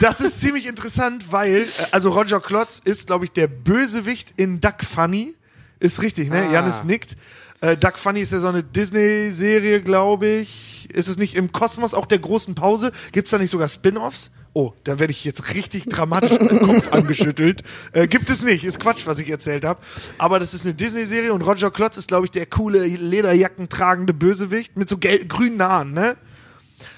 Das 0.01 0.21
ist 0.21 0.41
ziemlich 0.41 0.67
interessant, 0.67 1.33
weil, 1.33 1.63
äh, 1.63 1.67
also 1.91 2.11
Roger 2.11 2.41
Klotz 2.41 2.81
ist, 2.85 3.09
glaube 3.09 3.25
ich, 3.25 3.33
der 3.33 3.49
Bösewicht 3.49 4.35
in 4.37 4.61
Duck 4.61 4.85
Funny. 4.85 5.35
Ist 5.81 6.03
richtig, 6.03 6.31
ne? 6.31 6.47
Ah. 6.49 6.53
Janis 6.53 6.85
nickt. 6.85 7.17
Äh, 7.61 7.77
Duck 7.77 7.99
Funny 7.99 8.21
ist 8.21 8.33
ja 8.33 8.41
so 8.41 8.49
eine 8.49 8.63
Disney-Serie, 8.63 9.81
glaube 9.81 10.27
ich. 10.27 10.89
Ist 10.93 11.09
es 11.09 11.17
nicht 11.17 11.35
im 11.35 11.53
Kosmos 11.53 11.93
auch 11.95 12.07
der 12.07 12.19
großen 12.19 12.55
Pause? 12.55 12.93
Gibt's 13.13 13.31
da 13.31 13.39
nicht 13.39 13.51
sogar 13.51 13.69
Spin-Offs? 13.69 14.31
Oh, 14.53 14.73
da 14.83 14.99
werde 14.99 15.13
ich 15.13 15.25
jetzt 15.25 15.55
richtig 15.55 15.85
dramatisch 15.87 16.37
dem 16.37 16.59
Kopf 16.59 16.89
angeschüttelt. 16.93 17.63
Äh, 17.93 18.09
gibt 18.09 18.29
es 18.31 18.43
nicht, 18.43 18.65
ist 18.65 18.81
Quatsch, 18.81 19.07
was 19.07 19.21
ich 19.21 19.31
erzählt 19.31 19.65
habe. 19.65 19.81
Aber 20.19 20.41
das 20.41 20.55
ist 20.55 20.65
eine 20.65 20.75
Disney-Serie 20.75 21.33
und 21.33 21.43
Roger 21.43 21.71
Klotz 21.71 21.97
ist, 21.97 22.09
glaube 22.09 22.25
ich, 22.27 22.33
der 22.33 22.47
coole 22.47 22.81
Lederjacken 22.85 23.69
tragende 23.69 24.13
Bösewicht 24.13 24.77
mit 24.77 24.89
so 24.89 24.99
gelb 24.99 25.29
grünen 25.29 25.63
Haaren, 25.63 25.93
ne? 25.93 26.17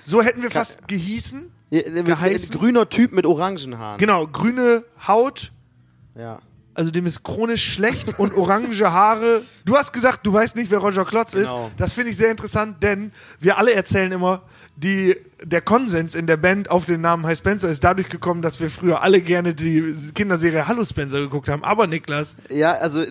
So 0.04 0.22
hätten 0.22 0.42
wir 0.42 0.50
fast 0.50 0.88
gehießen. 0.88 1.50
Ja, 1.70 1.82
der- 1.82 2.02
Geheißen? 2.04 2.56
Grüner 2.56 2.88
Typ 2.88 3.12
mit 3.12 3.26
orangen 3.26 3.78
Haaren. 3.78 3.98
Genau, 3.98 4.26
grüne 4.26 4.84
Haut, 5.06 5.52
Ja. 6.16 6.38
Also 6.74 6.90
dem 6.90 7.04
ist 7.04 7.22
chronisch 7.22 7.74
schlecht 7.74 8.18
und 8.18 8.32
orange 8.34 8.80
Haare. 8.90 9.42
Du 9.66 9.76
hast 9.76 9.92
gesagt, 9.92 10.24
du 10.26 10.32
weißt 10.32 10.56
nicht, 10.56 10.70
wer 10.70 10.78
Roger 10.78 11.04
Klotz 11.04 11.32
Genau. 11.32 11.66
ist. 11.66 11.74
Das 11.76 11.92
finde 11.92 12.12
ich 12.12 12.16
sehr 12.16 12.30
interessant, 12.30 12.82
denn 12.82 13.12
wir 13.40 13.58
alle 13.58 13.74
erzählen 13.74 14.10
immer, 14.10 14.40
die, 14.76 15.14
der 15.42 15.60
Konsens 15.60 16.14
in 16.14 16.26
der 16.26 16.36
Band 16.38 16.70
auf 16.70 16.86
den 16.86 17.02
Namen 17.02 17.26
High 17.26 17.36
Spencer 17.36 17.68
ist 17.68 17.84
dadurch 17.84 18.08
gekommen, 18.08 18.40
dass 18.42 18.58
wir 18.58 18.70
früher 18.70 19.02
alle 19.02 19.20
gerne 19.20 19.54
die 19.54 19.94
Kinderserie 20.14 20.66
Hallo 20.66 20.84
Spencer 20.84 21.20
geguckt 21.20 21.48
haben. 21.48 21.62
Aber 21.62 21.86
Niklas, 21.86 22.34
Ja, 22.50 22.72
also 22.72 23.04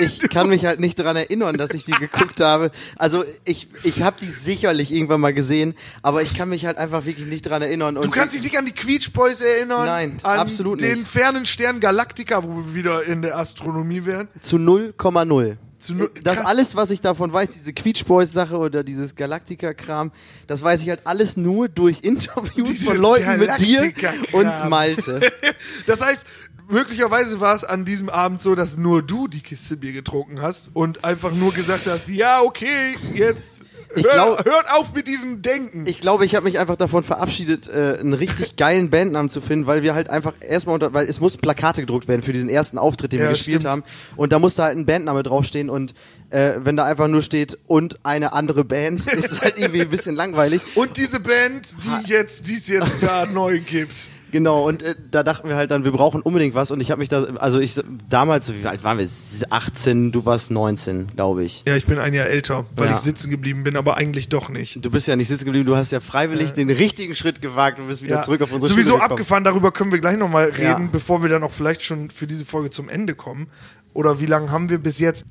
ich 0.00 0.20
kann 0.30 0.48
mich 0.48 0.64
halt 0.64 0.80
nicht 0.80 0.98
daran 0.98 1.16
erinnern, 1.16 1.56
dass 1.56 1.74
ich 1.74 1.84
die 1.84 1.92
geguckt 1.92 2.40
habe. 2.40 2.70
Also 2.96 3.24
ich, 3.44 3.68
ich 3.84 4.02
habe 4.02 4.16
die 4.20 4.30
sicherlich 4.30 4.92
irgendwann 4.92 5.20
mal 5.20 5.34
gesehen, 5.34 5.74
aber 6.02 6.22
ich 6.22 6.34
kann 6.36 6.48
mich 6.48 6.64
halt 6.66 6.78
einfach 6.78 7.04
wirklich 7.04 7.26
nicht 7.26 7.46
daran 7.46 7.62
erinnern. 7.62 7.96
Und 7.96 8.06
du 8.06 8.10
kannst 8.10 8.34
dich 8.34 8.42
nicht 8.42 8.58
an 8.58 8.64
die 8.64 8.72
Queech 8.72 9.12
Boys 9.12 9.40
erinnern? 9.42 9.84
Nein, 9.86 10.16
an 10.22 10.38
absolut 10.38 10.80
den 10.80 10.98
nicht. 11.00 11.08
fernen 11.08 11.44
Stern 11.44 11.80
Galactica, 11.80 12.42
wo 12.42 12.56
wir 12.56 12.74
wieder 12.74 13.04
in 13.04 13.22
der 13.22 13.36
Astronomie 13.38 14.04
wären. 14.06 14.28
zu 14.40 14.56
0,0. 14.56 15.56
Null- 15.90 16.10
Das 16.22 16.38
alles, 16.40 16.76
was 16.76 16.90
ich 16.90 17.00
davon 17.00 17.32
weiß, 17.32 17.52
diese 17.52 17.72
Queech 17.72 18.04
Boys 18.04 18.32
Sache 18.32 18.56
oder 18.56 18.84
dieses 18.84 19.14
Galactica-Kram, 19.16 20.12
das 20.46 20.62
weiß 20.62 20.82
ich 20.82 20.88
halt 20.88 21.06
alles 21.06 21.36
nur 21.36 21.68
durch 21.68 22.00
Interviews 22.02 22.68
Dieses 22.68 22.84
von 22.84 22.96
Leuten 22.98 23.38
mit 23.40 23.60
dir 23.60 23.92
und 24.32 24.68
Malte. 24.68 25.20
Das 25.86 26.00
heißt, 26.00 26.26
möglicherweise 26.68 27.40
war 27.40 27.54
es 27.54 27.64
an 27.64 27.84
diesem 27.84 28.08
Abend 28.08 28.40
so, 28.40 28.54
dass 28.54 28.76
nur 28.76 29.02
du 29.02 29.28
die 29.28 29.40
Kiste 29.40 29.76
Bier 29.76 29.92
getrunken 29.92 30.40
hast 30.42 30.70
und 30.74 31.04
einfach 31.04 31.32
nur 31.32 31.52
gesagt 31.52 31.86
hast, 31.86 32.08
ja, 32.08 32.40
okay, 32.40 32.96
jetzt 33.14 33.51
Ich 33.96 34.04
hört, 34.04 34.14
glaub- 34.14 34.44
hört 34.44 34.70
auf 34.72 34.94
mit 34.94 35.06
diesem 35.06 35.42
Denken. 35.42 35.86
Ich 35.86 36.00
glaube, 36.00 36.24
ich 36.24 36.34
habe 36.34 36.44
mich 36.44 36.58
einfach 36.58 36.76
davon 36.76 37.02
verabschiedet, 37.02 37.68
äh, 37.68 37.98
einen 38.00 38.14
richtig 38.14 38.56
geilen 38.56 38.90
Bandnamen 38.90 39.28
zu 39.30 39.40
finden, 39.40 39.66
weil 39.66 39.82
wir 39.82 39.94
halt 39.94 40.08
einfach 40.10 40.32
erstmal 40.40 40.74
unter, 40.74 40.94
weil 40.94 41.06
es 41.06 41.20
muss 41.20 41.36
Plakate 41.36 41.80
gedruckt 41.82 42.08
werden 42.08 42.22
für 42.22 42.32
diesen 42.32 42.48
ersten 42.48 42.78
Auftritt, 42.78 43.12
den 43.12 43.20
Ja, 43.20 43.24
wir 43.26 43.30
gespielt 43.30 43.62
stimmt. 43.62 43.70
haben. 43.70 43.84
Und 44.16 44.32
da 44.32 44.38
musste 44.38 44.62
halt 44.62 44.76
ein 44.76 44.86
Bandname 44.86 45.22
draufstehen 45.22 45.68
und 45.70 45.94
äh, 46.30 46.52
wenn 46.58 46.76
da 46.76 46.84
einfach 46.84 47.08
nur 47.08 47.22
steht 47.22 47.58
und 47.66 47.98
eine 48.04 48.32
andere 48.32 48.64
Band, 48.64 49.06
ist 49.12 49.32
es 49.32 49.40
halt 49.42 49.58
irgendwie 49.58 49.82
ein 49.82 49.88
bisschen 49.90 50.16
langweilig. 50.16 50.62
und 50.74 50.96
diese 50.96 51.20
Band, 51.20 51.68
die 51.84 52.10
jetzt, 52.10 52.48
die 52.48 52.54
es 52.56 52.68
jetzt 52.68 52.92
da 53.02 53.26
neu 53.26 53.60
gibt. 53.60 53.94
Genau, 54.32 54.66
und 54.66 54.82
äh, 54.82 54.96
da 55.10 55.22
dachten 55.22 55.48
wir 55.48 55.56
halt 55.56 55.70
dann, 55.70 55.84
wir 55.84 55.92
brauchen 55.92 56.22
unbedingt 56.22 56.54
was 56.54 56.70
und 56.72 56.80
ich 56.80 56.90
habe 56.90 56.98
mich 56.98 57.08
da, 57.08 57.22
also 57.36 57.60
ich 57.60 57.78
damals, 58.08 58.52
wie 58.52 58.66
alt 58.66 58.82
waren 58.82 58.98
wir? 58.98 59.06
18, 59.50 60.10
du 60.10 60.24
warst 60.24 60.50
19, 60.50 61.08
glaube 61.14 61.44
ich. 61.44 61.62
Ja, 61.66 61.76
ich 61.76 61.84
bin 61.86 61.98
ein 61.98 62.14
Jahr 62.14 62.26
älter, 62.26 62.64
weil 62.74 62.88
Ja. 62.88 62.94
ich 62.94 63.00
sitzen 63.00 63.30
geblieben 63.30 63.62
bin, 63.62 63.76
aber 63.76 63.96
eigentlich 63.96 64.28
doch 64.30 64.48
nicht. 64.48 64.84
Du 64.84 64.90
bist 64.90 65.06
ja 65.06 65.16
nicht 65.16 65.28
sitzen 65.28 65.44
geblieben, 65.44 65.66
du 65.66 65.76
hast 65.76 65.92
ja 65.92 66.00
freiwillig 66.00 66.52
den 66.54 66.70
richtigen 66.70 67.14
Schritt 67.14 67.40
gewagt 67.42 67.78
und 67.78 67.86
bist 67.88 68.02
wieder 68.02 68.16
Ja. 68.16 68.20
zurück 68.22 68.42
auf 68.42 68.50
unsere 68.52 68.72
Sowieso 68.72 68.98
abgefahren, 68.98 69.44
darüber 69.44 69.70
können 69.70 69.92
wir 69.92 70.00
gleich 70.00 70.16
nochmal 70.16 70.46
reden, 70.46 70.84
Ja. 70.84 70.88
bevor 70.90 71.22
wir 71.22 71.28
dann 71.28 71.42
auch 71.44 71.52
vielleicht 71.52 71.82
schon 71.84 72.10
für 72.10 72.26
diese 72.26 72.44
Folge 72.44 72.70
zum 72.70 72.88
Ende 72.88 73.14
kommen. 73.14 73.48
Oder 73.94 74.20
wie 74.20 74.26
lange 74.26 74.50
haben 74.50 74.70
wir 74.70 74.78
bis 74.78 74.98
jetzt? 74.98 75.26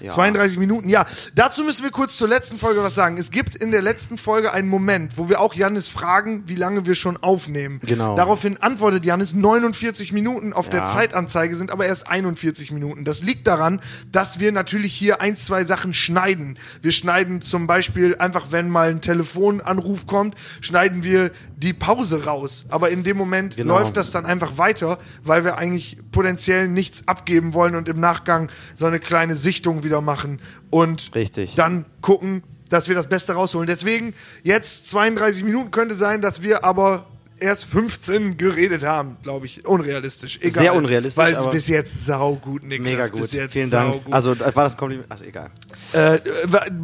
Ja. 0.00 0.10
32 0.12 0.58
Minuten, 0.58 0.88
ja. 0.88 1.04
Dazu 1.34 1.64
müssen 1.64 1.82
wir 1.82 1.90
kurz 1.90 2.16
zur 2.16 2.28
letzten 2.28 2.58
Folge 2.58 2.82
was 2.82 2.94
sagen. 2.94 3.16
Es 3.18 3.30
gibt 3.30 3.54
in 3.54 3.70
der 3.70 3.82
letzten 3.82 4.18
Folge 4.18 4.52
einen 4.52 4.68
Moment, 4.68 5.16
wo 5.16 5.28
wir 5.28 5.40
auch 5.40 5.54
Jannis 5.54 5.88
fragen, 5.88 6.42
wie 6.46 6.56
lange 6.56 6.86
wir 6.86 6.94
schon 6.94 7.16
aufnehmen. 7.16 7.80
Genau. 7.84 8.16
Daraufhin 8.16 8.58
antwortet 8.58 9.04
Jannis, 9.04 9.34
49 9.34 10.12
Minuten 10.12 10.52
auf 10.52 10.68
der 10.68 10.80
Ja. 10.80 10.86
Zeitanzeige 10.86 11.56
sind 11.56 11.70
aber 11.70 11.86
erst 11.86 12.08
41 12.08 12.70
Minuten. 12.72 13.04
Das 13.04 13.22
liegt 13.22 13.46
daran, 13.46 13.80
dass 14.12 14.40
wir 14.40 14.52
natürlich 14.52 14.94
hier 14.94 15.20
ein, 15.20 15.36
zwei 15.36 15.64
Sachen 15.64 15.94
schneiden. 15.94 16.58
Wir 16.82 16.92
schneiden 16.92 17.40
zum 17.40 17.66
Beispiel 17.66 18.16
einfach, 18.16 18.48
wenn 18.52 18.68
mal 18.68 18.90
ein 18.90 19.00
Telefonanruf 19.00 20.06
kommt, 20.06 20.34
schneiden 20.60 21.02
wir 21.04 21.30
die 21.56 21.72
Pause 21.72 22.24
raus. 22.24 22.66
Aber 22.68 22.90
in 22.90 23.02
dem 23.02 23.16
Moment 23.16 23.56
Genau. 23.56 23.78
läuft 23.78 23.96
das 23.96 24.10
dann 24.10 24.26
einfach 24.26 24.58
weiter, 24.58 24.98
weil 25.24 25.44
wir 25.44 25.56
eigentlich 25.56 25.98
potenziell 26.10 26.68
nichts 26.68 27.06
abgeben 27.08 27.54
wollen 27.54 27.74
und 27.76 27.88
im 27.88 27.98
Nachgang 28.00 28.50
so 28.76 28.86
eine 28.86 29.00
kleine 29.00 29.36
Sichtung 29.36 29.82
wieder 29.86 30.00
machen 30.02 30.40
und 30.70 31.14
Richtig. 31.14 31.54
dann 31.54 31.86
gucken, 32.02 32.42
dass 32.68 32.88
wir 32.88 32.94
das 32.94 33.08
Beste 33.08 33.32
rausholen. 33.32 33.66
Deswegen 33.66 34.12
jetzt 34.42 34.88
32 34.88 35.44
Minuten 35.44 35.70
könnte 35.70 35.94
sein, 35.94 36.20
dass 36.20 36.42
wir 36.42 36.64
aber 36.64 37.06
erst 37.38 37.66
15 37.66 38.38
geredet 38.38 38.82
haben, 38.82 39.18
glaube 39.22 39.46
ich. 39.46 39.64
Unrealistisch. 39.66 40.38
Egal. 40.40 40.62
Sehr 40.62 40.74
unrealistisch, 40.74 41.22
Weil 41.22 41.36
aber- 41.36 41.50
bis 41.50 41.68
jetzt 41.68 42.06
saugut, 42.06 42.62
Niklas. 42.64 42.90
Mega 42.90 43.08
gut. 43.08 43.20
Bis 43.20 43.32
jetzt 43.34 43.52
Vielen 43.52 43.70
Dank. 43.70 44.02
Also 44.10 44.32
äh, 44.32 44.56
war 44.56 44.64
das 44.64 44.76
Kompliment? 44.76 45.06
Also 45.10 45.24
egal. 45.26 45.50
äh, 45.92 46.18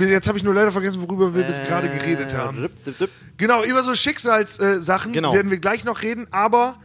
jetzt 0.04 0.28
habe 0.28 0.36
ich 0.38 0.44
nur 0.44 0.54
leider 0.54 0.70
vergessen, 0.70 1.00
worüber 1.02 1.34
wir 1.34 1.42
bis 1.44 1.56
gerade 1.66 1.88
geredet 1.88 2.34
haben. 2.36 2.60
Dip, 2.62 2.84
dip, 2.84 2.98
dip. 2.98 3.10
Genau, 3.38 3.64
über 3.64 3.82
so 3.82 3.94
Schicksalssachen 3.94 5.10
äh, 5.12 5.14
Genau. 5.14 5.32
werden 5.34 5.50
wir 5.50 5.58
gleich 5.58 5.84
noch 5.84 6.02
reden, 6.02 6.28
aber 6.30 6.76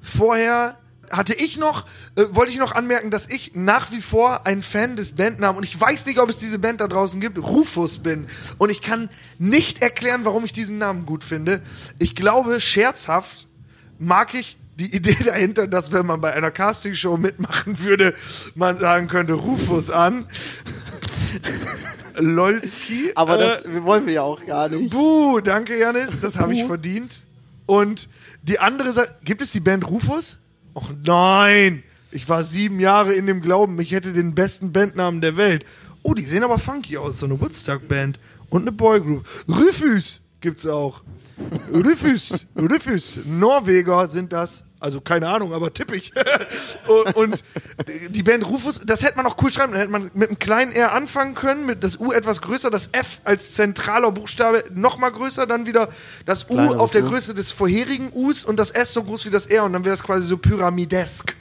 vorher 0.00 0.78
hatte 1.10 1.34
ich 1.34 1.58
noch, 1.58 1.86
äh, 2.16 2.24
wollte 2.30 2.52
ich 2.52 2.58
noch 2.58 2.72
anmerken, 2.72 3.10
dass 3.10 3.28
ich 3.28 3.54
nach 3.54 3.90
wie 3.92 4.00
vor 4.00 4.46
ein 4.46 4.62
Fan 4.62 4.96
des 4.96 5.12
Bandnamen 5.16 5.56
und 5.56 5.64
ich 5.64 5.78
weiß 5.80 6.06
nicht, 6.06 6.18
ob 6.18 6.28
es 6.28 6.38
diese 6.38 6.58
Band 6.58 6.80
da 6.80 6.88
draußen 6.88 7.20
gibt, 7.20 7.38
Rufus 7.38 7.98
bin. 7.98 8.26
Und 8.58 8.70
ich 8.70 8.82
kann 8.82 9.10
nicht 9.38 9.82
erklären, 9.82 10.24
warum 10.24 10.44
ich 10.44 10.52
diesen 10.52 10.78
Namen 10.78 11.06
gut 11.06 11.24
finde. 11.24 11.62
Ich 11.98 12.14
glaube, 12.14 12.60
scherzhaft 12.60 13.48
mag 13.98 14.34
ich 14.34 14.56
die 14.78 14.92
Idee 14.96 15.16
dahinter, 15.24 15.66
dass 15.66 15.92
wenn 15.92 16.06
man 16.06 16.20
bei 16.20 16.32
einer 16.32 16.50
Castingshow 16.50 17.16
mitmachen 17.16 17.78
würde, 17.80 18.14
man 18.54 18.76
sagen 18.78 19.08
könnte, 19.08 19.34
Rufus 19.34 19.90
an. 19.90 20.26
Lolski. 22.20 23.12
Aber 23.14 23.36
Äh, 23.36 23.38
das 23.38 23.62
wollen 23.84 24.06
wir 24.06 24.14
ja 24.14 24.22
auch 24.22 24.44
gar 24.44 24.68
nicht. 24.68 24.90
Buh, 24.92 25.40
danke 25.40 25.78
Janis, 25.78 26.08
das 26.20 26.36
habe 26.36 26.54
ich 26.54 26.64
verdient. 26.64 27.20
Und 27.66 28.08
die 28.42 28.58
andere 28.58 28.92
Sache, 28.92 29.14
gibt 29.24 29.42
es 29.42 29.52
die 29.52 29.60
Band 29.60 29.86
Rufus? 29.86 30.38
Och 30.78 30.90
nein, 31.04 31.82
ich 32.12 32.28
war 32.28 32.44
sieben 32.44 32.78
Jahre 32.78 33.12
in 33.12 33.26
dem 33.26 33.40
Glauben, 33.40 33.80
ich 33.80 33.90
hätte 33.90 34.12
den 34.12 34.36
besten 34.36 34.70
Bandnamen 34.70 35.20
der 35.20 35.36
Welt. 35.36 35.66
Oh, 36.04 36.14
die 36.14 36.22
sehen 36.22 36.44
aber 36.44 36.56
funky 36.56 36.96
aus, 36.96 37.18
so 37.18 37.26
eine 37.26 37.40
Woodstock-Band 37.40 38.20
und 38.48 38.62
eine 38.62 38.70
Boygroup. 38.70 39.26
Rufus 39.48 40.20
gibt's 40.40 40.68
auch. 40.68 41.02
Rufus, 41.74 42.46
Rufus, 42.56 43.18
Norweger 43.24 44.06
sind 44.06 44.32
das. 44.32 44.62
Also 44.80 45.00
keine 45.00 45.28
Ahnung, 45.28 45.52
aber 45.52 45.72
tippig. 45.72 46.12
und, 46.86 47.16
und 47.16 47.42
die 48.10 48.22
Band 48.22 48.46
Rufus, 48.46 48.80
das 48.86 49.02
hätte 49.02 49.16
man 49.16 49.26
auch 49.26 49.36
cool 49.42 49.50
schreiben. 49.50 49.72
Dann 49.72 49.80
hätte 49.80 49.90
man 49.90 50.10
mit 50.14 50.28
einem 50.28 50.38
kleinen 50.38 50.72
R 50.72 50.92
anfangen 50.92 51.34
können, 51.34 51.66
mit 51.66 51.82
das 51.82 51.98
U 51.98 52.12
etwas 52.12 52.40
größer, 52.42 52.70
das 52.70 52.90
F 52.92 53.20
als 53.24 53.52
zentraler 53.52 54.12
Buchstabe 54.12 54.64
noch 54.72 54.98
mal 54.98 55.10
größer, 55.10 55.46
dann 55.46 55.66
wieder 55.66 55.88
das 56.26 56.44
U 56.44 56.54
Kleineres, 56.54 56.78
auf 56.78 56.92
der 56.92 57.02
ne? 57.02 57.08
Größe 57.08 57.34
des 57.34 57.50
vorherigen 57.50 58.12
Us 58.14 58.44
und 58.44 58.56
das 58.58 58.70
S 58.70 58.92
so 58.92 59.02
groß 59.02 59.26
wie 59.26 59.30
das 59.30 59.46
R 59.46 59.64
und 59.64 59.72
dann 59.72 59.84
wäre 59.84 59.94
das 59.94 60.04
quasi 60.04 60.28
so 60.28 60.38
pyramidesk. 60.38 61.34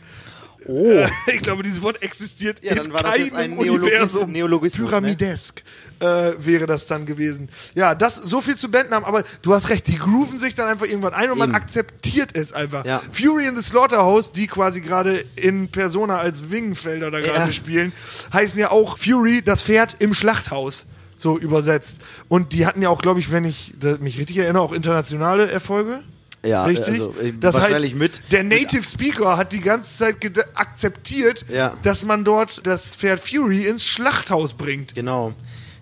Oh. 0.68 1.06
Ich 1.28 1.42
glaube, 1.42 1.64
dieses 1.64 1.82
Wort 1.82 2.02
existiert 2.04 2.64
Ja, 2.64 2.76
dann 2.76 2.88
in 2.88 2.94
war 2.94 3.04
das 3.04 3.18
jetzt 3.18 3.34
ein 3.36 3.58
Universum. 3.58 4.32
Neologismus- 4.32 4.80
ne? 4.80 4.86
Pyramidesk 4.88 5.64
äh, 6.00 6.06
wäre 6.38 6.66
das 6.68 6.86
dann 6.86 7.06
gewesen. 7.06 7.50
Ja, 7.76 7.96
das 7.96 8.16
so 8.18 8.42
viel 8.42 8.56
zu 8.56 8.70
Bandnamen, 8.70 9.06
aber 9.06 9.24
du 9.42 9.54
hast 9.54 9.70
recht, 9.70 9.88
die 9.88 9.98
grooven 9.98 10.38
sich 10.40 10.56
dann 10.56 10.68
einfach 10.68 10.86
irgendwann 10.86 11.14
ein 11.14 11.32
und 11.32 11.38
man 11.38 11.50
Eben. 11.50 11.56
akzeptiert 11.56 12.32
es 12.36 12.54
einfach. 12.54 12.86
Ja. 12.86 13.02
Fury 13.12 13.48
in 13.48 13.56
the 13.56 13.62
Slaughterhouse, 13.64 14.32
die 14.32 14.48
quasi 14.48 14.82
gerade 14.82 15.24
in 15.36 15.70
Persona 15.70 16.18
als 16.20 16.50
Wingenfelder 16.52 17.12
da 17.12 17.20
gerade 17.20 17.48
Ja. 17.48 17.52
spielen, 17.52 17.92
heißen 18.34 18.60
ja 18.60 18.72
auch 18.72 18.98
Fury, 18.98 19.42
das 19.42 19.64
Pferd 19.64 19.96
im 20.00 20.14
Schlachthaus. 20.14 20.86
So 21.20 21.36
übersetzt. 21.40 22.00
Und 22.28 22.54
die 22.54 22.68
hatten 22.68 22.82
ja 22.84 22.90
auch, 22.90 23.02
glaube 23.02 23.20
ich, 23.20 23.32
wenn 23.32 23.44
ich 23.44 23.74
mich 24.00 24.20
richtig 24.20 24.38
erinnere, 24.38 24.62
auch 24.62 24.72
internationale 24.72 25.50
Erfolge. 25.50 26.02
Ja, 26.46 26.64
Richtig? 26.66 26.88
also, 26.90 27.14
äh, 27.22 27.34
das 27.40 27.56
wahrscheinlich 27.56 27.92
heißt, 27.92 28.00
mit. 28.00 28.22
Der 28.32 28.44
Native 28.44 28.84
Speaker 28.84 29.38
hat 29.38 29.52
die 29.52 29.62
ganze 29.62 29.98
Zeit 29.98 30.18
akzeptiert, 30.56 31.46
Ja. 31.50 31.76
dass 31.84 32.06
man 32.06 32.24
dort 32.24 32.66
das 32.66 32.96
Pferd 32.96 33.20
Fury 33.20 33.66
ins 33.66 33.84
Schlachthaus 33.86 34.54
bringt. 34.54 34.96
Genau. 34.96 35.34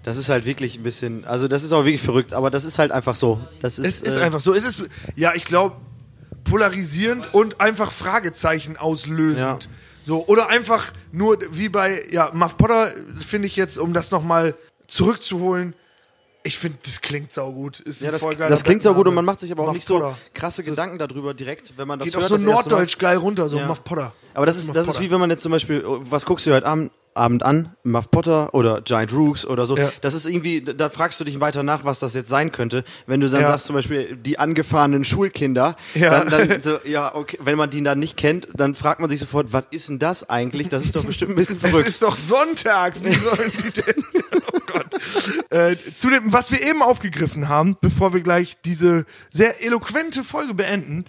Das 0.04 0.18
ist 0.18 0.30
halt 0.30 0.46
wirklich 0.46 0.78
ein 0.78 0.84
bisschen, 0.84 1.26
also 1.26 1.48
das 1.48 1.64
ist 1.64 1.74
auch 1.74 1.84
wirklich 1.84 2.02
verrückt, 2.02 2.34
aber 2.34 2.50
das 2.52 2.64
ist 2.64 2.78
halt 2.80 2.92
einfach 2.92 3.16
so. 3.16 3.40
Das 3.60 3.80
ist, 3.80 3.86
Es 3.88 4.02
ist 4.02 4.18
äh, 4.18 4.22
einfach 4.22 4.40
so. 4.40 4.54
Es 4.54 4.64
ist, 4.64 4.84
ja, 5.16 5.34
ich 5.36 5.46
glaube, 5.46 5.78
polarisierend 6.44 7.34
und 7.34 7.60
einfach 7.60 7.92
Fragezeichen 7.92 8.78
auslösend. 8.78 9.64
Ja. 9.64 9.70
So, 10.04 10.26
oder 10.28 10.50
einfach 10.50 10.94
nur 11.12 11.40
wie 11.52 11.70
bei, 11.70 12.04
ja, 12.12 12.30
Muff 12.34 12.58
Potter 12.58 12.92
finde 13.20 13.48
ich 13.48 13.56
jetzt, 13.56 13.78
um 13.80 13.94
das 13.94 14.12
nochmal 14.12 14.54
zurückzuholen, 14.88 15.74
ich 16.46 16.58
finde, 16.58 16.78
das 16.86 17.02
klingt 17.02 17.32
saugut. 17.34 17.80
Ist 17.82 18.02
Ja, 18.02 18.12
das, 18.12 18.22
voll 18.22 18.36
das 18.36 18.64
klingt 18.64 18.82
so 18.84 18.90
gut 18.90 18.98
Bandname. 18.98 19.10
und 19.10 19.16
man 19.16 19.26
macht 19.26 19.40
sich 19.42 19.52
aber 19.52 19.64
auch 19.64 19.68
Muff 19.68 19.76
nicht 19.76 19.86
so 19.86 19.96
Potter. 20.00 20.18
krasse 20.34 20.64
Gedanken 20.64 20.98
darüber 20.98 21.34
direkt, 21.34 21.74
wenn 21.78 21.88
man 21.88 22.00
das 22.00 22.06
Geht 22.08 22.16
auch 22.16 22.22
hört. 22.22 22.30
so 22.30 22.36
das 22.36 22.44
erste 22.44 22.70
Mal. 22.70 22.76
norddeutsch 22.76 22.98
geil 23.00 23.18
runter, 23.18 23.50
so 23.50 23.58
Ja. 23.58 23.68
Muff 23.68 23.84
Potter. 23.84 24.14
Aber 24.34 24.46
das 24.46 24.58
ist, 24.58 24.68
Muff 24.68 24.76
das 24.76 24.88
ist 24.88 25.00
wie 25.00 25.10
wenn 25.12 25.20
man 25.20 25.30
jetzt 25.30 25.44
zum 25.44 25.52
Beispiel, 25.52 25.84
oh, 25.86 26.00
was 26.02 26.26
guckst 26.26 26.46
du 26.46 26.54
heute 26.54 26.66
Abend, 26.66 26.92
Abend 27.16 27.44
an? 27.44 27.72
Muff 27.84 28.12
Potter 28.12 28.54
oder 28.54 28.82
Giant 28.82 29.14
Rooks 29.14 29.46
oder 29.46 29.66
so. 29.66 29.78
Ja. 29.78 29.90
Das 30.02 30.14
ist 30.14 30.26
irgendwie, 30.28 30.62
da- 30.62 30.90
fragst 30.90 31.20
du 31.20 31.24
dich 31.24 31.40
weiter 31.40 31.64
nach, 31.64 31.86
was 31.86 32.00
das 32.00 32.14
jetzt 32.14 32.30
sein 32.30 32.52
könnte. 32.52 32.84
Wenn 33.08 33.22
du 33.22 33.30
dann 33.30 33.42
Ja. 33.42 33.48
sagst 33.48 33.68
zum 33.68 33.76
Beispiel, 33.76 34.18
die 34.18 34.38
angefahrenen 34.38 35.06
Schulkinder, 35.06 35.76
Ja. 35.94 36.24
dann, 36.24 36.48
dann 36.50 36.60
so, 36.62 36.78
ja, 36.86 37.16
okay, 37.16 37.38
wenn 37.42 37.58
man 37.58 37.70
die 37.70 37.82
dann 37.84 38.00
nicht 38.00 38.18
kennt, 38.18 38.48
dann 38.54 38.76
fragt 38.76 39.00
man 39.00 39.10
sich 39.10 39.20
sofort, 39.20 39.54
was 39.54 39.64
ist 39.72 39.90
denn 39.90 40.00
das 40.00 40.30
eigentlich? 40.30 40.70
Das 40.70 40.84
ist 40.84 40.96
doch 40.96 41.06
bestimmt 41.06 41.32
ein 41.32 41.36
bisschen 41.36 41.56
Es 41.62 41.62
verrückt. 41.70 41.88
ist 41.88 42.02
doch 42.04 42.18
Sonntag. 42.18 42.94
Wie 43.04 43.14
sollen 43.16 43.52
die 43.66 43.72
denn? 43.72 44.04
Oh 44.54 44.60
Gott. 44.68 44.86
Gott. 44.92 45.52
Äh, 45.52 45.76
zu 45.96 46.10
dem, 46.10 46.34
was 46.34 46.52
wir 46.52 46.62
eben 46.66 46.82
aufgegriffen 46.82 47.48
haben, 47.50 47.78
bevor 47.82 48.14
wir 48.14 48.22
gleich 48.22 48.56
diese 48.66 49.06
sehr 49.30 49.64
eloquente 49.64 50.24
Folge 50.24 50.54
beenden, 50.54 51.06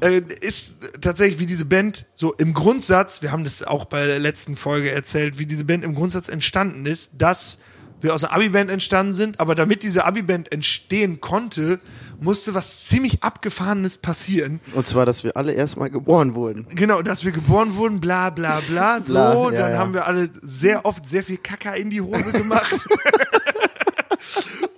äh, 0.00 0.22
ist 0.40 0.76
tatsächlich, 1.00 1.38
wie 1.38 1.46
diese 1.46 1.64
Band 1.64 2.06
so 2.14 2.34
im 2.34 2.54
Grundsatz, 2.54 3.22
wir 3.22 3.32
haben 3.32 3.44
das 3.44 3.62
auch 3.62 3.84
bei 3.86 4.06
der 4.06 4.18
letzten 4.18 4.56
Folge 4.56 4.90
erzählt, 4.90 5.38
wie 5.38 5.46
diese 5.46 5.64
Band 5.64 5.84
im 5.84 5.94
Grundsatz 5.94 6.28
entstanden 6.28 6.86
ist, 6.86 7.12
dass 7.18 7.58
wir 8.02 8.14
aus 8.14 8.24
einer 8.24 8.32
Abi-Band 8.34 8.70
entstanden 8.70 9.14
sind, 9.14 9.40
aber 9.40 9.54
damit 9.54 9.82
diese 9.82 10.04
Abi-Band 10.04 10.52
entstehen 10.52 11.20
konnte, 11.20 11.80
musste 12.18 12.54
was 12.54 12.84
ziemlich 12.84 13.22
Abgefahrenes 13.22 13.98
passieren. 13.98 14.60
Und 14.74 14.86
zwar, 14.86 15.06
dass 15.06 15.24
wir 15.24 15.36
alle 15.36 15.52
erstmal 15.52 15.90
geboren 15.90 16.34
wurden. 16.34 16.66
Genau, 16.74 17.02
dass 17.02 17.24
wir 17.24 17.32
geboren 17.32 17.76
wurden, 17.76 18.00
bla 18.00 18.30
bla 18.30 18.60
bla, 18.68 19.00
so, 19.04 19.12
Bla, 19.12 19.44
ja, 19.44 19.50
dann 19.50 19.72
ja. 19.72 19.78
haben 19.78 19.94
wir 19.94 20.06
alle 20.06 20.30
sehr 20.42 20.84
oft 20.84 21.08
sehr 21.08 21.24
viel 21.24 21.38
Kacker 21.38 21.76
in 21.76 21.90
die 21.90 22.00
Hose 22.00 22.32
gemacht. 22.32 22.74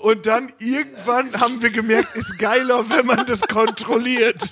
Und 0.03 0.27
dann 0.27 0.51
irgendwann 0.59 1.33
haben 1.41 1.63
wir 1.63 1.71
gemerkt, 1.71 2.17
ist 2.17 2.37
geiler, 2.39 2.91
wenn 2.91 3.07
man 3.07 3.25
das 3.25 3.43
kontrolliert. 3.43 4.43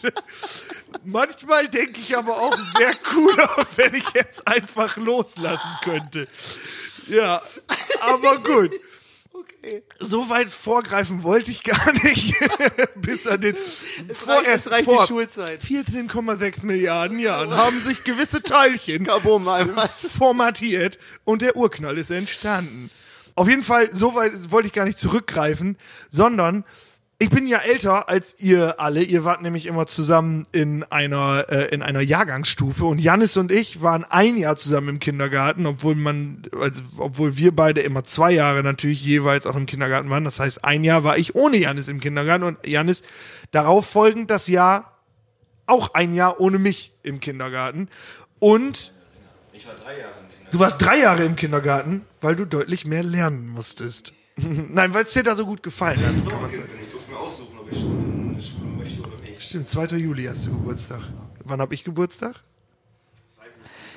Manchmal 1.05 1.67
denke 1.69 2.01
ich 2.01 2.17
aber 2.17 2.37
auch, 2.41 2.57
wäre 2.79 2.95
cooler, 3.13 3.67
wenn 3.75 3.93
ich 3.95 4.05
jetzt 4.15 4.47
einfach 4.47 4.97
loslassen 4.97 5.71
könnte. 5.83 6.29
Ja, 7.09 7.43
aber 8.01 8.39
gut. 8.39 8.71
So 9.99 10.29
weit 10.31 10.51
vorgreifen 10.51 11.25
wollte 11.25 11.51
ich 11.51 11.65
gar 11.65 11.93
nicht. 12.05 12.33
Bis 12.95 13.27
an 13.27 13.41
den 13.41 13.57
reicht- 13.57 14.47
es 14.47 14.71
reicht 14.71 14.89
die 14.89 14.95
vor 14.95 15.07
Schulzeit. 15.09 15.63
14,6 15.63 16.65
Milliarden 16.65 17.19
Jahren 17.19 17.51
haben 17.57 17.83
sich 17.83 18.05
gewisse 18.05 18.41
Teilchen 18.43 19.07
formatiert 20.17 20.99
und 21.25 21.43
der 21.43 21.57
Urknall 21.57 21.99
ist 21.99 22.11
entstanden. 22.11 22.89
Auf 23.35 23.49
jeden 23.49 23.63
Fall, 23.63 23.89
so 23.93 24.15
weit 24.15 24.51
wollte 24.51 24.67
ich 24.67 24.73
gar 24.73 24.85
nicht 24.85 24.99
zurückgreifen, 24.99 25.77
sondern 26.09 26.65
ich 27.23 27.29
bin 27.29 27.47
ja 27.47 27.59
älter 27.59 28.09
als 28.09 28.41
ihr 28.41 28.81
alle. 28.81 29.03
Ihr 29.03 29.25
wart 29.27 29.43
nämlich 29.43 29.67
immer 29.67 29.87
zusammen 29.87 30.47
in 30.53 30.85
einer 30.85 31.45
äh, 31.51 31.67
in 31.67 31.83
einer 31.83 32.01
Jahrgangsstufe 32.01 32.87
und 32.87 32.99
Janis 32.99 33.37
und 33.37 33.53
ich 33.53 33.83
waren 33.83 34.05
ein 34.05 34.39
Jahr 34.39 34.57
zusammen 34.57 34.89
im 34.89 35.01
Kindergarten, 35.01 35.67
obwohl 35.67 35.97
man 35.97 36.45
also 36.59 36.81
obwohl 36.97 37.37
wir 37.37 37.55
beide 37.55 37.83
immer 37.83 38.05
zwei 38.05 38.33
Jahre 38.33 38.63
natürlich 38.63 39.05
jeweils 39.05 39.45
auch 39.45 39.55
im 39.55 39.67
Kindergarten 39.67 40.09
waren. 40.09 40.25
Das 40.25 40.41
heißt, 40.41 40.65
ein 40.65 40.83
Jahr 40.83 41.05
war 41.05 41.19
ich 41.19 41.35
ohne 41.35 41.59
Janis 41.59 41.89
im 41.89 42.01
Kindergarten 42.01 42.43
und 42.45 42.67
Janis 42.67 43.03
darauf 43.51 43.85
folgend 43.85 44.31
das 44.31 44.49
Jahr 44.49 44.97
auch 45.67 45.93
ein 45.93 46.15
Jahr 46.15 46.41
ohne 46.41 46.59
mich 46.59 46.95
im 47.03 47.21
Kindergarten 47.21 47.91
und 48.39 48.93
Du 50.51 50.59
warst 50.59 50.83
drei 50.83 50.99
Jahre 50.99 51.25
im 51.25 51.37
Kindergarten, 51.37 52.05
weil 52.21 52.37
du 52.37 52.45
deutlich 52.45 52.85
mehr 52.85 53.03
lernen 53.03 53.49
musstest. 53.49 54.13
Nein, 54.37 54.93
weil 54.95 55.05
es 55.05 55.13
dir 55.13 55.23
da 55.23 55.35
so 55.37 55.47
gut 55.47 55.63
gefallen 55.63 56.01
hat. 56.01 56.07
kann 56.31 56.43
man 56.43 56.51
sagen. 56.51 56.63
Ich 56.83 56.89
durfte 56.89 57.11
mir 57.11 57.19
aussuchen, 57.19 57.59
ob 57.59 57.71
ich 57.71 57.79
Stunden 57.79 58.77
möchte 58.79 59.01
oder 59.01 59.17
nicht. 59.25 59.43
Stimmt, 59.43 59.69
2. 59.69 59.87
Juli 59.97 60.25
hast 60.25 60.47
du 60.47 60.51
Geburtstag. 60.51 61.01
Wann 61.45 61.61
hab 61.61 61.73
ich 61.73 61.85
Geburtstag? 61.85 62.35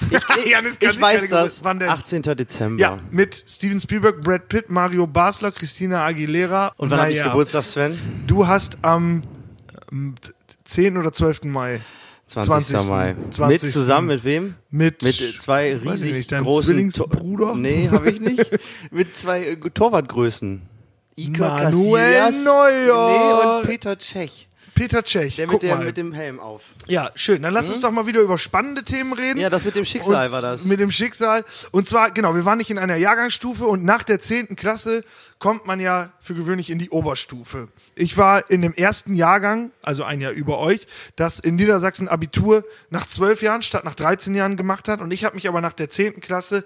Ich, 0.09 0.45
Janis 0.51 0.79
kann 0.79 0.91
ich 0.91 1.01
weiß 1.01 1.29
das. 1.29 1.63
Wann 1.63 1.79
denn? 1.79 1.89
18. 1.89 2.21
Dezember. 2.23 2.81
Ja, 2.81 2.99
mit 3.09 3.45
Steven 3.47 3.79
Spielberg, 3.79 4.21
Brad 4.21 4.49
Pitt, 4.49 4.69
Mario 4.69 5.07
Basler, 5.07 5.51
Christina 5.51 6.05
Aguilera. 6.05 6.73
Und 6.77 6.91
wann 6.91 6.99
habe 6.99 7.11
ich 7.11 7.17
Naja, 7.17 7.29
Geburtstag, 7.29 7.63
Sven? 7.63 7.99
Du 8.27 8.47
hast 8.47 8.77
am 8.81 9.23
ähm, 9.91 10.15
10. 10.65 10.97
oder 10.97 11.13
12. 11.13 11.45
Mai 11.45 11.81
20. 12.25 12.65
20. 12.77 12.89
Mai. 12.89 13.15
20.. 13.31 13.63
Mit 13.63 13.71
zusammen 13.71 14.07
mit 14.07 14.23
wem? 14.23 14.55
mit, 14.69 15.03
Mit 15.03 15.15
zwei 15.15 15.75
riesig 15.75 16.13
nicht, 16.13 16.29
großen 16.29 16.67
Zwillingsbruder? 16.67 17.55
Nee, 17.55 17.89
habe 17.89 18.09
ich 18.09 18.19
nicht. 18.19 18.49
mit 18.91 19.15
zwei 19.15 19.45
äh, 19.45 19.55
Torwartgrößen. 19.57 20.61
Iker 21.15 21.47
Manuel 21.47 22.13
Casillas. 22.13 22.43
Neuer. 22.43 23.09
Nee, 23.09 23.57
und 23.57 23.67
Peter 23.67 23.97
Tschech. 23.97 24.47
Peter 24.73 25.03
Tschech. 25.03 25.35
Der 25.35 25.45
Guck 25.45 25.61
mit, 25.61 25.63
der, 25.63 25.75
mal. 25.75 25.85
mit 25.85 25.97
dem 25.97 26.13
Helm 26.13 26.39
auf. 26.39 26.63
Ja, 26.87 27.11
schön. 27.15 27.41
Dann 27.41 27.53
lass 27.53 27.69
uns 27.69 27.81
doch 27.81 27.91
mal 27.91 28.07
wieder 28.07 28.21
über 28.21 28.37
spannende 28.37 28.83
Themen 28.83 29.13
reden. 29.13 29.39
Ja, 29.39 29.49
das 29.49 29.65
mit 29.65 29.75
dem 29.75 29.85
Schicksal 29.85 30.27
und 30.27 30.31
war 30.31 30.41
das. 30.41 30.65
Mit 30.65 30.79
dem 30.79 30.91
Schicksal. 30.91 31.45
Und 31.71 31.87
zwar, 31.87 32.11
genau, 32.11 32.35
wir 32.35 32.45
waren 32.45 32.57
nicht 32.57 32.71
in 32.71 32.79
einer 32.79 32.95
Jahrgangsstufe 32.95 33.65
und 33.65 33.83
nach 33.83 34.03
der 34.03 34.19
10. 34.19 34.55
Klasse 34.55 35.03
kommt 35.39 35.67
man 35.67 35.79
ja 35.79 36.11
für 36.19 36.33
gewöhnlich 36.33 36.69
in 36.69 36.79
die 36.79 36.89
Oberstufe. 36.89 37.67
Ich 37.95 38.17
war 38.17 38.49
in 38.49 38.61
dem 38.61 38.73
ersten 38.73 39.13
Jahrgang, 39.13 39.71
also 39.81 40.03
ein 40.03 40.21
Jahr 40.21 40.31
über 40.31 40.59
euch, 40.59 40.87
das 41.15 41.39
in 41.39 41.55
Niedersachsen 41.55 42.07
Abitur 42.07 42.65
nach 42.89 43.05
12 43.05 43.41
Jahren 43.43 43.61
statt 43.61 43.83
nach 43.83 43.95
13 43.95 44.33
Jahren 44.33 44.57
gemacht 44.57 44.87
hat. 44.87 45.01
Und 45.01 45.11
ich 45.11 45.23
habe 45.23 45.35
mich 45.35 45.47
aber 45.47 45.61
nach 45.61 45.73
der 45.73 45.89
10. 45.89 46.19
Klasse 46.19 46.65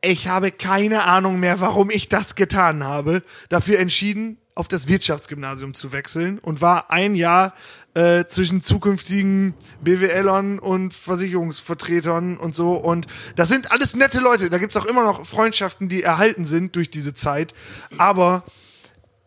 ich 0.00 0.28
habe 0.28 0.52
keine 0.52 1.04
Ahnung 1.04 1.40
mehr, 1.40 1.60
warum 1.60 1.90
ich 1.90 2.08
das 2.08 2.34
getan 2.34 2.84
habe, 2.84 3.22
dafür 3.48 3.78
entschieden, 3.78 4.38
auf 4.54 4.68
das 4.68 4.88
Wirtschaftsgymnasium 4.88 5.74
zu 5.74 5.92
wechseln 5.92 6.38
und 6.40 6.60
war 6.60 6.90
ein 6.90 7.14
Jahr 7.14 7.54
äh, 7.94 8.24
zwischen 8.26 8.62
zukünftigen 8.62 9.54
BWLern 9.82 10.58
und 10.58 10.92
Versicherungsvertretern 10.92 12.36
und 12.36 12.54
so. 12.54 12.74
Und 12.74 13.06
das 13.36 13.48
sind 13.48 13.70
alles 13.70 13.94
nette 13.94 14.20
Leute. 14.20 14.50
Da 14.50 14.58
gibt's 14.58 14.76
auch 14.76 14.84
immer 14.84 15.04
noch 15.04 15.24
Freundschaften, 15.26 15.88
die 15.88 16.02
erhalten 16.02 16.44
sind 16.44 16.74
durch 16.74 16.90
diese 16.90 17.14
Zeit. 17.14 17.54
Aber 17.98 18.44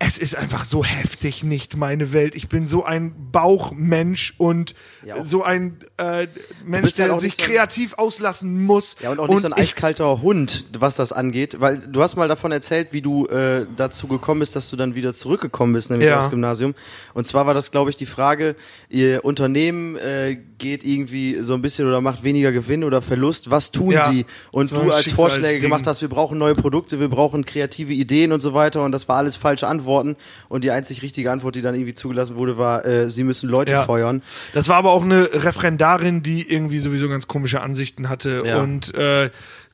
es 0.03 0.17
ist 0.17 0.35
einfach 0.35 0.65
so 0.65 0.83
heftig 0.83 1.43
nicht 1.43 1.77
meine 1.77 2.11
Welt. 2.11 2.33
Ich 2.35 2.49
bin 2.49 2.65
so 2.65 2.83
ein 2.83 3.13
Bauchmensch 3.31 4.33
und 4.37 4.73
Ja, 5.05 5.23
so 5.23 5.43
ein 5.43 5.77
äh, 5.97 6.27
Mensch, 6.65 6.95
der 6.95 7.13
auch 7.13 7.19
sich 7.19 7.35
so 7.35 7.43
kreativ 7.43 7.93
auslassen 7.93 8.63
muss. 8.65 8.95
Ja, 9.01 9.11
und 9.11 9.19
auch 9.19 9.27
nicht 9.27 9.41
so 9.41 9.47
ein 9.47 9.53
eiskalter 9.53 10.21
Hund, 10.21 10.65
was 10.77 10.95
das 10.95 11.11
angeht. 11.13 11.59
Weil 11.59 11.77
du 11.77 12.01
hast 12.01 12.15
mal 12.15 12.27
davon 12.27 12.51
erzählt, 12.51 12.89
wie 12.93 13.01
du 13.01 13.27
äh, 13.27 13.65
dazu 13.77 14.07
gekommen 14.07 14.39
bist, 14.39 14.55
dass 14.55 14.69
du 14.71 14.75
dann 14.75 14.95
wieder 14.95 15.13
zurückgekommen 15.13 15.73
bist, 15.73 15.91
nämlich 15.91 16.07
Ja. 16.09 16.19
aufs 16.19 16.29
Gymnasium. 16.31 16.73
Und 17.13 17.27
zwar 17.27 17.45
war 17.45 17.53
das, 17.53 17.69
glaube 17.71 17.91
ich, 17.91 17.95
die 17.97 18.07
Frage, 18.07 18.55
ihr 18.89 19.23
Unternehmen 19.23 19.97
äh, 19.97 20.37
geht 20.61 20.85
irgendwie 20.85 21.39
so 21.41 21.55
ein 21.55 21.61
bisschen 21.61 21.87
oder 21.87 21.99
macht 22.01 22.23
weniger 22.23 22.51
Gewinn 22.51 22.83
oder 22.83 23.01
Verlust. 23.01 23.49
Was 23.51 23.71
tun 23.71 23.91
Ja, 23.91 24.09
sie? 24.11 24.25
Und 24.51 24.71
du 24.71 24.79
als 24.91 25.11
Vorschläge 25.11 25.59
gemacht 25.59 25.87
hast, 25.87 26.01
wir 26.01 26.07
brauchen 26.07 26.37
neue 26.37 26.55
Produkte, 26.55 26.99
wir 26.99 27.09
brauchen 27.09 27.43
kreative 27.45 27.91
Ideen 27.93 28.31
und 28.31 28.39
so 28.39 28.53
weiter. 28.53 28.83
Und 28.85 28.91
das 28.91 29.09
war 29.09 29.17
alles 29.17 29.35
falsche 29.35 29.67
Antworten. 29.67 30.15
Und 30.49 30.63
die 30.63 30.71
einzig 30.71 31.01
richtige 31.01 31.31
Antwort, 31.31 31.55
die 31.55 31.61
dann 31.61 31.73
irgendwie 31.75 31.95
zugelassen 31.95 32.35
wurde, 32.35 32.57
war, 32.57 32.85
äh, 32.85 33.09
sie 33.09 33.23
müssen 33.23 33.49
Leute 33.49 33.71
Ja. 33.73 33.83
feuern. 33.83 34.21
Das 34.53 34.69
war 34.69 34.75
aber 34.77 34.91
auch 34.91 35.03
eine 35.03 35.27
Referendarin, 35.33 36.21
die 36.23 36.47
irgendwie 36.49 36.79
sowieso 36.79 37.09
ganz 37.09 37.27
komische 37.27 37.61
Ansichten 37.61 38.07
hatte 38.07 38.43
Ja. 38.45 38.61
und 38.61 38.93
äh, 38.93 39.29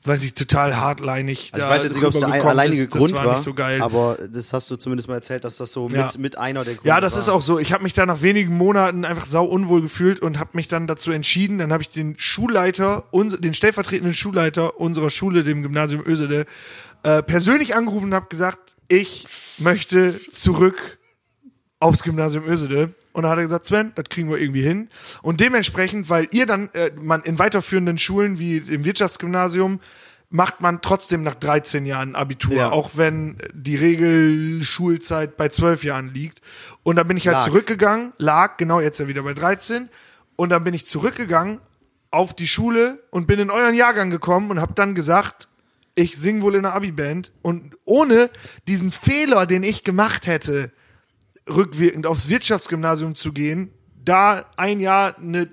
weiß 0.08 0.24
ich, 0.24 0.34
total 0.34 0.78
hardlinig. 0.78 1.50
Also 1.54 1.66
ich 1.66 1.72
weiß 1.72 1.84
jetzt 1.84 1.96
nicht, 1.96 2.06
ob 2.06 2.14
es 2.14 2.20
der 2.20 2.46
alleinige 2.46 2.84
ist. 2.84 2.92
Grund 2.92 3.12
das 3.12 3.20
war, 3.20 3.26
war. 3.26 3.34
Nicht 3.36 3.44
so 3.44 3.54
geil. 3.54 3.82
aber 3.82 4.18
das 4.32 4.54
hast 4.54 4.70
du 4.72 4.76
zumindest 4.76 5.08
mal 5.10 5.16
erzählt, 5.16 5.44
dass 5.44 5.58
das 5.58 5.72
so 5.74 5.88
Ja. 5.90 6.06
mit, 6.06 6.18
mit 6.18 6.38
einer 6.38 6.64
der 6.64 6.76
Gründe 6.76 6.88
Ja, 6.88 7.02
das 7.02 7.14
war. 7.14 7.20
ist 7.20 7.30
auch 7.30 7.42
so. 7.42 7.60
Ich 7.60 7.74
habe 7.74 7.84
mich 7.84 7.94
da 7.94 8.06
nach 8.06 8.22
wenigen 8.22 8.56
Monaten 8.56 9.06
einfach 9.06 9.26
sau 9.26 9.46
unwohl 9.46 9.82
gefühlt 9.82 10.20
und 10.22 10.40
habe 10.40 10.52
mich 10.54 10.68
dann 10.68 10.88
dazu 10.88 11.12
entschieden. 11.12 11.58
Dann 11.60 11.72
habe 11.74 11.84
ich 11.84 11.90
den 11.90 12.16
Schulleiter, 12.18 13.04
den 13.14 13.54
stellvertretenden 13.54 14.14
Schulleiter 14.14 14.80
unserer 14.80 15.10
Schule, 15.10 15.44
dem 15.44 15.64
Gymnasium 15.64 16.04
Ösede, 16.06 16.46
äh, 17.04 17.22
persönlich 17.24 17.76
angerufen 17.76 18.06
und 18.06 18.14
habe 18.14 18.28
gesagt, 18.30 18.76
ich 18.88 19.26
möchte 19.60 20.14
zurück 20.32 20.97
aufs 21.80 22.04
Gymnasium 22.04 22.48
Ösede. 22.48 22.94
Und 23.14 23.24
dann 23.24 23.32
hat 23.32 23.38
er 23.40 23.44
gesagt, 23.44 23.66
Sven, 23.66 23.92
das 23.96 24.06
kriegen 24.10 24.30
wir 24.30 24.38
irgendwie 24.38 24.62
hin. 24.62 24.90
Und 25.22 25.40
dementsprechend, 25.40 26.10
weil 26.10 26.28
ihr 26.32 26.46
dann, 26.46 26.70
äh, 26.74 26.92
man 27.00 27.22
in 27.22 27.40
weiterführenden 27.40 27.98
Schulen 27.98 28.40
wie 28.40 28.58
im 28.58 28.86
Wirtschaftsgymnasium, 28.86 29.80
macht 30.30 30.60
man 30.60 30.82
trotzdem 30.82 31.24
nach 31.24 31.36
13 31.36 31.86
Jahren 31.86 32.16
Abitur, 32.16 32.54
Ja. 32.56 32.72
auch 32.72 32.92
wenn 32.96 33.38
die 33.54 33.76
Regelschulzeit 33.78 35.38
bei 35.38 35.50
12 35.50 35.84
Jahren 35.84 36.14
liegt. 36.14 36.42
Und 36.84 36.96
dann 36.98 37.08
bin 37.08 37.18
ich 37.18 37.28
halt 37.28 37.38
Lag. 37.38 37.46
zurückgegangen, 37.46 38.14
lag, 38.18 38.58
genau, 38.58 38.80
jetzt 38.80 39.00
ja 39.00 39.08
wieder 39.08 39.24
bei 39.24 39.34
13. 39.34 39.90
Und 40.36 40.50
dann 40.50 40.64
bin 40.64 40.74
ich 40.74 40.86
zurückgegangen 40.86 41.60
auf 42.12 42.34
die 42.36 42.48
Schule 42.48 43.00
und 43.10 43.28
bin 43.28 43.40
in 43.40 43.50
euren 43.50 43.76
Jahrgang 43.76 44.10
gekommen 44.10 44.52
und 44.52 44.62
habe 44.62 44.74
dann 44.74 44.96
gesagt, 44.96 45.48
ich 45.96 46.18
sing 46.18 46.42
wohl 46.42 46.56
in 46.56 46.66
einer 46.66 46.76
Abi-Band. 46.76 47.32
Und 47.42 47.78
ohne 47.86 48.30
diesen 48.68 48.92
Fehler, 48.92 49.46
den 49.46 49.64
ich 49.64 49.84
gemacht 49.84 50.28
hätte, 50.28 50.72
rückwirkend 51.50 52.06
aufs 52.08 52.30
Wirtschaftsgymnasium 52.30 53.16
zu 53.16 53.34
gehen, 53.34 53.72
da 54.04 54.46
ein 54.56 54.80
Jahr 54.80 55.18
eine 55.18 55.50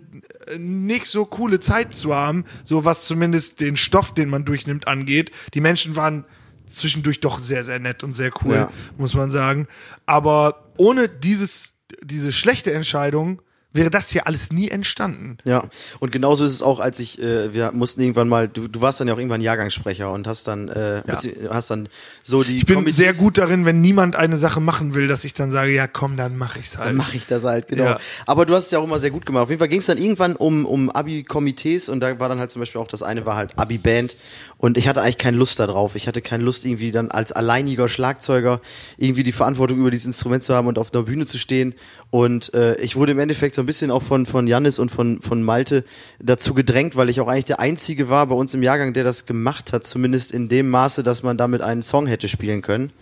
äh, 0.46 0.58
nicht 0.58 1.06
so 1.06 1.24
coole 1.26 1.58
Zeit 1.60 1.94
zu 1.94 2.14
haben, 2.14 2.44
so 2.62 2.84
was 2.84 3.04
zumindest 3.06 3.60
den 3.60 3.76
Stoff, 3.76 4.14
den 4.14 4.28
man 4.28 4.44
durchnimmt, 4.44 4.86
angeht. 4.86 5.32
Die 5.54 5.60
Menschen 5.60 5.96
waren 5.96 6.24
zwischendurch 6.66 7.20
doch 7.20 7.38
sehr, 7.40 7.64
sehr 7.64 7.78
nett 7.78 8.04
und 8.04 8.14
sehr 8.14 8.30
cool, 8.44 8.54
Ja. 8.54 8.70
muss 8.96 9.14
man 9.14 9.30
sagen. 9.30 9.66
Aber 10.06 10.70
ohne 10.76 11.08
dieses, 11.08 11.74
diese 12.02 12.32
schlechte 12.32 12.72
Entscheidung 12.72 13.42
wäre 13.74 13.90
das 13.90 14.08
hier 14.10 14.26
alles 14.26 14.50
nie 14.52 14.68
entstanden. 14.70 15.36
Ja, 15.44 15.64
und 16.00 16.10
genauso 16.12 16.44
ist 16.44 16.54
es 16.54 16.62
auch, 16.62 16.80
als 16.80 16.98
ich, 17.00 17.20
äh, 17.20 17.52
wir 17.52 17.72
mussten 17.72 18.00
irgendwann 18.00 18.28
mal, 18.28 18.48
du, 18.48 18.66
du 18.68 18.80
warst 18.80 19.00
dann 19.00 19.08
ja 19.08 19.14
auch 19.14 19.18
irgendwann 19.18 19.42
Jahrgangssprecher 19.42 20.10
und 20.10 20.26
hast 20.26 20.46
dann, 20.48 20.68
äh, 20.68 21.02
Ja. 21.06 21.18
hast 21.50 21.70
dann 21.70 21.88
so 22.22 22.42
die 22.42 22.56
Ich 22.56 22.64
bin 22.66 22.76
Committees- 22.76 22.96
sehr 22.96 23.12
gut 23.14 23.36
darin, 23.36 23.66
wenn 23.66 23.80
niemand 23.82 24.16
eine 24.16 24.38
Sache 24.38 24.60
machen 24.60 24.94
will, 24.94 25.08
dass 25.08 25.24
ich 25.24 25.34
dann 25.34 25.52
sage, 25.52 25.72
ja 25.72 25.86
komm, 25.86 26.16
dann 26.16 26.36
mache 26.38 26.58
ich's 26.60 26.78
halt. 26.78 26.88
Dann 26.88 26.96
mache 26.96 27.16
ich 27.16 27.26
das 27.26 27.44
halt, 27.44 27.68
genau. 27.68 27.84
Ja. 27.84 28.00
Aber 28.26 28.46
du 28.46 28.54
hast 28.54 28.66
es 28.66 28.70
ja 28.70 28.78
auch 28.78 28.84
immer 28.84 28.98
sehr 28.98 29.10
gut 29.10 29.26
gemacht. 29.26 29.42
Auf 29.42 29.50
jeden 29.50 29.58
Fall 29.58 29.68
ging 29.68 29.80
es 29.80 29.86
dann 29.86 29.98
irgendwann 29.98 30.36
um, 30.36 30.64
um 30.64 30.88
Abi-Komitees 30.90 31.88
und 31.88 32.00
da 32.00 32.18
war 32.20 32.28
dann 32.28 32.38
halt 32.38 32.50
zum 32.50 32.60
Beispiel 32.60 32.80
auch 32.80 32.88
das 32.88 33.02
eine 33.02 33.26
war 33.26 33.36
halt 33.36 33.58
Abi-Band 33.58 34.16
und 34.58 34.78
ich 34.78 34.88
hatte 34.88 35.02
eigentlich 35.02 35.18
keine 35.18 35.36
Lust 35.36 35.58
darauf. 35.58 35.96
Ich 35.96 36.06
hatte 36.06 36.22
keine 36.22 36.44
Lust 36.44 36.64
irgendwie 36.64 36.92
dann 36.92 37.10
als 37.10 37.32
alleiniger 37.32 37.88
Schlagzeuger 37.88 38.60
irgendwie 38.98 39.22
die 39.24 39.32
Verantwortung 39.32 39.78
über 39.78 39.90
dieses 39.90 40.06
Instrument 40.06 40.42
zu 40.42 40.54
haben 40.54 40.66
und 40.68 40.78
auf 40.78 40.92
einer 40.94 41.02
Bühne 41.02 41.26
zu 41.26 41.38
stehen 41.38 41.74
und 42.10 42.54
äh, 42.54 42.76
ich 42.76 42.94
wurde 42.96 43.12
im 43.12 43.18
Endeffekt 43.18 43.54
so 43.56 43.63
ein 43.64 43.66
bisschen 43.66 43.90
auch 43.90 44.02
von, 44.02 44.26
von 44.26 44.46
Jannis 44.46 44.78
und 44.78 44.90
von, 44.90 45.20
von 45.20 45.42
Malte 45.42 45.84
dazu 46.20 46.54
gedrängt, 46.54 46.96
weil 46.96 47.08
ich 47.08 47.20
auch 47.20 47.28
eigentlich 47.28 47.46
der 47.46 47.60
Einzige 47.60 48.08
war 48.08 48.26
bei 48.26 48.34
uns 48.34 48.54
im 48.54 48.62
Jahrgang, 48.62 48.92
der 48.92 49.04
das 49.04 49.26
gemacht 49.26 49.72
hat, 49.72 49.84
zumindest 49.84 50.32
in 50.32 50.48
dem 50.48 50.70
Maße, 50.70 51.02
dass 51.02 51.22
man 51.22 51.36
damit 51.36 51.62
einen 51.62 51.82
Song 51.82 52.06
hätte 52.06 52.28
spielen 52.28 52.62
können. 52.62 52.92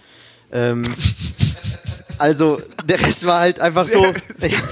Ähm, 0.52 0.84
also 2.18 2.60
der 2.84 3.00
Rest 3.00 3.26
war 3.26 3.40
halt 3.40 3.60
einfach 3.60 3.86
so 3.86 4.04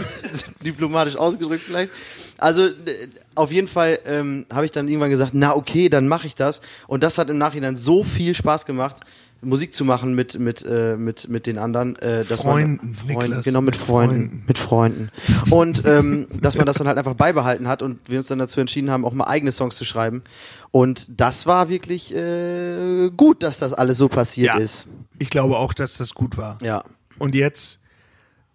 diplomatisch 0.65 1.17
ausgedrückt 1.17 1.65
vielleicht. 1.67 1.91
Also 2.39 2.69
äh, 2.69 3.09
auf 3.35 3.53
jeden 3.53 3.69
Fall 3.69 3.99
ähm, 4.07 4.47
habe 4.53 4.65
ich 4.65 4.71
dann 4.71 4.89
irgendwann 4.89 5.11
gesagt, 5.11 5.33
na 5.35 5.55
okay, 5.55 5.89
dann 5.89 6.09
mache 6.09 6.27
ich 6.27 6.35
das. 6.35 6.61
Und 6.87 7.03
das 7.03 7.19
hat 7.19 7.29
im 7.29 7.39
Nachhinein 7.39 7.77
so 7.77 8.05
viel 8.05 8.35
Spaß 8.35 8.65
gemacht, 8.65 9.01
Musik 9.43 9.75
zu 9.75 9.85
machen 9.85 10.15
mit 10.15 10.39
mit 10.39 10.65
äh, 10.67 10.97
mit 10.97 11.29
mit 11.29 11.47
den 11.47 11.59
anderen, 11.59 11.97
äh, 11.97 12.25
dass 12.25 12.43
Freunden, 12.43 12.95
man 13.07 13.07
Niklas, 13.07 13.45
genau 13.45 13.61
mit, 13.61 13.75
mit 13.75 13.77
Freunden, 13.77 14.17
Freunden. 14.17 14.45
mit 14.47 14.59
Freunden 14.59 15.11
und 15.51 15.85
ähm, 15.87 16.27
dass 16.41 16.57
man 16.57 16.67
das 16.67 16.77
dann 16.77 16.87
halt 16.87 16.99
einfach 16.99 17.15
beibehalten 17.15 17.67
hat 17.69 17.83
und 17.83 17.99
wir 18.09 18.19
uns 18.19 18.29
dann 18.29 18.39
dazu 18.39 18.61
entschieden 18.61 18.91
haben, 18.91 19.05
auch 19.05 19.13
mal 19.15 19.25
eigene 19.25 19.53
Songs 19.53 19.77
zu 19.77 19.85
schreiben. 19.85 20.23
Und 20.73 21.07
das 21.09 21.47
war 21.47 21.69
wirklich 21.69 22.15
äh, 22.15 23.11
gut, 23.17 23.43
dass 23.43 23.59
das 23.59 23.73
alles 23.73 23.99
so 23.99 24.09
passiert 24.09 24.59
ist. 24.59 24.87
Ich 25.19 25.31
glaube 25.31 25.57
auch, 25.57 25.73
dass 25.73 25.97
das 25.99 26.15
gut 26.15 26.37
war. 26.37 26.59
Ja, 26.63 26.85
Und 27.19 27.35
jetzt 27.35 27.81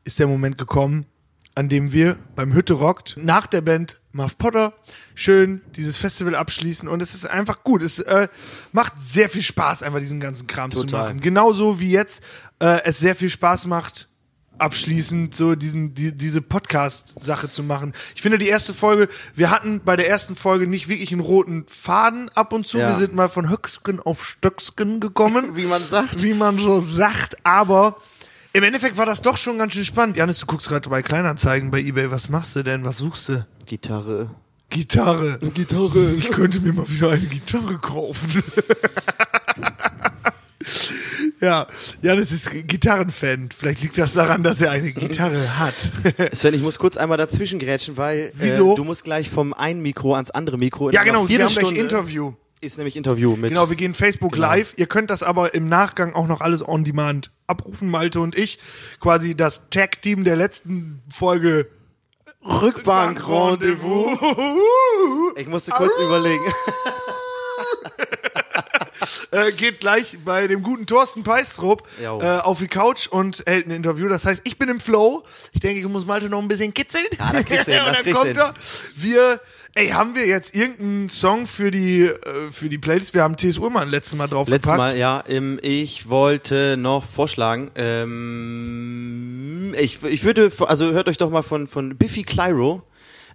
ist 0.04 0.20
der 0.20 0.28
Moment 0.28 0.58
gekommen, 0.58 1.06
an 1.56 1.70
dem 1.70 1.94
wir 1.94 2.18
beim 2.36 2.54
Hütte 2.54 2.74
rockt 2.74 3.16
nach 3.18 3.48
der 3.48 3.62
Band 3.62 4.02
Muff 4.12 4.38
Potter 4.38 4.74
schön 5.14 5.62
dieses 5.76 5.98
Festival 5.98 6.36
abschließen 6.36 6.88
und 6.88 7.02
es 7.02 7.16
ist 7.16 7.26
einfach 7.26 7.64
gut. 7.64 7.82
Es 7.82 8.00
äh, 8.00 8.28
macht 8.74 8.94
sehr 9.02 9.30
viel 9.30 9.42
Spaß, 9.42 9.84
einfach 9.84 10.00
diesen 10.00 10.20
ganzen 10.20 10.48
Kram 10.48 10.72
zu 10.72 10.82
Total. 10.82 11.08
machen. 11.08 11.22
Genauso 11.22 11.80
wie 11.80 11.92
jetzt 11.92 12.22
äh, 12.60 12.82
es 12.84 13.00
sehr 13.00 13.16
viel 13.16 13.30
Spaß 13.30 13.66
macht, 13.66 14.10
abschließend 14.58 15.36
so 15.36 15.56
diesen, 15.56 15.94
die, 15.94 16.12
diese 16.12 16.42
Podcast-Sache 16.42 17.50
zu 17.50 17.64
machen. 17.64 17.94
Ich 18.16 18.22
finde 18.22 18.38
die 18.38 18.48
erste 18.48 18.74
Folge, 18.74 19.10
wir 19.34 19.50
hatten 19.52 19.82
bei 19.84 19.96
der 19.96 20.10
ersten 20.10 20.36
Folge 20.36 20.68
nicht 20.68 20.88
wirklich 20.88 21.12
einen 21.12 21.22
roten 21.22 21.66
Faden 21.68 22.30
ab 22.30 22.54
und 22.54 22.66
zu. 22.68 22.78
Ja. 22.78 22.88
Wir 22.88 22.96
sind 22.96 23.14
mal 23.16 23.30
von 23.30 23.50
Höcksken 23.50 24.00
auf 24.00 24.26
Stöcksken 24.26 25.00
gekommen. 25.00 25.56
Wie 25.56 25.66
man 25.66 25.82
sagt. 25.82 26.22
Wie 26.22 26.34
man 26.34 26.58
so 26.58 26.80
sagt, 26.80 27.38
aber 27.46 27.98
im 28.56 28.64
Endeffekt 28.64 28.98
war 28.98 29.06
das 29.06 29.22
doch 29.22 29.36
schon 29.36 29.58
ganz 29.58 29.74
schön 29.74 29.84
spannend. 29.84 30.16
Janis, 30.16 30.40
du 30.40 30.46
guckst 30.46 30.70
gerade 30.70 30.88
bei 30.88 31.02
Kleinanzeigen 31.02 31.72
bei 31.72 31.82
Ebay. 31.82 32.10
Was 32.10 32.30
machst 32.30 32.56
du 32.56 32.64
denn? 32.64 32.86
Was 32.86 33.00
suchst 33.00 33.28
du? 33.28 33.46
Gitarre. 33.66 34.30
Gitarre. 34.70 35.40
Gitarre. 35.54 36.14
Ich 36.14 36.32
könnte 36.32 36.62
mir 36.62 36.72
mal 36.72 36.90
wieder 36.90 37.12
eine 37.12 37.26
Gitarre 37.26 37.78
kaufen. 37.78 38.42
ja, 41.42 41.68
Janis 42.02 42.32
ist 42.32 42.50
Gitarrenfan. 42.66 43.50
Vielleicht 43.54 43.82
liegt 43.82 43.98
das 43.98 44.14
daran, 44.14 44.42
dass 44.42 44.62
er 44.62 44.72
eine 44.72 44.94
Gitarre 44.94 45.60
hat. 45.60 45.92
Sven, 46.32 46.54
ich 46.54 46.62
muss 46.62 46.80
kurz 46.80 46.96
einmal 46.96 47.18
dazwischen 47.18 47.60
grätschen, 47.60 47.98
weil 47.98 48.32
Wieso? 48.36 48.72
Äh, 48.72 48.76
du 48.78 48.86
musst 48.86 49.04
gleich 49.04 49.30
vom 49.30 49.54
einen 49.54 49.82
Mikro 49.82 50.16
ans 50.16 50.32
andere 50.32 50.58
Mikro. 50.58 50.88
In 50.88 50.96
ja, 50.96 51.04
genau. 51.04 51.28
Wir 51.28 51.44
haben 51.44 51.54
gleich 51.54 51.78
Interview. 51.78 52.32
Ist 52.66 52.78
nämlich 52.78 52.96
Interview 52.98 53.36
mit. 53.36 53.52
Genau, 53.52 53.70
wir 53.70 53.76
gehen 53.76 53.94
Facebook 53.94 54.34
Genau. 54.34 54.48
live. 54.48 54.74
Ihr 54.78 54.88
könnt 54.88 55.12
das 55.12 55.22
aber 55.22 55.54
im 55.54 55.70
Nachgang 55.70 56.16
auch 56.16 56.26
noch 56.26 56.42
alles 56.42 56.68
on 56.68 56.84
demand 56.84 57.30
abrufen, 57.46 57.92
Malte 57.92 58.20
und 58.20 58.36
ich. 58.36 58.58
Quasi 59.00 59.36
das 59.36 59.70
Tag-Team 59.70 60.24
der 60.24 60.36
letzten 60.36 61.04
Folge 61.08 61.68
Rückbank-Rendezvous. 62.44 64.18
Ich 65.36 65.46
musste 65.46 65.72
kurz 65.74 66.00
überlegen. 66.00 66.44
äh, 69.32 69.52
geht 69.52 69.80
gleich 69.80 70.18
bei 70.26 70.48
dem 70.48 70.64
guten 70.64 70.88
Thorsten 70.88 71.22
Peistrup 71.22 71.88
äh, 72.02 72.08
auf 72.40 72.58
die 72.58 72.68
Couch 72.68 73.06
und 73.08 73.44
hält 73.46 73.68
ein 73.68 73.72
Interview. 73.72 74.08
Das 74.08 74.26
heißt, 74.26 74.42
ich 74.44 74.58
bin 74.58 74.70
im 74.70 74.80
Flow. 74.80 75.24
Ich 75.54 75.60
denke, 75.60 75.80
ich 75.80 75.88
muss 75.88 76.08
Malte 76.08 76.30
noch 76.30 76.42
ein 76.42 76.48
bisschen 76.48 76.74
kitzeln. 76.74 77.06
Ja, 77.20 77.32
das 77.32 77.46
kriegst 77.46 77.68
du 77.68 77.72
hin, 77.76 77.84
und 77.84 77.96
dann 77.96 78.14
kommt 78.14 78.38
er. 78.38 78.56
Wir, 78.96 79.40
ey, 79.76 79.90
haben 79.90 80.16
wir 80.16 80.26
jetzt 80.26 80.56
irgendeinen 80.56 81.10
Song 81.10 81.48
für 81.48 81.70
die, 81.70 82.04
äh, 82.04 82.14
für 82.52 82.70
die 82.70 82.78
Playlist? 82.78 83.14
Wir 83.14 83.24
haben 83.24 83.38
T.S. 83.38 83.58
Ullmann 83.58 83.90
letztes 83.90 84.16
Mal 84.16 84.28
drauf 84.28 84.48
Letztes 84.48 84.72
gepackt. 84.72 84.94
Mal, 84.94 84.98
ja, 84.98 85.24
ich 85.62 86.10
wollte 86.10 86.78
noch 86.78 87.04
vorschlagen, 87.04 87.72
ähm, 87.76 89.76
ich, 89.78 90.02
ich 90.04 90.24
würde, 90.24 90.52
also 90.68 90.92
hört 90.92 91.10
euch 91.10 91.18
doch 91.18 91.30
mal 91.30 91.44
von, 91.44 91.68
von 91.68 91.98
Biffy 91.98 92.24
Clyro 92.24 92.84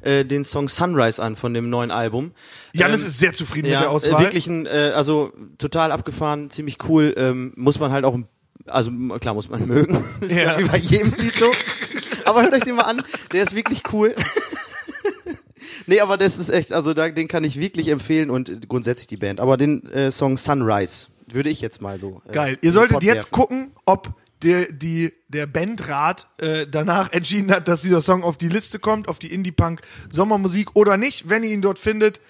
äh, 0.00 0.24
den 0.24 0.44
Song 0.44 0.68
Sunrise 0.68 1.22
an 1.22 1.36
von 1.36 1.52
dem 1.52 1.68
neuen 1.68 1.90
Album. 1.90 2.32
Janis 2.72 3.02
Ähm, 3.02 3.06
ist 3.08 3.18
sehr 3.18 3.34
zufrieden 3.34 3.68
ja, 3.68 3.74
mit 3.74 3.82
der 3.82 3.90
Auswahl. 3.90 4.22
Äh, 4.22 4.24
wirklich 4.24 4.46
ein, 4.46 4.64
äh, 4.64 4.92
also 4.94 5.32
total 5.58 5.92
abgefahren, 5.92 6.48
ziemlich 6.48 6.78
cool. 6.88 7.14
Ähm, 7.18 7.52
muss 7.56 7.78
man 7.78 7.92
halt 7.92 8.06
auch, 8.06 8.18
also 8.66 8.90
klar 9.20 9.34
muss 9.34 9.50
man 9.50 9.66
mögen. 9.66 10.02
Das 10.20 10.30
ist 10.30 10.38
ja. 10.38 10.44
Ja. 10.44 10.58
wie 10.58 10.64
bei 10.64 10.78
jedem 10.78 11.12
Lied 11.18 11.36
so. 11.36 11.50
Aber 12.24 12.42
hört 12.42 12.54
euch 12.54 12.62
den 12.62 12.76
mal 12.76 12.84
an, 12.84 13.02
der 13.32 13.42
ist 13.42 13.54
wirklich 13.54 13.82
cool. 13.92 14.14
nee, 15.86 16.00
aber 16.00 16.16
das 16.16 16.38
ist 16.38 16.48
echt, 16.48 16.72
also 16.72 16.94
da, 16.94 17.08
den 17.08 17.28
kann 17.28 17.44
ich 17.44 17.58
wirklich 17.58 17.88
empfehlen 17.88 18.30
und 18.30 18.68
grundsätzlich 18.68 19.06
die 19.06 19.16
Band. 19.16 19.40
Aber 19.40 19.56
den 19.56 19.86
äh, 19.90 20.10
Song 20.10 20.36
Sunrise 20.36 21.08
würde 21.26 21.48
ich 21.48 21.60
jetzt 21.60 21.80
mal 21.80 21.98
so. 21.98 22.22
Äh, 22.28 22.32
Geil. 22.32 22.58
Ihr 22.62 22.72
solltet 22.72 23.02
jetzt 23.02 23.30
gucken, 23.30 23.72
ob 23.84 24.14
der, 24.42 24.72
die, 24.72 25.12
der 25.28 25.46
Bandrat 25.46 26.26
äh, 26.38 26.66
danach 26.66 27.12
entschieden 27.12 27.50
hat, 27.50 27.68
dass 27.68 27.82
dieser 27.82 28.00
Song 28.00 28.22
auf 28.22 28.36
die 28.36 28.48
Liste 28.48 28.78
kommt, 28.78 29.08
auf 29.08 29.18
die 29.18 29.32
Indie-Punk 29.32 29.82
Sommermusik 30.10 30.70
oder 30.74 30.96
nicht. 30.96 31.28
Wenn 31.28 31.44
ihr 31.44 31.50
ihn 31.50 31.62
dort 31.62 31.78
findet, 31.78 32.20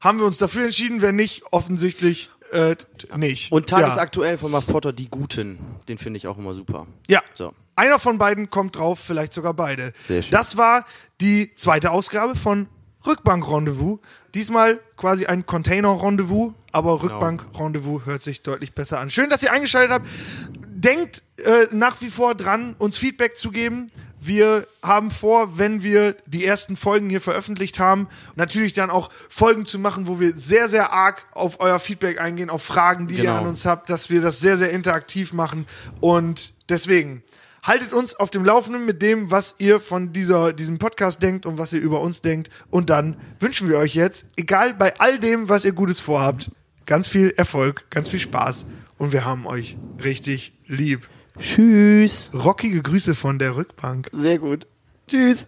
haben 0.00 0.18
wir 0.18 0.26
uns 0.26 0.38
dafür 0.38 0.64
entschieden. 0.64 1.02
Wenn 1.02 1.16
nicht, 1.16 1.42
offensichtlich 1.50 2.30
äh, 2.52 2.76
nicht. 3.16 3.52
Und 3.52 3.70
ja. 3.70 3.78
tagesaktuell 3.78 4.38
von 4.38 4.52
Muff 4.52 4.66
Potter, 4.66 4.92
die 4.92 5.08
Guten. 5.08 5.58
Den 5.88 5.98
finde 5.98 6.18
ich 6.18 6.26
auch 6.28 6.38
immer 6.38 6.54
super. 6.54 6.86
Ja. 7.08 7.22
So. 7.32 7.52
Einer 7.74 7.98
von 7.98 8.16
beiden 8.16 8.48
kommt 8.48 8.76
drauf, 8.76 8.98
vielleicht 8.98 9.34
sogar 9.34 9.52
beide. 9.52 9.92
Sehr 10.00 10.22
schön. 10.22 10.30
Das 10.30 10.56
war 10.56 10.86
die 11.20 11.54
zweite 11.56 11.90
Ausgabe 11.90 12.34
von 12.34 12.68
Rückbank-Rendezvous. 13.06 13.98
Diesmal 14.34 14.80
quasi 14.96 15.26
ein 15.26 15.46
Container-Rendezvous, 15.46 16.52
aber 16.72 16.98
Genau. 16.98 17.14
Rückbank-Rendezvous 17.14 18.04
hört 18.04 18.22
sich 18.22 18.42
deutlich 18.42 18.74
besser 18.74 18.98
an. 19.00 19.10
Schön, 19.10 19.30
dass 19.30 19.42
ihr 19.42 19.52
eingeschaltet 19.52 19.92
habt. 19.92 20.06
Denkt 20.68 21.22
äh, 21.38 21.66
nach 21.72 22.00
wie 22.02 22.08
vor 22.10 22.34
dran, 22.34 22.74
uns 22.78 22.98
Feedback 22.98 23.36
zu 23.36 23.50
geben. 23.50 23.86
Wir 24.20 24.66
haben 24.82 25.10
vor, 25.10 25.56
wenn 25.58 25.82
wir 25.82 26.16
die 26.26 26.44
ersten 26.44 26.76
Folgen 26.76 27.08
hier 27.10 27.20
veröffentlicht 27.20 27.78
haben, 27.78 28.08
natürlich 28.34 28.72
dann 28.72 28.90
auch 28.90 29.10
Folgen 29.28 29.66
zu 29.66 29.78
machen, 29.78 30.06
wo 30.06 30.18
wir 30.18 30.32
sehr, 30.36 30.68
sehr 30.68 30.92
arg 30.92 31.24
auf 31.32 31.60
euer 31.60 31.78
Feedback 31.78 32.20
eingehen, 32.20 32.50
auf 32.50 32.62
Fragen, 32.62 33.06
die 33.06 33.14
ihr 33.16 33.20
Genau. 33.22 33.38
an 33.38 33.46
uns 33.46 33.64
habt, 33.66 33.88
dass 33.88 34.10
wir 34.10 34.20
das 34.22 34.40
sehr, 34.40 34.56
sehr 34.58 34.70
interaktiv 34.70 35.32
machen. 35.32 35.66
Und 36.00 36.54
deswegen 36.68 37.22
haltet 37.66 37.92
uns 37.92 38.14
auf 38.14 38.30
dem 38.30 38.44
Laufenden 38.44 38.86
mit 38.86 39.02
dem, 39.02 39.30
was 39.30 39.56
ihr 39.58 39.80
von 39.80 40.12
dieser, 40.12 40.52
diesem 40.52 40.78
Podcast 40.78 41.22
denkt 41.22 41.46
und 41.46 41.58
was 41.58 41.72
ihr 41.72 41.80
über 41.80 42.00
uns 42.00 42.22
denkt. 42.22 42.48
Und 42.70 42.90
dann 42.90 43.16
wünschen 43.40 43.68
wir 43.68 43.78
euch 43.78 43.94
jetzt, 43.94 44.26
egal 44.36 44.72
bei 44.72 44.98
all 45.00 45.18
dem, 45.18 45.48
was 45.48 45.64
ihr 45.64 45.72
Gutes 45.72 46.00
vorhabt, 46.00 46.50
ganz 46.86 47.08
viel 47.08 47.30
Erfolg, 47.36 47.90
ganz 47.90 48.08
viel 48.08 48.20
Spaß. 48.20 48.66
Und 48.98 49.12
wir 49.12 49.24
haben 49.24 49.46
euch 49.46 49.76
richtig 50.02 50.52
lieb. 50.66 51.08
Tschüss. 51.38 52.30
Rockige 52.32 52.80
Grüße 52.80 53.14
von 53.14 53.38
der 53.38 53.56
Rückbank. 53.56 54.08
Sehr 54.12 54.38
gut. 54.38 54.66
Tschüss. 55.08 55.44